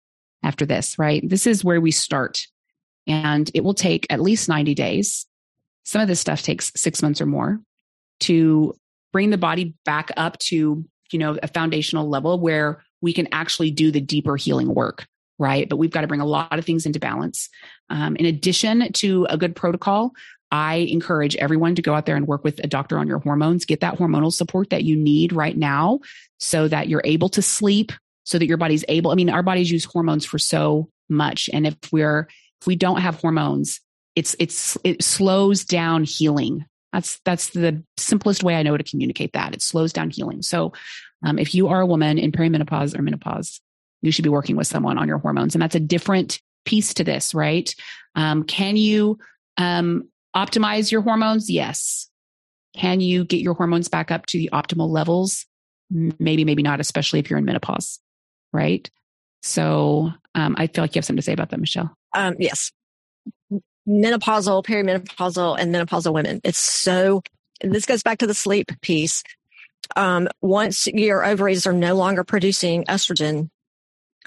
after 0.43 0.65
this, 0.65 0.97
right? 0.97 1.28
This 1.28 1.47
is 1.47 1.63
where 1.63 1.82
we 1.82 1.91
start, 1.91 2.45
and 3.06 3.50
it 3.54 3.63
will 3.63 3.73
take 3.73 4.08
at 4.10 4.21
least 4.21 4.50
90 4.50 4.73
days. 4.76 5.26
Some 5.84 6.02
of 6.02 6.08
this 6.08 6.19
stuff 6.19 6.41
takes 6.41 6.71
six 6.76 7.02
months 7.02 7.21
or 7.21 7.26
more 7.26 7.60
to 8.21 8.73
bring 9.13 9.30
the 9.30 9.38
body 9.38 9.73
back 9.86 10.12
up 10.17 10.38
to, 10.39 10.86
you 11.12 11.19
know, 11.19 11.38
a 11.41 11.47
foundational 11.47 12.10
level 12.10 12.39
where 12.39 12.84
we 13.02 13.13
can 13.13 13.28
actually 13.32 13.71
do 13.71 13.91
the 13.91 14.02
deeper 14.02 14.36
healing 14.36 14.73
work 14.73 15.08
right? 15.39 15.69
But 15.69 15.78
we've 15.78 15.91
got 15.91 16.02
to 16.02 16.08
bring 16.08 16.21
a 16.21 16.26
lot 16.26 16.58
of 16.58 16.65
things 16.65 16.86
into 16.86 17.00
balance. 17.00 17.50
Um, 17.89 18.15
in 18.15 18.26
addition 18.26 18.91
to 18.93 19.28
a 19.30 19.38
good 19.38 19.56
protocol, 19.56 20.13
I 20.52 20.76
encourage 20.76 21.36
everyone 21.36 21.76
to 21.76 21.82
go 21.82 21.93
out 21.93 22.06
there 22.06 22.15
and 22.15 22.28
work 22.28 22.43
with 22.43 22.60
a 22.63 22.67
doctor 22.67 22.97
on 22.97 23.08
your 23.08 23.19
hormones, 23.19 23.65
get 23.65 23.82
that 23.82 23.97
hormonal 23.97 24.32
support 24.32 24.69
that 24.69 24.84
you 24.84 24.95
need 24.95 25.34
right 25.34 25.58
now 25.58 26.00
so 26.39 26.67
that 26.67 26.88
you're 26.88 27.02
able 27.04 27.30
to 27.30 27.41
sleep, 27.41 27.91
so 28.27 28.37
that 28.37 28.45
your 28.47 28.57
body's 28.57 28.83
able. 28.87 29.11
I 29.11 29.15
mean, 29.15 29.29
our 29.29 29.43
bodies 29.43 29.71
use 29.71 29.85
hormones 29.85 30.25
for 30.25 30.37
so 30.37 30.89
much. 31.09 31.49
And 31.53 31.65
if 31.65 31.75
we're, 31.91 32.27
if 32.61 32.67
we 32.67 32.75
don't 32.75 33.01
have 33.01 33.15
hormones, 33.21 33.79
it's, 34.15 34.35
it's, 34.39 34.77
it 34.83 35.03
slows 35.03 35.63
down 35.63 36.03
healing. 36.03 36.65
That's, 36.91 37.19
that's 37.25 37.49
the 37.49 37.83
simplest 37.97 38.43
way 38.43 38.55
I 38.55 38.63
know 38.63 38.75
to 38.75 38.83
communicate 38.83 39.33
that. 39.33 39.53
It 39.53 39.61
slows 39.61 39.93
down 39.93 40.09
healing. 40.09 40.41
So, 40.41 40.73
um, 41.23 41.39
if 41.39 41.55
you 41.55 41.69
are 41.69 41.81
a 41.81 41.85
woman 41.85 42.17
in 42.17 42.31
perimenopause 42.31 42.97
or 42.97 43.01
menopause, 43.01 43.59
you 44.01 44.11
should 44.11 44.23
be 44.23 44.29
working 44.29 44.55
with 44.55 44.67
someone 44.67 44.97
on 44.97 45.07
your 45.07 45.17
hormones. 45.17 45.55
And 45.55 45.61
that's 45.61 45.75
a 45.75 45.79
different 45.79 46.39
piece 46.65 46.93
to 46.95 47.03
this, 47.03 47.33
right? 47.33 47.73
Um, 48.15 48.43
can 48.43 48.75
you, 48.75 49.17
um, 49.57 50.09
Optimize 50.37 50.91
your 50.91 51.01
hormones? 51.01 51.49
Yes. 51.49 52.11
Can 52.75 53.01
you 53.01 53.25
get 53.25 53.41
your 53.41 53.55
hormones 53.55 53.87
back 53.87 54.11
up 54.11 54.27
to 54.27 54.37
the 54.37 54.51
optimal 54.53 54.87
levels? 54.87 55.47
Maybe, 55.89 56.45
maybe 56.45 56.61
not, 56.61 56.79
especially 56.79 57.19
if 57.19 57.27
you're 57.27 57.39
in 57.39 57.45
menopause, 57.45 57.99
right? 58.58 58.89
So 59.43 60.12
um, 60.36 60.56
I 60.58 60.67
feel 60.67 60.84
like 60.84 60.96
you 60.96 61.00
have 61.00 61.06
something 61.06 61.22
to 61.22 61.26
say 61.26 61.34
about 61.34 61.52
that, 61.52 61.60
Michele. 61.60 61.96
Um, 62.13 62.36
yes. 62.39 62.72
Menopausal, 63.88 64.65
perimenopausal, 64.65 65.58
and 65.60 65.74
menopausal 65.74 66.13
women. 66.13 66.41
It's 66.43 66.58
so, 66.58 67.22
this 67.62 67.86
goes 67.86 68.04
back 68.04 68.17
to 68.17 68.28
the 68.28 68.34
sleep 68.34 68.72
piece. 68.82 69.24
Um, 69.96 70.28
once 70.41 70.88
your 70.88 71.24
ovaries 71.24 71.65
are 71.65 71.74
no 71.74 71.96
longer 71.96 72.24
producing 72.24 72.84
estrogen, 72.86 73.50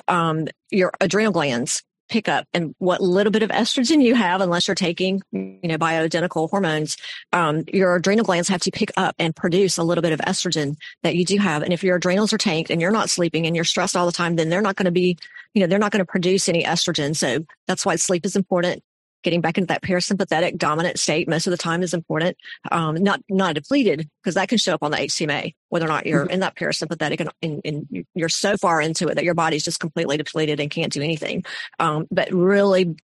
um, 0.08 0.46
your 0.70 0.92
adrenal 1.00 1.32
glands 1.32 1.82
pick 2.10 2.28
up 2.28 2.46
and 2.52 2.74
what 2.78 3.00
little 3.00 3.30
bit 3.30 3.42
of 3.42 3.50
estrogen 3.50 4.02
you 4.02 4.14
have, 4.14 4.40
unless 4.40 4.68
you're 4.68 4.74
taking, 4.74 5.22
you 5.32 5.60
know, 5.62 5.78
bioidentical 5.78 6.50
hormones, 6.50 6.96
um, 7.32 7.64
your 7.72 7.94
adrenal 7.96 8.24
glands 8.24 8.48
have 8.48 8.60
to 8.62 8.70
pick 8.70 8.90
up 8.96 9.14
and 9.18 9.34
produce 9.34 9.78
a 9.78 9.82
little 9.82 10.02
bit 10.02 10.12
of 10.12 10.20
estrogen 10.20 10.76
that 11.02 11.14
you 11.14 11.24
do 11.24 11.38
have. 11.38 11.62
And 11.62 11.72
if 11.72 11.82
your 11.82 11.96
adrenals 11.96 12.32
are 12.32 12.38
tanked 12.38 12.70
and 12.70 12.80
you're 12.80 12.90
not 12.90 13.08
sleeping 13.08 13.46
and 13.46 13.54
you're 13.56 13.64
stressed 13.64 13.96
all 13.96 14.06
the 14.06 14.12
time, 14.12 14.36
then 14.36 14.48
they're 14.48 14.60
not 14.60 14.76
going 14.76 14.86
to 14.86 14.90
be, 14.90 15.16
you 15.54 15.60
know, 15.60 15.66
they're 15.66 15.78
not 15.78 15.92
going 15.92 16.04
to 16.04 16.10
produce 16.10 16.48
any 16.48 16.64
estrogen. 16.64 17.16
So 17.16 17.44
that's 17.66 17.86
why 17.86 17.96
sleep 17.96 18.26
is 18.26 18.36
important 18.36 18.82
getting 19.22 19.40
back 19.40 19.58
into 19.58 19.68
that 19.68 19.82
parasympathetic 19.82 20.56
dominant 20.56 20.98
state 20.98 21.28
most 21.28 21.46
of 21.46 21.50
the 21.50 21.56
time 21.56 21.82
is 21.82 21.94
important. 21.94 22.36
Um, 22.70 22.96
not 22.96 23.20
not 23.28 23.54
depleted 23.54 24.08
because 24.22 24.34
that 24.34 24.48
can 24.48 24.58
show 24.58 24.74
up 24.74 24.82
on 24.82 24.90
the 24.90 24.98
HTMA 24.98 25.54
whether 25.68 25.84
or 25.84 25.88
not 25.88 26.06
you're 26.06 26.24
mm-hmm. 26.24 26.32
in 26.32 26.40
that 26.40 26.56
parasympathetic 26.56 27.20
and, 27.20 27.30
and, 27.42 27.60
and, 27.64 28.06
you're 28.14 28.28
so 28.28 28.56
far 28.56 28.80
into 28.80 29.08
it 29.08 29.14
that 29.14 29.24
your 29.24 29.34
body's 29.34 29.64
just 29.64 29.80
completely 29.80 30.16
depleted 30.16 30.58
and 30.58 30.70
can't 30.70 30.92
do 30.92 31.00
anything. 31.00 31.44
Um, 31.78 32.06
but 32.10 32.32
really 32.32 32.96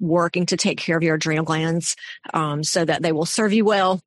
working 0.00 0.46
to 0.46 0.56
take 0.56 0.78
care 0.78 0.96
of 0.96 1.02
your 1.02 1.16
adrenal 1.16 1.44
glands 1.44 1.96
um, 2.34 2.62
so 2.62 2.84
that 2.84 3.02
they 3.02 3.12
will 3.12 3.26
serve 3.26 3.52
you 3.52 3.64
well, 3.64 4.00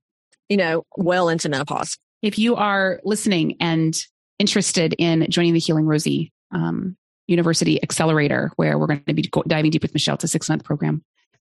you 0.50 0.58
know, 0.58 0.84
well 0.98 1.30
into 1.30 1.50
menopause. 1.50 1.98
If 2.22 2.38
you 2.38 2.56
are 2.56 3.00
listening 3.04 3.58
and 3.60 3.96
interested 4.40 4.96
in 4.98 5.28
joining 5.30 5.54
the 5.54 5.60
Healing 5.60 5.86
Rosie 5.86 6.32
um, 6.52 6.98
University 7.28 7.82
Accelerator, 7.82 8.52
where 8.56 8.78
we're 8.78 8.88
going 8.88 9.04
to 9.06 9.14
be 9.14 9.30
diving 9.48 9.72
deep 9.72 9.84
with 9.84 9.94
Michele. 9.94 10.16
It's 10.16 10.24
a 10.24 10.28
six 10.28 10.50
month 10.50 10.64
program 10.64 11.04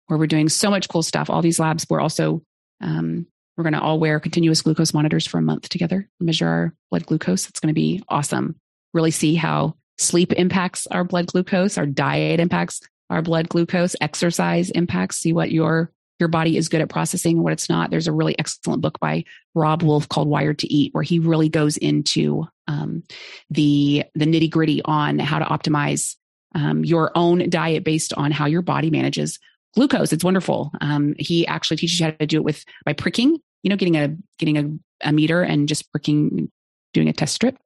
where 0.07 0.19
we're 0.19 0.27
doing 0.27 0.49
so 0.49 0.71
much 0.71 0.89
cool 0.89 1.03
stuff. 1.03 1.31
All 1.31 1.43
these 1.43 1.59
labs, 1.59 1.87
we're 1.89 2.01
also, 2.01 2.43
um, 2.81 3.27
we're 3.57 3.65
going 3.65 3.75
to 3.75 3.81
all 3.81 4.01
wear 4.01 4.21
continuous 4.21 4.63
glucose 4.63 4.93
monitors 4.93 5.27
for 5.27 5.39
a 5.39 5.43
month 5.43 5.69
together, 5.69 6.09
measure 6.21 6.49
our 6.49 6.75
blood 6.91 7.07
glucose. 7.07 7.49
It's 7.49 7.61
going 7.61 7.73
to 7.73 7.79
be 7.79 8.03
awesome. 8.09 8.57
Really 8.93 9.11
see 9.11 9.35
how 9.35 9.77
sleep 9.99 10.33
impacts 10.33 10.87
our 10.89 11.05
blood 11.05 11.27
glucose, 11.27 11.79
our 11.79 11.87
diet 11.87 12.41
impacts 12.41 12.81
our 13.11 13.23
blood 13.23 13.49
glucose, 13.49 13.95
exercise 14.01 14.71
impacts, 14.71 15.19
see 15.19 15.33
what 15.33 15.53
your 15.53 15.91
your 16.21 16.29
body 16.29 16.57
is 16.57 16.69
good 16.69 16.81
at 16.81 16.89
processing 16.89 17.37
and 17.37 17.45
what 17.45 17.53
it's 17.53 17.69
not. 17.69 17.91
There's 17.91 18.07
a 18.07 18.13
really 18.13 18.39
excellent 18.39 18.83
book 18.83 19.01
by 19.01 19.25
Robb 19.55 19.83
Wolf 19.83 20.09
called 20.09 20.29
Wired 20.29 20.61
to 20.61 20.73
Eat, 20.73 20.95
where 20.95 21.03
he 21.03 21.19
really 21.19 21.49
goes 21.49 21.77
into 21.77 22.47
um, 22.69 23.03
the 23.51 24.05
the 24.15 24.27
nitty 24.27 24.51
gritty 24.51 24.81
on 24.85 25.19
how 25.19 25.39
to 25.39 25.45
optimize 25.45 26.17
um, 26.55 26.85
your 26.85 27.11
own 27.15 27.49
diet 27.51 27.85
based 27.85 28.13
on 28.15 28.31
how 28.31 28.47
your 28.47 28.63
body 28.63 28.91
manages 28.91 29.39
glucose. 29.75 30.12
It's 30.12 30.25
wonderful. 30.25 30.70
Um, 30.81 31.14
he 31.18 31.47
actually 31.47 31.77
teaches 31.77 32.01
you 32.01 32.07
how 32.07 32.12
to 32.12 32.27
do 32.27 32.39
it 32.39 32.45
with 32.45 32.64
by 32.85 32.93
pricking. 32.93 33.39
You 33.62 33.70
know, 33.70 33.77
getting 33.77 33.97
a 33.97 34.16
getting 34.39 34.59
a, 34.59 35.09
a 35.09 35.12
meter 35.12 35.43
and 35.43 35.68
just 35.68 35.91
pricking, 35.91 36.51
doing 36.93 37.09
a 37.09 37.12
test 37.12 37.35
strip, 37.35 37.57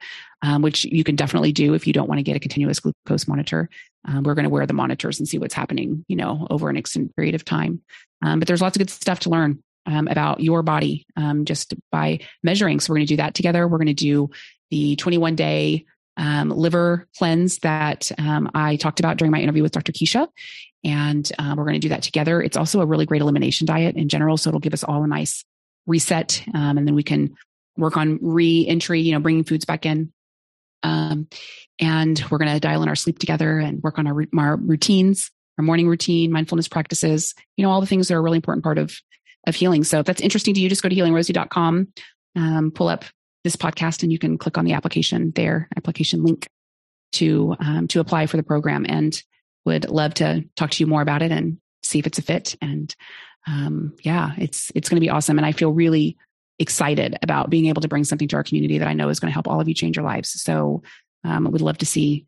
um, 0.42 0.62
which 0.62 0.84
you 0.84 1.02
can 1.04 1.16
definitely 1.16 1.52
do 1.52 1.74
if 1.74 1.86
you 1.86 1.92
don't 1.92 2.08
want 2.08 2.18
to 2.18 2.22
get 2.22 2.36
a 2.36 2.40
continuous 2.40 2.80
glucose 2.80 3.26
monitor. 3.26 3.68
Um, 4.06 4.22
we're 4.22 4.34
going 4.34 4.44
to 4.44 4.50
wear 4.50 4.66
the 4.66 4.74
monitors 4.74 5.18
and 5.18 5.28
see 5.28 5.38
what's 5.38 5.54
happening, 5.54 6.04
you 6.08 6.16
know, 6.16 6.46
over 6.50 6.70
an 6.70 6.76
extended 6.76 7.14
period 7.16 7.34
of 7.34 7.44
time. 7.44 7.82
Um, 8.22 8.38
but 8.38 8.48
there's 8.48 8.62
lots 8.62 8.76
of 8.76 8.80
good 8.80 8.90
stuff 8.90 9.20
to 9.20 9.30
learn 9.30 9.62
um, 9.86 10.06
about 10.08 10.40
your 10.40 10.62
body 10.62 11.06
um, 11.16 11.44
just 11.44 11.74
by 11.90 12.20
measuring. 12.42 12.80
So 12.80 12.92
we're 12.92 12.98
going 12.98 13.06
to 13.06 13.12
do 13.12 13.16
that 13.18 13.34
together. 13.34 13.66
We're 13.66 13.78
going 13.78 13.86
to 13.86 13.94
do 13.94 14.30
the 14.70 14.96
21 14.96 15.34
day 15.34 15.86
um, 16.16 16.50
liver 16.50 17.06
cleanse 17.16 17.58
that 17.58 18.10
um, 18.18 18.50
I 18.54 18.76
talked 18.76 19.00
about 19.00 19.16
during 19.16 19.30
my 19.30 19.40
interview 19.40 19.62
with 19.62 19.72
Dr. 19.72 19.92
Keesha. 19.92 20.28
And 20.84 21.30
uh, 21.38 21.54
we're 21.56 21.64
going 21.64 21.74
to 21.74 21.80
do 21.80 21.88
that 21.88 22.02
together. 22.02 22.40
It's 22.40 22.56
also 22.56 22.80
a 22.80 22.86
really 22.86 23.06
great 23.06 23.22
elimination 23.22 23.66
diet 23.66 23.96
in 23.96 24.08
general. 24.08 24.36
So 24.36 24.48
it'll 24.48 24.60
give 24.60 24.74
us 24.74 24.84
all 24.84 25.02
a 25.02 25.08
nice 25.08 25.44
reset. 25.86 26.42
Um, 26.54 26.78
and 26.78 26.86
then 26.86 26.94
we 26.94 27.02
can 27.02 27.36
work 27.76 27.96
on 27.96 28.18
re 28.20 28.66
entry, 28.66 29.00
you 29.00 29.12
know, 29.12 29.20
bringing 29.20 29.44
foods 29.44 29.64
back 29.64 29.86
in. 29.86 30.12
Um, 30.82 31.28
and 31.80 32.22
we're 32.30 32.38
going 32.38 32.52
to 32.52 32.60
dial 32.60 32.82
in 32.82 32.88
our 32.88 32.94
sleep 32.94 33.18
together 33.18 33.58
and 33.58 33.82
work 33.82 33.98
on 33.98 34.06
our, 34.06 34.24
our 34.36 34.56
routines, 34.56 35.30
our 35.56 35.64
morning 35.64 35.88
routine, 35.88 36.30
mindfulness 36.30 36.68
practices, 36.68 37.34
you 37.56 37.64
know, 37.64 37.70
all 37.70 37.80
the 37.80 37.86
things 37.86 38.08
that 38.08 38.14
are 38.14 38.18
a 38.18 38.22
really 38.22 38.36
important 38.36 38.62
part 38.62 38.78
of, 38.78 38.96
of 39.46 39.54
healing. 39.54 39.82
So 39.84 40.00
if 40.00 40.06
that's 40.06 40.20
interesting 40.20 40.54
to 40.54 40.60
you, 40.60 40.68
just 40.68 40.82
go 40.82 40.88
to 40.88 40.94
healingrosie.com, 40.94 41.88
um, 42.36 42.70
pull 42.70 42.88
up 42.88 43.04
this 43.44 43.56
podcast 43.56 44.02
and 44.02 44.12
you 44.12 44.18
can 44.18 44.38
click 44.38 44.58
on 44.58 44.64
the 44.64 44.74
application 44.74 45.32
there, 45.34 45.68
application 45.76 46.22
link 46.22 46.48
to, 47.12 47.56
um, 47.58 47.88
to 47.88 48.00
apply 48.00 48.26
for 48.26 48.36
the 48.36 48.42
program 48.42 48.84
and 48.88 49.22
would 49.64 49.88
love 49.88 50.14
to 50.14 50.44
talk 50.56 50.70
to 50.70 50.82
you 50.82 50.86
more 50.86 51.02
about 51.02 51.22
it 51.22 51.32
and 51.32 51.58
see 51.82 51.98
if 51.98 52.06
it's 52.06 52.18
a 52.18 52.22
fit. 52.22 52.56
And, 52.60 52.94
um, 53.46 53.94
yeah, 54.02 54.32
it's, 54.38 54.70
it's 54.74 54.88
going 54.88 54.96
to 54.96 55.04
be 55.04 55.10
awesome. 55.10 55.38
And 55.38 55.46
I 55.46 55.52
feel 55.52 55.72
really 55.72 56.16
excited 56.58 57.16
about 57.22 57.50
being 57.50 57.66
able 57.66 57.82
to 57.82 57.88
bring 57.88 58.04
something 58.04 58.28
to 58.28 58.36
our 58.36 58.44
community 58.44 58.78
that 58.78 58.88
I 58.88 58.94
know 58.94 59.08
is 59.08 59.20
going 59.20 59.30
to 59.30 59.34
help 59.34 59.48
all 59.48 59.60
of 59.60 59.68
you 59.68 59.74
change 59.74 59.96
your 59.96 60.04
lives. 60.04 60.30
So 60.40 60.82
um, 61.24 61.46
I 61.46 61.50
would 61.50 61.60
love 61.60 61.78
to 61.78 61.86
see 61.86 62.26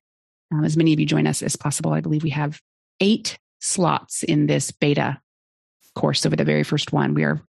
um, 0.52 0.64
as 0.64 0.76
many 0.76 0.92
of 0.92 1.00
you 1.00 1.06
join 1.06 1.26
us 1.26 1.42
as 1.42 1.56
possible. 1.56 1.92
I 1.92 2.00
believe 2.00 2.22
we 2.22 2.30
have 2.30 2.60
eight 3.00 3.38
slots 3.60 4.22
in 4.22 4.46
this 4.46 4.70
beta 4.70 5.20
course 5.94 6.24
over 6.24 6.36
the 6.36 6.44
very 6.44 6.62
first 6.62 6.92
one. 6.92 7.14
We 7.14 7.24
are 7.24 7.42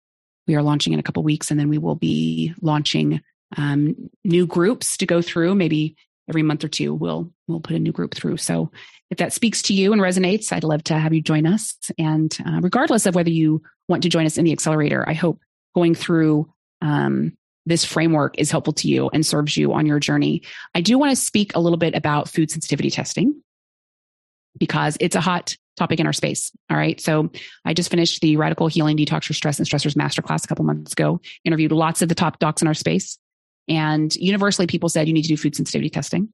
we 0.46 0.56
are 0.56 0.62
launching 0.62 0.92
in 0.92 0.98
a 0.98 1.02
couple 1.02 1.22
weeks, 1.22 1.50
and 1.50 1.60
then 1.60 1.68
we 1.68 1.78
will 1.78 1.94
be 1.94 2.54
launching 2.60 3.20
um, 3.56 4.10
new 4.24 4.46
groups 4.46 4.96
to 4.96 5.06
go 5.06 5.22
through. 5.22 5.54
Maybe 5.54 5.96
every 6.30 6.42
month 6.42 6.64
or 6.64 6.68
two, 6.68 6.94
we'll 6.94 7.30
we'll 7.48 7.60
put 7.60 7.76
a 7.76 7.78
new 7.78 7.92
group 7.92 8.14
through. 8.14 8.38
So 8.38 8.70
if 9.10 9.18
that 9.18 9.32
speaks 9.32 9.60
to 9.62 9.74
you 9.74 9.92
and 9.92 10.00
resonates, 10.00 10.52
I'd 10.52 10.64
love 10.64 10.84
to 10.84 10.98
have 10.98 11.12
you 11.12 11.20
join 11.20 11.44
us. 11.44 11.76
And 11.98 12.34
uh, 12.46 12.60
regardless 12.62 13.04
of 13.06 13.14
whether 13.14 13.30
you 13.30 13.62
want 13.88 14.04
to 14.04 14.08
join 14.08 14.24
us 14.24 14.38
in 14.38 14.44
the 14.44 14.52
accelerator, 14.52 15.06
I 15.06 15.12
hope 15.12 15.40
going 15.74 15.94
through 15.94 16.50
um, 16.80 17.36
this 17.66 17.84
framework 17.84 18.38
is 18.38 18.50
helpful 18.50 18.72
to 18.74 18.88
you 18.88 19.10
and 19.12 19.26
serves 19.26 19.56
you 19.56 19.72
on 19.72 19.84
your 19.84 20.00
journey. 20.00 20.42
I 20.74 20.80
do 20.80 20.96
want 20.96 21.10
to 21.10 21.16
speak 21.16 21.54
a 21.54 21.60
little 21.60 21.76
bit 21.76 21.94
about 21.94 22.28
food 22.28 22.50
sensitivity 22.50 22.90
testing 22.90 23.42
because 24.58 24.96
it's 25.00 25.16
a 25.16 25.20
hot 25.20 25.56
topic 25.76 26.00
in 26.00 26.06
our 26.06 26.12
space. 26.12 26.52
All 26.70 26.76
right. 26.76 27.00
So 27.00 27.30
I 27.64 27.74
just 27.74 27.90
finished 27.90 28.20
the 28.20 28.36
Radical 28.36 28.68
Healing 28.68 28.96
Detox 28.96 29.24
for 29.24 29.32
Stress 29.32 29.58
and 29.58 29.68
Stressors 29.68 29.94
Masterclass 29.94 30.44
a 30.44 30.48
couple 30.48 30.64
months 30.64 30.92
ago, 30.92 31.20
interviewed 31.44 31.72
lots 31.72 32.02
of 32.02 32.08
the 32.08 32.14
top 32.14 32.38
docs 32.38 32.62
in 32.62 32.68
our 32.68 32.74
space. 32.74 33.18
And 33.70 34.14
universally, 34.16 34.66
people 34.66 34.88
said 34.88 35.06
you 35.06 35.14
need 35.14 35.22
to 35.22 35.28
do 35.28 35.36
food 35.36 35.54
sensitivity 35.54 35.88
testing. 35.88 36.28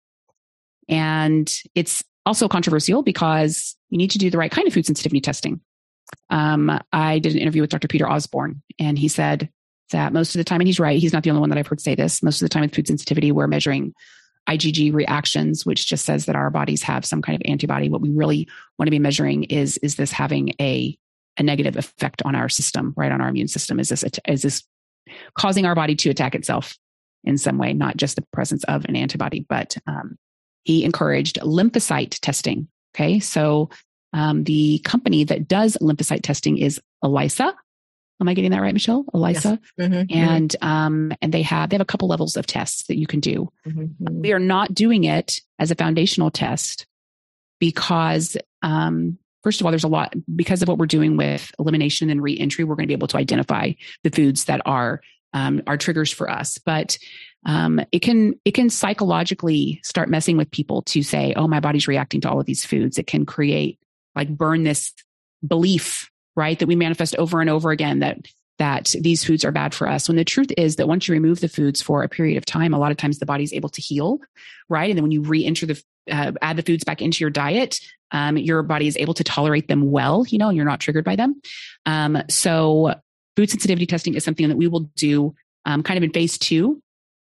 And 0.88 1.54
it's 1.74 2.02
also 2.24 2.48
controversial 2.48 3.02
because 3.02 3.76
you 3.90 3.98
need 3.98 4.10
to 4.12 4.18
do 4.18 4.30
the 4.30 4.38
right 4.38 4.50
kind 4.50 4.66
of 4.66 4.72
food 4.72 4.86
sensitivity 4.86 5.20
testing. 5.20 5.60
Um, 6.30 6.80
I 6.92 7.18
did 7.18 7.34
an 7.34 7.38
interview 7.38 7.60
with 7.60 7.70
Dr. 7.70 7.88
Peter 7.88 8.08
Osborne, 8.08 8.62
and 8.78 8.98
he 8.98 9.08
said 9.08 9.50
that 9.92 10.12
most 10.12 10.34
of 10.34 10.38
the 10.38 10.44
time, 10.44 10.60
and 10.60 10.68
he's 10.68 10.80
right, 10.80 10.98
he's 10.98 11.12
not 11.12 11.24
the 11.24 11.30
only 11.30 11.40
one 11.40 11.50
that 11.50 11.58
I've 11.58 11.66
heard 11.66 11.80
say 11.80 11.94
this. 11.94 12.22
Most 12.22 12.40
of 12.40 12.46
the 12.46 12.48
time 12.48 12.62
with 12.62 12.74
food 12.74 12.86
sensitivity, 12.86 13.30
we're 13.32 13.46
measuring 13.46 13.92
IgG 14.48 14.94
reactions, 14.94 15.66
which 15.66 15.86
just 15.86 16.06
says 16.06 16.26
that 16.26 16.36
our 16.36 16.50
bodies 16.50 16.82
have 16.84 17.04
some 17.04 17.20
kind 17.20 17.36
of 17.36 17.42
antibody. 17.50 17.88
What 17.88 18.00
we 18.00 18.10
really 18.10 18.48
want 18.78 18.86
to 18.86 18.92
be 18.92 18.98
measuring 18.98 19.44
is 19.44 19.76
is 19.78 19.96
this 19.96 20.10
having 20.12 20.54
a 20.60 20.96
a 21.36 21.42
negative 21.42 21.76
effect 21.76 22.22
on 22.24 22.34
our 22.34 22.48
system, 22.48 22.94
right 22.96 23.12
on 23.12 23.20
our 23.20 23.28
immune 23.28 23.48
system? 23.48 23.78
Is 23.78 23.88
this 23.90 24.04
is 24.26 24.42
this 24.42 24.62
causing 25.36 25.66
our 25.66 25.74
body 25.74 25.96
to 25.96 26.10
attack 26.10 26.34
itself 26.34 26.76
in 27.26 27.38
some 27.38 27.58
way, 27.58 27.72
not 27.72 27.96
just 27.96 28.16
the 28.16 28.24
presence 28.32 28.64
of 28.64 28.84
an 28.86 28.96
antibody? 28.96 29.44
But 29.48 29.76
um, 29.86 30.16
he 30.64 30.84
encouraged 30.84 31.38
lymphocyte 31.40 32.18
testing. 32.20 32.68
Okay, 32.94 33.20
so 33.20 33.70
um, 34.12 34.44
the 34.44 34.78
company 34.84 35.24
that 35.24 35.48
does 35.48 35.76
lymphocyte 35.80 36.22
testing 36.22 36.56
is 36.56 36.80
ELISA, 37.02 37.54
Am 38.20 38.28
I 38.28 38.34
getting 38.34 38.50
that 38.52 38.62
right, 38.62 38.72
Michele? 38.72 39.04
ELISA. 39.12 39.60
Yes. 39.76 39.88
Mm-hmm, 39.88 40.18
and 40.18 40.50
mm-hmm. 40.50 40.66
um, 40.66 41.12
and 41.20 41.32
they 41.32 41.42
have 41.42 41.68
they 41.68 41.74
have 41.74 41.82
a 41.82 41.86
couple 41.86 42.08
levels 42.08 42.36
of 42.36 42.46
tests 42.46 42.86
that 42.86 42.96
you 42.96 43.06
can 43.06 43.20
do. 43.20 43.50
Mm-hmm. 43.66 44.20
we 44.20 44.32
are 44.32 44.38
not 44.38 44.74
doing 44.74 45.04
it 45.04 45.40
as 45.58 45.70
a 45.70 45.74
foundational 45.74 46.30
test 46.30 46.86
because 47.60 48.36
um, 48.62 49.18
first 49.42 49.60
of 49.60 49.66
all, 49.66 49.72
there's 49.72 49.84
a 49.84 49.88
lot 49.88 50.14
because 50.34 50.62
of 50.62 50.68
what 50.68 50.78
we're 50.78 50.86
doing 50.86 51.16
with 51.16 51.52
elimination 51.58 52.08
and 52.08 52.22
reentry. 52.22 52.64
We're 52.64 52.74
going 52.74 52.84
to 52.84 52.88
be 52.88 52.94
able 52.94 53.08
to 53.08 53.18
identify 53.18 53.72
the 54.02 54.10
foods 54.10 54.44
that 54.44 54.62
are 54.64 55.02
um, 55.36 55.62
are 55.66 55.76
triggers 55.76 56.10
for 56.12 56.30
us, 56.30 56.58
but 56.58 56.98
um, 57.44 57.80
it 57.92 58.00
can 58.00 58.34
it 58.44 58.52
can 58.52 58.70
psychologically 58.70 59.80
start 59.84 60.08
messing 60.08 60.36
with 60.36 60.50
people 60.50 60.82
to 60.82 61.02
say, 61.02 61.34
"Oh, 61.36 61.46
my 61.46 61.60
body's 61.60 61.88
reacting 61.88 62.20
to 62.22 62.30
all 62.30 62.40
of 62.40 62.46
these 62.46 62.64
foods." 62.64 62.98
It 62.98 63.06
can 63.06 63.26
create 63.26 63.78
like 64.14 64.28
burn 64.28 64.64
this 64.64 64.92
belief 65.46 66.10
right? 66.36 66.58
That 66.58 66.68
we 66.68 66.76
manifest 66.76 67.16
over 67.16 67.40
and 67.40 67.50
over 67.50 67.70
again 67.70 68.00
that 68.00 68.18
that 68.58 68.94
these 69.00 69.22
foods 69.22 69.44
are 69.44 69.52
bad 69.52 69.74
for 69.74 69.86
us. 69.86 70.08
When 70.08 70.16
the 70.16 70.24
truth 70.24 70.50
is 70.56 70.76
that 70.76 70.88
once 70.88 71.06
you 71.06 71.12
remove 71.12 71.40
the 71.40 71.48
foods 71.48 71.82
for 71.82 72.02
a 72.02 72.08
period 72.08 72.38
of 72.38 72.46
time, 72.46 72.72
a 72.72 72.78
lot 72.78 72.90
of 72.90 72.96
times 72.96 73.18
the 73.18 73.26
body's 73.26 73.52
able 73.52 73.68
to 73.68 73.82
heal, 73.82 74.18
right? 74.70 74.88
And 74.88 74.96
then 74.96 75.02
when 75.02 75.10
you 75.10 75.22
re-enter 75.22 75.66
the 75.66 75.82
uh, 76.10 76.32
add 76.40 76.56
the 76.56 76.62
foods 76.62 76.84
back 76.84 77.02
into 77.02 77.22
your 77.22 77.30
diet, 77.30 77.80
um, 78.12 78.38
your 78.38 78.62
body 78.62 78.86
is 78.86 78.96
able 78.96 79.14
to 79.14 79.24
tolerate 79.24 79.66
them 79.68 79.90
well, 79.90 80.24
you 80.28 80.38
know, 80.38 80.48
and 80.48 80.56
you're 80.56 80.64
not 80.64 80.80
triggered 80.80 81.04
by 81.04 81.16
them. 81.16 81.40
Um, 81.84 82.22
so 82.30 82.94
food 83.36 83.50
sensitivity 83.50 83.86
testing 83.86 84.14
is 84.14 84.24
something 84.24 84.48
that 84.48 84.56
we 84.56 84.66
will 84.66 84.90
do 84.96 85.34
um, 85.64 85.82
kind 85.82 85.98
of 85.98 86.04
in 86.04 86.10
phase 86.10 86.38
two. 86.38 86.82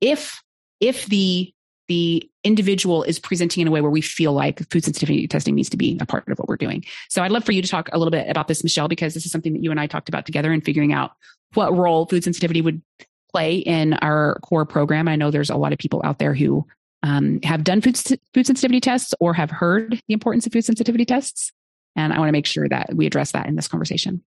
If 0.01 0.43
if 0.81 1.07
the 1.07 1.53
the 1.89 2.29
individual 2.43 3.05
is 3.05 3.19
presenting 3.19 3.61
in 3.61 3.69
a 3.69 3.71
way 3.71 3.81
where 3.81 3.91
we 3.91 4.01
feel 4.01 4.33
like 4.33 4.59
food 4.71 4.85
sensitivity 4.85 5.27
testing 5.29 5.55
needs 5.55 5.71
to 5.71 5.77
be 5.77 5.97
a 6.01 6.07
part 6.07 6.29
of 6.29 6.39
what 6.39 6.49
we're 6.49 6.57
doing. 6.57 6.85
So 7.09 7.23
I'd 7.23 7.31
love 7.31 7.45
for 7.45 7.53
you 7.53 7.63
to 7.63 7.69
talk 7.69 7.89
a 7.93 7.99
little 7.99 8.11
bit 8.11 8.29
about 8.29 8.49
this, 8.49 8.65
Michele, 8.65 8.89
because 8.89 9.15
this 9.15 9.25
is 9.25 9.31
something 9.31 9.53
that 9.53 9.63
you 9.63 9.71
and 9.71 9.79
I 9.79 9.87
talked 9.87 10.09
about 10.09 10.27
together 10.27 10.53
in 10.53 10.61
figuring 10.61 10.93
out 10.93 11.13
what 11.55 11.77
role 11.77 12.07
food 12.07 12.25
sensitivity 12.25 12.61
would 12.61 12.83
play 13.31 13.59
in 13.59 13.95
our 13.95 14.39
core 14.43 14.65
program. 14.67 15.07
I 15.07 15.17
know 15.17 15.31
there's 15.31 15.51
a 15.51 15.57
lot 15.57 15.73
of 15.73 15.79
people 15.79 16.01
out 16.05 16.19
there 16.19 16.35
who 16.35 16.67
um, 17.03 17.41
have 17.45 17.63
done 17.63 17.81
food, 17.81 17.97
food 18.35 18.47
sensitivity 18.47 18.81
tests 18.81 19.15
or 19.21 19.33
have 19.35 19.51
heard 19.51 20.01
the 20.09 20.15
importance 20.15 20.47
of 20.47 20.53
food 20.53 20.65
sensitivity 20.65 21.05
tests. 21.05 21.53
And 21.95 22.13
I 22.13 22.19
want 22.19 22.29
to 22.29 22.33
make 22.33 22.47
sure 22.47 22.69
that 22.69 22.95
we 22.95 23.07
address 23.07 23.33
that 23.33 23.47
in 23.47 23.55
this 23.55 23.69
conversation. 23.69 24.23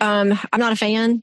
Um, 0.00 0.38
I'm 0.52 0.60
not 0.60 0.72
a 0.72 0.76
fan 0.76 1.22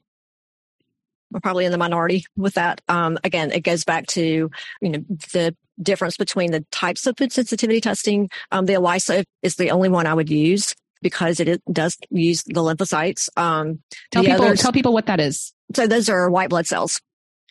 we're 1.32 1.40
probably 1.40 1.64
in 1.64 1.72
the 1.72 1.78
minority 1.78 2.24
with 2.36 2.54
that. 2.54 2.80
Um, 2.88 3.18
again, 3.24 3.50
it 3.52 3.60
goes 3.62 3.84
back 3.84 4.06
to 4.08 4.50
you 4.80 4.88
know 4.88 5.04
the 5.32 5.56
difference 5.80 6.16
between 6.16 6.52
the 6.52 6.64
types 6.70 7.06
of 7.06 7.16
food 7.16 7.32
sensitivity 7.32 7.80
testing. 7.80 8.28
Um, 8.50 8.66
the 8.66 8.74
ELISA 8.74 9.24
is 9.42 9.56
the 9.56 9.70
only 9.70 9.88
one 9.88 10.06
I 10.06 10.14
would 10.14 10.30
use 10.30 10.74
because 11.00 11.40
it 11.40 11.60
does 11.72 11.96
use 12.10 12.44
the 12.44 12.60
lymphocytes. 12.60 13.28
Um, 13.36 13.82
tell 14.10 14.22
people 14.22 14.44
others, 14.44 14.60
tell 14.60 14.72
people 14.72 14.92
what 14.92 15.06
that 15.06 15.20
is. 15.20 15.52
So 15.74 15.86
those 15.86 16.08
are 16.08 16.30
white 16.30 16.50
blood 16.50 16.66
cells, 16.66 17.00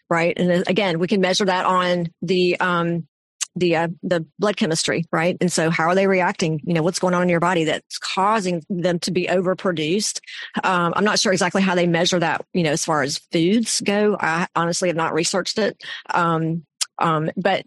right? 0.09 0.37
And 0.37 0.67
again, 0.67 0.99
we 0.99 1.07
can 1.07 1.21
measure 1.21 1.45
that 1.45 1.65
on 1.65 2.07
the 2.21 2.59
um, 2.59 3.07
the 3.55 3.75
uh, 3.75 3.87
the 4.03 4.25
blood 4.39 4.57
chemistry, 4.57 5.05
right? 5.11 5.37
And 5.41 5.51
so, 5.51 5.69
how 5.69 5.85
are 5.85 5.95
they 5.95 6.07
reacting? 6.07 6.61
You 6.63 6.73
know, 6.73 6.83
what's 6.83 6.99
going 6.99 7.13
on 7.13 7.23
in 7.23 7.29
your 7.29 7.39
body 7.39 7.63
that's 7.63 7.97
causing 7.97 8.63
them 8.69 8.99
to 8.99 9.11
be 9.11 9.27
overproduced? 9.27 10.19
Um, 10.63 10.93
I'm 10.95 11.03
not 11.03 11.19
sure 11.19 11.31
exactly 11.31 11.61
how 11.61 11.75
they 11.75 11.87
measure 11.87 12.19
that. 12.19 12.45
You 12.53 12.63
know, 12.63 12.71
as 12.71 12.85
far 12.85 13.01
as 13.01 13.19
foods 13.31 13.81
go, 13.81 14.17
I 14.19 14.47
honestly 14.55 14.89
have 14.89 14.95
not 14.95 15.13
researched 15.13 15.57
it. 15.57 15.81
Um, 16.13 16.65
um, 16.99 17.31
but 17.35 17.65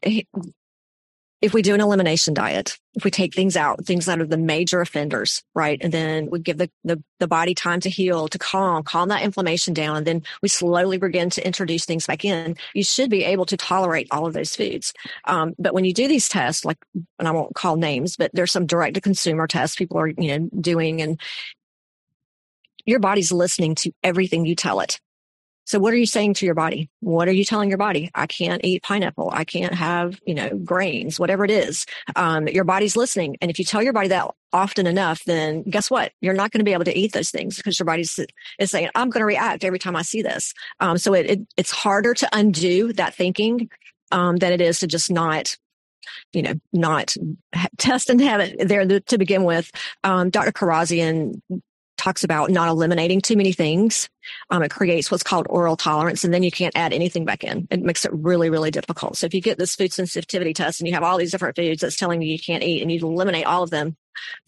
if 1.44 1.52
we 1.52 1.60
do 1.60 1.74
an 1.74 1.80
elimination 1.82 2.32
diet, 2.32 2.78
if 2.94 3.04
we 3.04 3.10
take 3.10 3.34
things 3.34 3.54
out, 3.54 3.84
things 3.84 4.06
that 4.06 4.18
are 4.18 4.24
the 4.26 4.38
major 4.38 4.80
offenders, 4.80 5.42
right? 5.54 5.78
And 5.82 5.92
then 5.92 6.30
we 6.30 6.38
give 6.38 6.56
the, 6.56 6.70
the, 6.84 7.02
the, 7.18 7.28
body 7.28 7.54
time 7.54 7.80
to 7.80 7.90
heal, 7.90 8.28
to 8.28 8.38
calm, 8.38 8.82
calm 8.82 9.10
that 9.10 9.20
inflammation 9.20 9.74
down. 9.74 9.98
And 9.98 10.06
then 10.06 10.22
we 10.40 10.48
slowly 10.48 10.96
begin 10.96 11.28
to 11.28 11.46
introduce 11.46 11.84
things 11.84 12.06
back 12.06 12.24
in. 12.24 12.56
You 12.72 12.82
should 12.82 13.10
be 13.10 13.24
able 13.24 13.44
to 13.44 13.58
tolerate 13.58 14.08
all 14.10 14.26
of 14.26 14.32
those 14.32 14.56
foods. 14.56 14.94
Um, 15.26 15.52
but 15.58 15.74
when 15.74 15.84
you 15.84 15.92
do 15.92 16.08
these 16.08 16.30
tests, 16.30 16.64
like, 16.64 16.78
and 17.18 17.28
I 17.28 17.32
won't 17.32 17.54
call 17.54 17.76
names, 17.76 18.16
but 18.16 18.30
there's 18.32 18.50
some 18.50 18.64
direct 18.64 18.94
to 18.94 19.02
consumer 19.02 19.46
tests 19.46 19.76
people 19.76 19.98
are, 19.98 20.08
you 20.08 20.38
know, 20.38 20.48
doing 20.58 21.02
and 21.02 21.20
your 22.86 23.00
body's 23.00 23.32
listening 23.32 23.74
to 23.74 23.92
everything 24.02 24.46
you 24.46 24.54
tell 24.54 24.80
it. 24.80 24.98
So 25.64 25.78
what 25.78 25.94
are 25.94 25.96
you 25.96 26.06
saying 26.06 26.34
to 26.34 26.46
your 26.46 26.54
body? 26.54 26.90
What 27.00 27.28
are 27.28 27.32
you 27.32 27.44
telling 27.44 27.68
your 27.68 27.78
body? 27.78 28.10
I 28.14 28.26
can't 28.26 28.62
eat 28.64 28.82
pineapple. 28.82 29.30
I 29.32 29.44
can't 29.44 29.74
have, 29.74 30.20
you 30.26 30.34
know, 30.34 30.50
grains, 30.50 31.18
whatever 31.18 31.44
it 31.44 31.50
is. 31.50 31.86
Um, 32.16 32.48
your 32.48 32.64
body's 32.64 32.96
listening. 32.96 33.36
And 33.40 33.50
if 33.50 33.58
you 33.58 33.64
tell 33.64 33.82
your 33.82 33.92
body 33.94 34.08
that 34.08 34.28
often 34.52 34.86
enough, 34.86 35.24
then 35.24 35.62
guess 35.62 35.90
what? 35.90 36.12
You're 36.20 36.34
not 36.34 36.50
going 36.50 36.60
to 36.60 36.64
be 36.64 36.74
able 36.74 36.84
to 36.84 36.96
eat 36.96 37.12
those 37.12 37.30
things 37.30 37.56
because 37.56 37.78
your 37.78 37.86
body's 37.86 38.18
is 38.58 38.70
saying, 38.70 38.90
I'm 38.94 39.10
going 39.10 39.22
to 39.22 39.26
react 39.26 39.64
every 39.64 39.78
time 39.78 39.96
I 39.96 40.02
see 40.02 40.22
this. 40.22 40.52
Um, 40.80 40.98
so 40.98 41.14
it, 41.14 41.30
it, 41.30 41.40
it's 41.56 41.70
harder 41.70 42.14
to 42.14 42.28
undo 42.32 42.92
that 42.92 43.14
thinking, 43.14 43.70
um, 44.12 44.36
than 44.36 44.52
it 44.52 44.60
is 44.60 44.80
to 44.80 44.86
just 44.86 45.10
not 45.10 45.56
you 46.34 46.42
know, 46.42 46.54
not 46.72 47.16
test 47.78 48.10
and 48.10 48.20
have 48.20 48.40
it 48.40 48.68
there 48.68 49.00
to 49.00 49.18
begin 49.18 49.44
with. 49.44 49.70
Um, 50.02 50.28
Dr. 50.28 50.52
Kharrazian 50.52 51.40
talks 51.96 52.24
about 52.24 52.50
not 52.50 52.68
eliminating 52.68 53.20
too 53.20 53.36
many 53.36 53.52
things. 53.52 54.08
Um, 54.50 54.62
it 54.62 54.70
creates 54.70 55.10
what's 55.10 55.22
called 55.22 55.46
oral 55.48 55.76
tolerance, 55.76 56.24
and 56.24 56.32
then 56.32 56.42
you 56.42 56.50
can't 56.50 56.76
add 56.76 56.92
anything 56.92 57.24
back 57.24 57.44
in. 57.44 57.68
It 57.70 57.82
makes 57.82 58.04
it 58.04 58.12
really, 58.12 58.50
really 58.50 58.70
difficult. 58.70 59.16
So 59.16 59.26
if 59.26 59.34
you 59.34 59.40
get 59.40 59.58
this 59.58 59.76
food 59.76 59.92
sensitivity 59.92 60.52
test 60.52 60.80
and 60.80 60.88
you 60.88 60.94
have 60.94 61.02
all 61.02 61.18
these 61.18 61.30
different 61.30 61.56
foods 61.56 61.80
that's 61.80 61.96
telling 61.96 62.22
you 62.22 62.32
you 62.32 62.38
can't 62.38 62.62
eat, 62.62 62.82
and 62.82 62.90
you 62.90 63.00
eliminate 63.00 63.46
all 63.46 63.62
of 63.62 63.70
them 63.70 63.96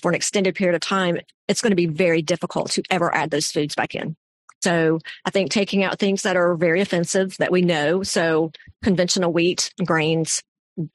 for 0.00 0.10
an 0.10 0.14
extended 0.14 0.54
period 0.54 0.74
of 0.74 0.80
time, 0.80 1.18
it's 1.48 1.60
going 1.60 1.70
to 1.72 1.76
be 1.76 1.86
very 1.86 2.22
difficult 2.22 2.70
to 2.72 2.82
ever 2.90 3.14
add 3.14 3.30
those 3.30 3.50
foods 3.50 3.74
back 3.74 3.94
in. 3.94 4.16
So 4.62 4.98
I 5.24 5.30
think 5.30 5.50
taking 5.50 5.84
out 5.84 5.98
things 5.98 6.22
that 6.22 6.36
are 6.36 6.56
very 6.56 6.80
offensive 6.80 7.36
that 7.38 7.52
we 7.52 7.62
know, 7.62 8.02
so 8.02 8.50
conventional 8.82 9.32
wheat, 9.32 9.72
grains, 9.84 10.42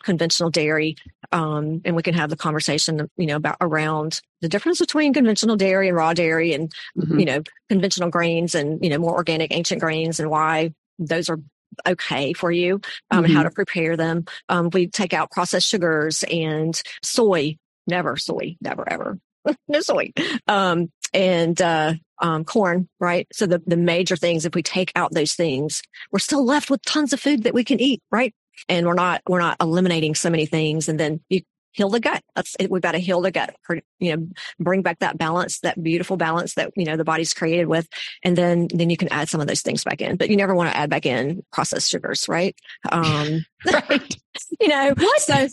conventional 0.04 0.50
dairy, 0.50 0.96
um, 1.32 1.82
and 1.86 1.96
we 1.96 2.04
can 2.04 2.14
have 2.14 2.30
the 2.30 2.36
conversation, 2.36 3.10
you 3.18 3.26
know, 3.26 3.36
about 3.36 3.58
around 3.62 4.22
the 4.42 4.50
difference 4.50 4.80
between 4.80 5.14
conventional 5.14 5.56
dairy 5.56 5.88
and 5.88 5.98
raw 5.98 6.14
dairy, 6.14 6.54
and 6.54 6.72
mm-hmm. 6.98 7.20
you 7.20 7.26
know, 7.26 7.42
conventional 7.70 8.10
grains 8.10 8.56
and 8.56 8.84
you 8.84 8.90
know 8.90 8.98
more 8.98 9.16
organic 9.16 9.54
ancient 9.56 9.82
grains, 9.82 10.20
and 10.20 10.30
why 10.30 10.74
those 11.00 11.30
are 11.30 11.40
okay 11.88 12.34
for 12.34 12.52
you, 12.52 12.76
um, 12.76 12.82
mm-hmm. 12.82 13.26
and 13.26 13.34
how 13.34 13.40
mm-hmm. 13.42 13.50
to 13.50 13.56
prepare 13.56 13.98
them. 13.98 14.26
Um, 14.50 14.70
we 14.72 14.88
take 14.88 15.14
out 15.14 15.32
processed 15.32 15.68
sugars 15.68 16.24
and 16.24 16.82
soy. 17.04 17.58
Never 17.88 18.16
soy, 18.16 18.58
never 18.62 18.88
ever, 18.88 19.20
no 19.68 19.82
soy. 19.82 20.12
Um, 20.48 20.92
and 21.14 21.62
uh, 21.62 21.94
um, 22.22 22.46
corn, 22.46 22.88
right? 23.00 23.28
So 23.34 23.46
the, 23.46 23.62
the 23.66 23.78
major 23.78 24.16
things, 24.16 24.46
if 24.46 24.56
we 24.56 24.64
take 24.64 24.92
out 24.96 25.12
those 25.14 25.34
things, 25.34 25.82
we're 26.12 26.20
still 26.20 26.46
left 26.46 26.70
with 26.70 26.84
tons 26.84 27.14
of 27.14 27.20
food 27.20 27.44
that 27.44 27.54
we 27.54 27.64
can 27.64 27.80
eat, 27.80 28.02
right? 28.12 28.34
And 28.70 28.86
we're 28.86 28.94
not 28.94 29.22
we're 29.28 29.40
not 29.40 29.58
eliminating 29.62 30.16
so 30.16 30.30
many 30.30 30.46
things 30.46 30.90
and 30.90 31.00
then 31.00 31.20
you 31.30 31.42
heal 31.74 31.90
the 31.90 32.00
gut 32.00 32.22
that's 32.36 32.56
it. 32.60 32.70
we've 32.70 32.82
got 32.82 32.92
to 32.92 32.98
heal 32.98 33.22
the 33.22 33.32
gut 33.32 33.56
you 34.00 34.16
know 34.16 34.28
bring 34.60 34.82
back 34.82 35.00
that 35.00 35.18
balance 35.18 35.60
that 35.60 35.82
beautiful 35.82 36.18
balance 36.18 36.56
that 36.56 36.72
you 36.76 36.86
know 36.86 36.98
the 36.98 37.04
body's 37.04 37.34
created 37.34 37.68
with 37.68 37.88
and 38.24 38.38
then 38.38 38.68
then 38.74 38.90
you 38.90 38.98
can 38.98 39.12
add 39.12 39.30
some 39.30 39.42
of 39.42 39.48
those 39.48 39.62
things 39.62 39.84
back 39.84 40.02
in 40.02 40.18
but 40.18 40.30
you 40.30 40.36
never 40.36 40.54
want 40.54 40.70
to 40.70 40.78
add 40.78 40.90
back 40.90 41.06
in 41.06 41.42
processed 41.52 41.90
sugars 41.90 42.28
right 42.28 42.56
um 42.92 43.46
right 43.72 44.18
you 44.60 44.68
know 44.68 44.94
what? 44.98 45.22
so 45.22 45.48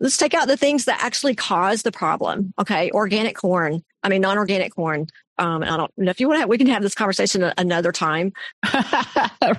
let's 0.00 0.16
take 0.16 0.34
out 0.34 0.48
the 0.48 0.56
things 0.56 0.84
that 0.84 1.02
actually 1.02 1.34
cause 1.34 1.82
the 1.82 1.92
problem 1.92 2.54
okay 2.58 2.90
organic 2.92 3.36
corn 3.36 3.82
i 4.04 4.08
mean 4.08 4.20
non-organic 4.20 4.74
corn 4.74 5.06
um, 5.38 5.62
I 5.62 5.76
don't 5.76 5.90
know 5.96 6.10
if 6.10 6.20
you 6.20 6.28
want 6.28 6.42
to, 6.42 6.46
we 6.46 6.58
can 6.58 6.68
have 6.68 6.82
this 6.82 6.94
conversation 6.94 7.52
another 7.58 7.92
time. 7.92 8.32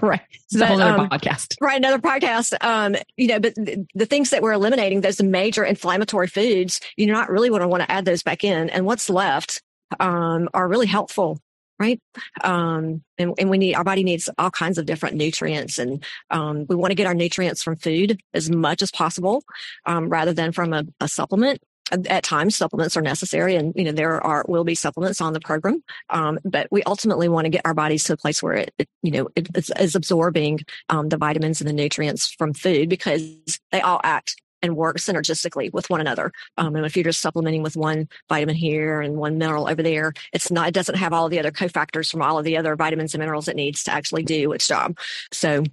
right. 0.02 0.22
This 0.50 0.56
is 0.56 0.62
a 0.62 0.68
whole 0.68 0.82
other 0.82 1.00
um, 1.00 1.10
podcast. 1.10 1.56
Right. 1.60 1.78
Another 1.78 2.00
podcast. 2.00 2.56
Um, 2.64 2.96
you 3.18 3.28
know, 3.28 3.40
but 3.40 3.56
the, 3.56 3.86
the, 3.94 4.06
things 4.06 4.30
that 4.30 4.42
we're 4.42 4.54
eliminating, 4.54 5.02
those 5.02 5.22
major 5.22 5.66
inflammatory 5.66 6.28
foods, 6.28 6.80
you're 6.96 7.14
not 7.14 7.30
really 7.30 7.50
going 7.50 7.62
to 7.62 7.68
want 7.68 7.84
to 7.84 7.92
add 7.92 8.06
those 8.06 8.24
back 8.24 8.44
in. 8.44 8.70
And 8.70 8.86
what's 8.86 9.10
left, 9.10 9.62
um, 10.00 10.50
are 10.54 10.68
really 10.68 10.88
helpful. 10.88 11.40
Right. 11.78 12.00
Um, 12.42 13.04
and, 13.18 13.34
and 13.38 13.50
we 13.50 13.58
need, 13.58 13.76
our 13.76 13.84
body 13.84 14.06
needs 14.06 14.30
all 14.38 14.50
kinds 14.50 14.78
of 14.78 14.86
different 14.86 15.18
nutrients 15.18 15.78
and, 15.78 16.02
um, 16.32 16.66
we 16.70 16.76
want 16.78 16.92
to 16.92 16.96
get 16.96 17.06
our 17.06 17.14
nutrients 17.14 17.62
from 17.62 17.76
food 17.76 18.22
as 18.34 18.50
much 18.50 18.82
as 18.82 18.92
possible, 18.92 19.44
um, 19.86 20.08
rather 20.08 20.32
than 20.32 20.54
from 20.54 20.72
a, 20.72 20.86
a 21.02 21.10
supplement 21.10 21.60
at 21.92 22.24
times 22.24 22.56
supplements 22.56 22.98
are 22.98 23.02
necessary 23.02 23.56
and 23.56 23.74
you 23.76 23.84
know 23.84 23.92
there 23.92 24.20
are 24.26 24.44
will 24.48 24.64
be 24.64 24.76
supplements 24.76 25.22
on 25.22 25.34
the 25.34 25.40
program 25.40 25.84
um, 26.10 26.40
but 26.44 26.68
we 26.72 26.82
ultimately 26.84 27.30
want 27.30 27.46
to 27.46 27.50
get 27.50 27.62
our 27.66 27.74
bodies 27.74 28.04
to 28.04 28.14
a 28.14 28.18
place 28.18 28.42
where 28.42 28.54
it, 28.54 28.74
it 28.78 28.90
you 29.04 29.12
know 29.12 29.28
it, 29.36 29.48
it's, 29.56 29.96
absorbing 29.96 30.60
um, 30.90 31.10
the 31.10 31.18
vitamins 31.18 31.62
and 31.62 31.70
the 31.70 31.74
nutrients 31.74 32.28
from 32.32 32.54
food 32.54 32.90
because 32.90 33.38
they 33.72 33.82
all 33.82 34.02
act 34.04 34.36
and 34.62 34.76
work 34.76 34.98
synergistically 34.98 35.72
with 35.72 35.90
one 35.90 36.02
another. 36.02 36.32
Um, 36.58 36.76
and 36.76 36.86
if 36.86 36.96
you're 36.96 37.04
just 37.04 37.22
supplementing 37.22 37.62
with 37.62 37.78
one 37.78 38.10
vitamin 38.30 38.56
here 38.56 39.00
and 39.00 39.16
one 39.16 39.38
mineral 39.38 39.70
over 39.70 39.84
there, 39.84 40.14
it's 40.34 40.52
not, 40.52 40.68
it 40.68 40.74
doesn't 40.74 40.96
have 40.96 41.14
all 41.14 41.30
the 41.30 41.40
other 41.40 41.52
cofactors 41.52 42.10
from 42.10 42.22
all 42.22 42.40
of 42.40 42.46
the 42.46 42.58
other 42.58 42.76
vitamins 42.76 43.14
and 43.14 43.20
minerals 43.20 43.48
it 43.48 43.56
needs 43.56 43.84
to 43.84 43.92
actually 43.92 44.24
do 44.24 44.52
its 44.52 44.68
job. 44.68 44.98
So 45.32 45.64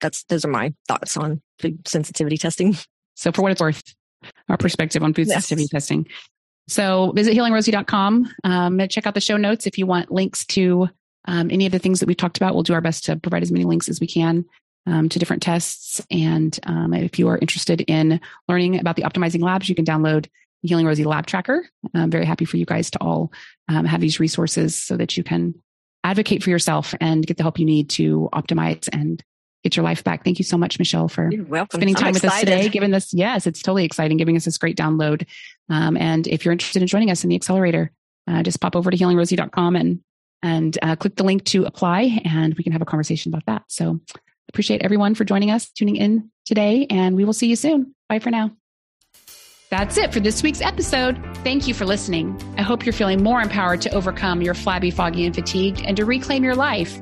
that's, 0.00 0.22
those 0.24 0.44
are 0.44 0.50
my 0.50 0.72
thoughts 0.86 1.16
on 1.16 1.42
food 1.58 1.86
sensitivity 1.86 2.38
testing. 2.38 2.76
So 3.14 3.32
for 3.32 3.42
what 3.42 3.50
it's 3.50 3.60
worth, 3.60 3.82
our 4.48 4.56
perspective 4.56 5.02
on 5.02 5.14
food 5.14 5.26
yes. 5.26 5.34
sensitivity 5.34 5.68
testing. 5.68 6.06
So 6.68 7.12
visit 7.12 7.36
healingrosie.com. 7.36 8.32
Um, 8.44 8.80
check 8.88 9.06
out 9.06 9.14
the 9.14 9.20
show 9.20 9.36
notes 9.36 9.66
if 9.66 9.78
you 9.78 9.86
want 9.86 10.10
links 10.10 10.44
to 10.46 10.88
um, 11.26 11.50
any 11.50 11.66
of 11.66 11.72
the 11.72 11.78
things 11.78 12.00
that 12.00 12.06
we've 12.06 12.16
talked 12.16 12.36
about. 12.36 12.54
We'll 12.54 12.62
do 12.62 12.74
our 12.74 12.80
best 12.80 13.04
to 13.06 13.16
provide 13.16 13.42
as 13.42 13.50
many 13.50 13.64
links 13.64 13.88
as 13.88 14.00
we 14.00 14.06
can 14.06 14.44
um, 14.86 15.08
to 15.08 15.18
different 15.18 15.42
tests. 15.42 16.00
And 16.10 16.58
um, 16.64 16.92
if 16.94 17.18
you 17.18 17.28
are 17.28 17.38
interested 17.38 17.82
in 17.82 18.20
learning 18.48 18.78
about 18.78 18.96
the 18.96 19.02
optimizing 19.02 19.42
labs, 19.42 19.68
you 19.68 19.74
can 19.74 19.84
download 19.84 20.26
the 20.62 20.68
Healing 20.68 20.86
Rosie 20.86 21.04
Lab 21.04 21.26
Tracker. 21.26 21.66
I'm 21.94 22.10
very 22.10 22.24
happy 22.24 22.44
for 22.44 22.56
you 22.56 22.66
guys 22.66 22.90
to 22.92 22.98
all 23.00 23.32
um, 23.68 23.84
have 23.84 24.00
these 24.00 24.20
resources 24.20 24.76
so 24.76 24.96
that 24.96 25.16
you 25.16 25.22
can 25.22 25.54
advocate 26.04 26.42
for 26.42 26.50
yourself 26.50 26.94
and 27.00 27.26
get 27.26 27.36
the 27.36 27.42
help 27.42 27.58
you 27.58 27.66
need 27.66 27.90
to 27.90 28.28
optimize 28.32 28.88
and 28.92 29.22
get 29.64 29.76
your 29.76 29.84
life 29.84 30.04
back. 30.04 30.24
Thank 30.24 30.38
you 30.38 30.44
so 30.44 30.56
much, 30.56 30.78
Michele, 30.78 31.08
for 31.08 31.30
spending 31.72 31.94
time 31.94 32.12
with 32.12 32.24
us 32.24 32.40
today, 32.40 32.68
giving 32.68 32.90
this, 32.90 33.12
yes, 33.12 33.46
it's 33.46 33.62
totally 33.62 33.84
exciting, 33.84 34.16
giving 34.16 34.36
us 34.36 34.44
this 34.44 34.58
great 34.58 34.76
download. 34.76 35.26
Um, 35.68 35.96
and 35.96 36.26
if 36.26 36.44
you're 36.44 36.52
interested 36.52 36.82
in 36.82 36.88
joining 36.88 37.10
us 37.10 37.24
in 37.24 37.30
the 37.30 37.36
accelerator, 37.36 37.90
uh, 38.26 38.42
just 38.42 38.60
pop 38.60 38.76
over 38.76 38.90
to 38.90 38.96
healingrosie.com 38.96 39.76
and, 39.76 40.00
and 40.42 40.78
uh, 40.82 40.96
click 40.96 41.16
the 41.16 41.24
link 41.24 41.44
to 41.46 41.64
apply 41.64 42.20
and 42.24 42.54
we 42.54 42.62
can 42.62 42.72
have 42.72 42.82
a 42.82 42.86
conversation 42.86 43.32
about 43.32 43.46
that. 43.46 43.64
So 43.68 44.00
appreciate 44.48 44.82
everyone 44.82 45.14
for 45.14 45.24
joining 45.24 45.50
us, 45.50 45.70
tuning 45.70 45.96
in 45.96 46.30
today, 46.46 46.86
and 46.88 47.16
we 47.16 47.24
will 47.24 47.32
see 47.32 47.48
you 47.48 47.56
soon. 47.56 47.94
Bye 48.08 48.20
for 48.20 48.30
now. 48.30 48.52
That's 49.70 49.98
it 49.98 50.14
for 50.14 50.20
this 50.20 50.42
week's 50.42 50.62
episode. 50.62 51.20
Thank 51.38 51.68
you 51.68 51.74
for 51.74 51.84
listening. 51.84 52.40
I 52.56 52.62
hope 52.62 52.86
you're 52.86 52.94
feeling 52.94 53.22
more 53.22 53.42
empowered 53.42 53.82
to 53.82 53.94
overcome 53.94 54.40
your 54.40 54.54
flabby, 54.54 54.90
foggy, 54.90 55.26
and 55.26 55.34
fatigued 55.34 55.82
and 55.84 55.94
to 55.98 56.06
reclaim 56.06 56.42
your 56.42 56.54
life. 56.54 56.98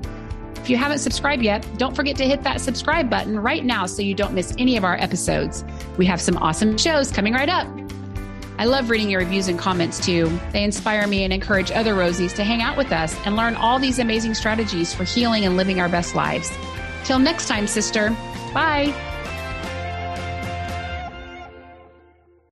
If 0.66 0.70
you 0.70 0.78
haven't 0.78 0.98
subscribed 0.98 1.44
yet, 1.44 1.64
don't 1.78 1.94
forget 1.94 2.16
to 2.16 2.24
hit 2.24 2.42
that 2.42 2.60
subscribe 2.60 3.08
button 3.08 3.38
right 3.38 3.64
now 3.64 3.86
so 3.86 4.02
you 4.02 4.16
don't 4.16 4.34
miss 4.34 4.52
any 4.58 4.76
of 4.76 4.82
our 4.82 4.96
episodes. 4.96 5.64
We 5.96 6.06
have 6.06 6.20
some 6.20 6.36
awesome 6.38 6.76
shows 6.76 7.12
coming 7.12 7.34
right 7.34 7.48
up. 7.48 7.68
I 8.58 8.64
love 8.64 8.90
reading 8.90 9.08
your 9.08 9.20
reviews 9.20 9.46
and 9.46 9.60
comments 9.60 10.04
too. 10.04 10.40
They 10.50 10.64
inspire 10.64 11.06
me 11.06 11.22
and 11.22 11.32
encourage 11.32 11.70
other 11.70 11.94
Rosies 11.94 12.34
to 12.34 12.42
hang 12.42 12.62
out 12.62 12.76
with 12.76 12.90
us 12.90 13.16
and 13.24 13.36
learn 13.36 13.54
all 13.54 13.78
these 13.78 14.00
amazing 14.00 14.34
strategies 14.34 14.92
for 14.92 15.04
healing 15.04 15.44
and 15.44 15.56
living 15.56 15.78
our 15.78 15.88
best 15.88 16.16
lives. 16.16 16.50
Till 17.04 17.20
next 17.20 17.46
time, 17.46 17.68
sister. 17.68 18.10
Bye. 18.52 18.92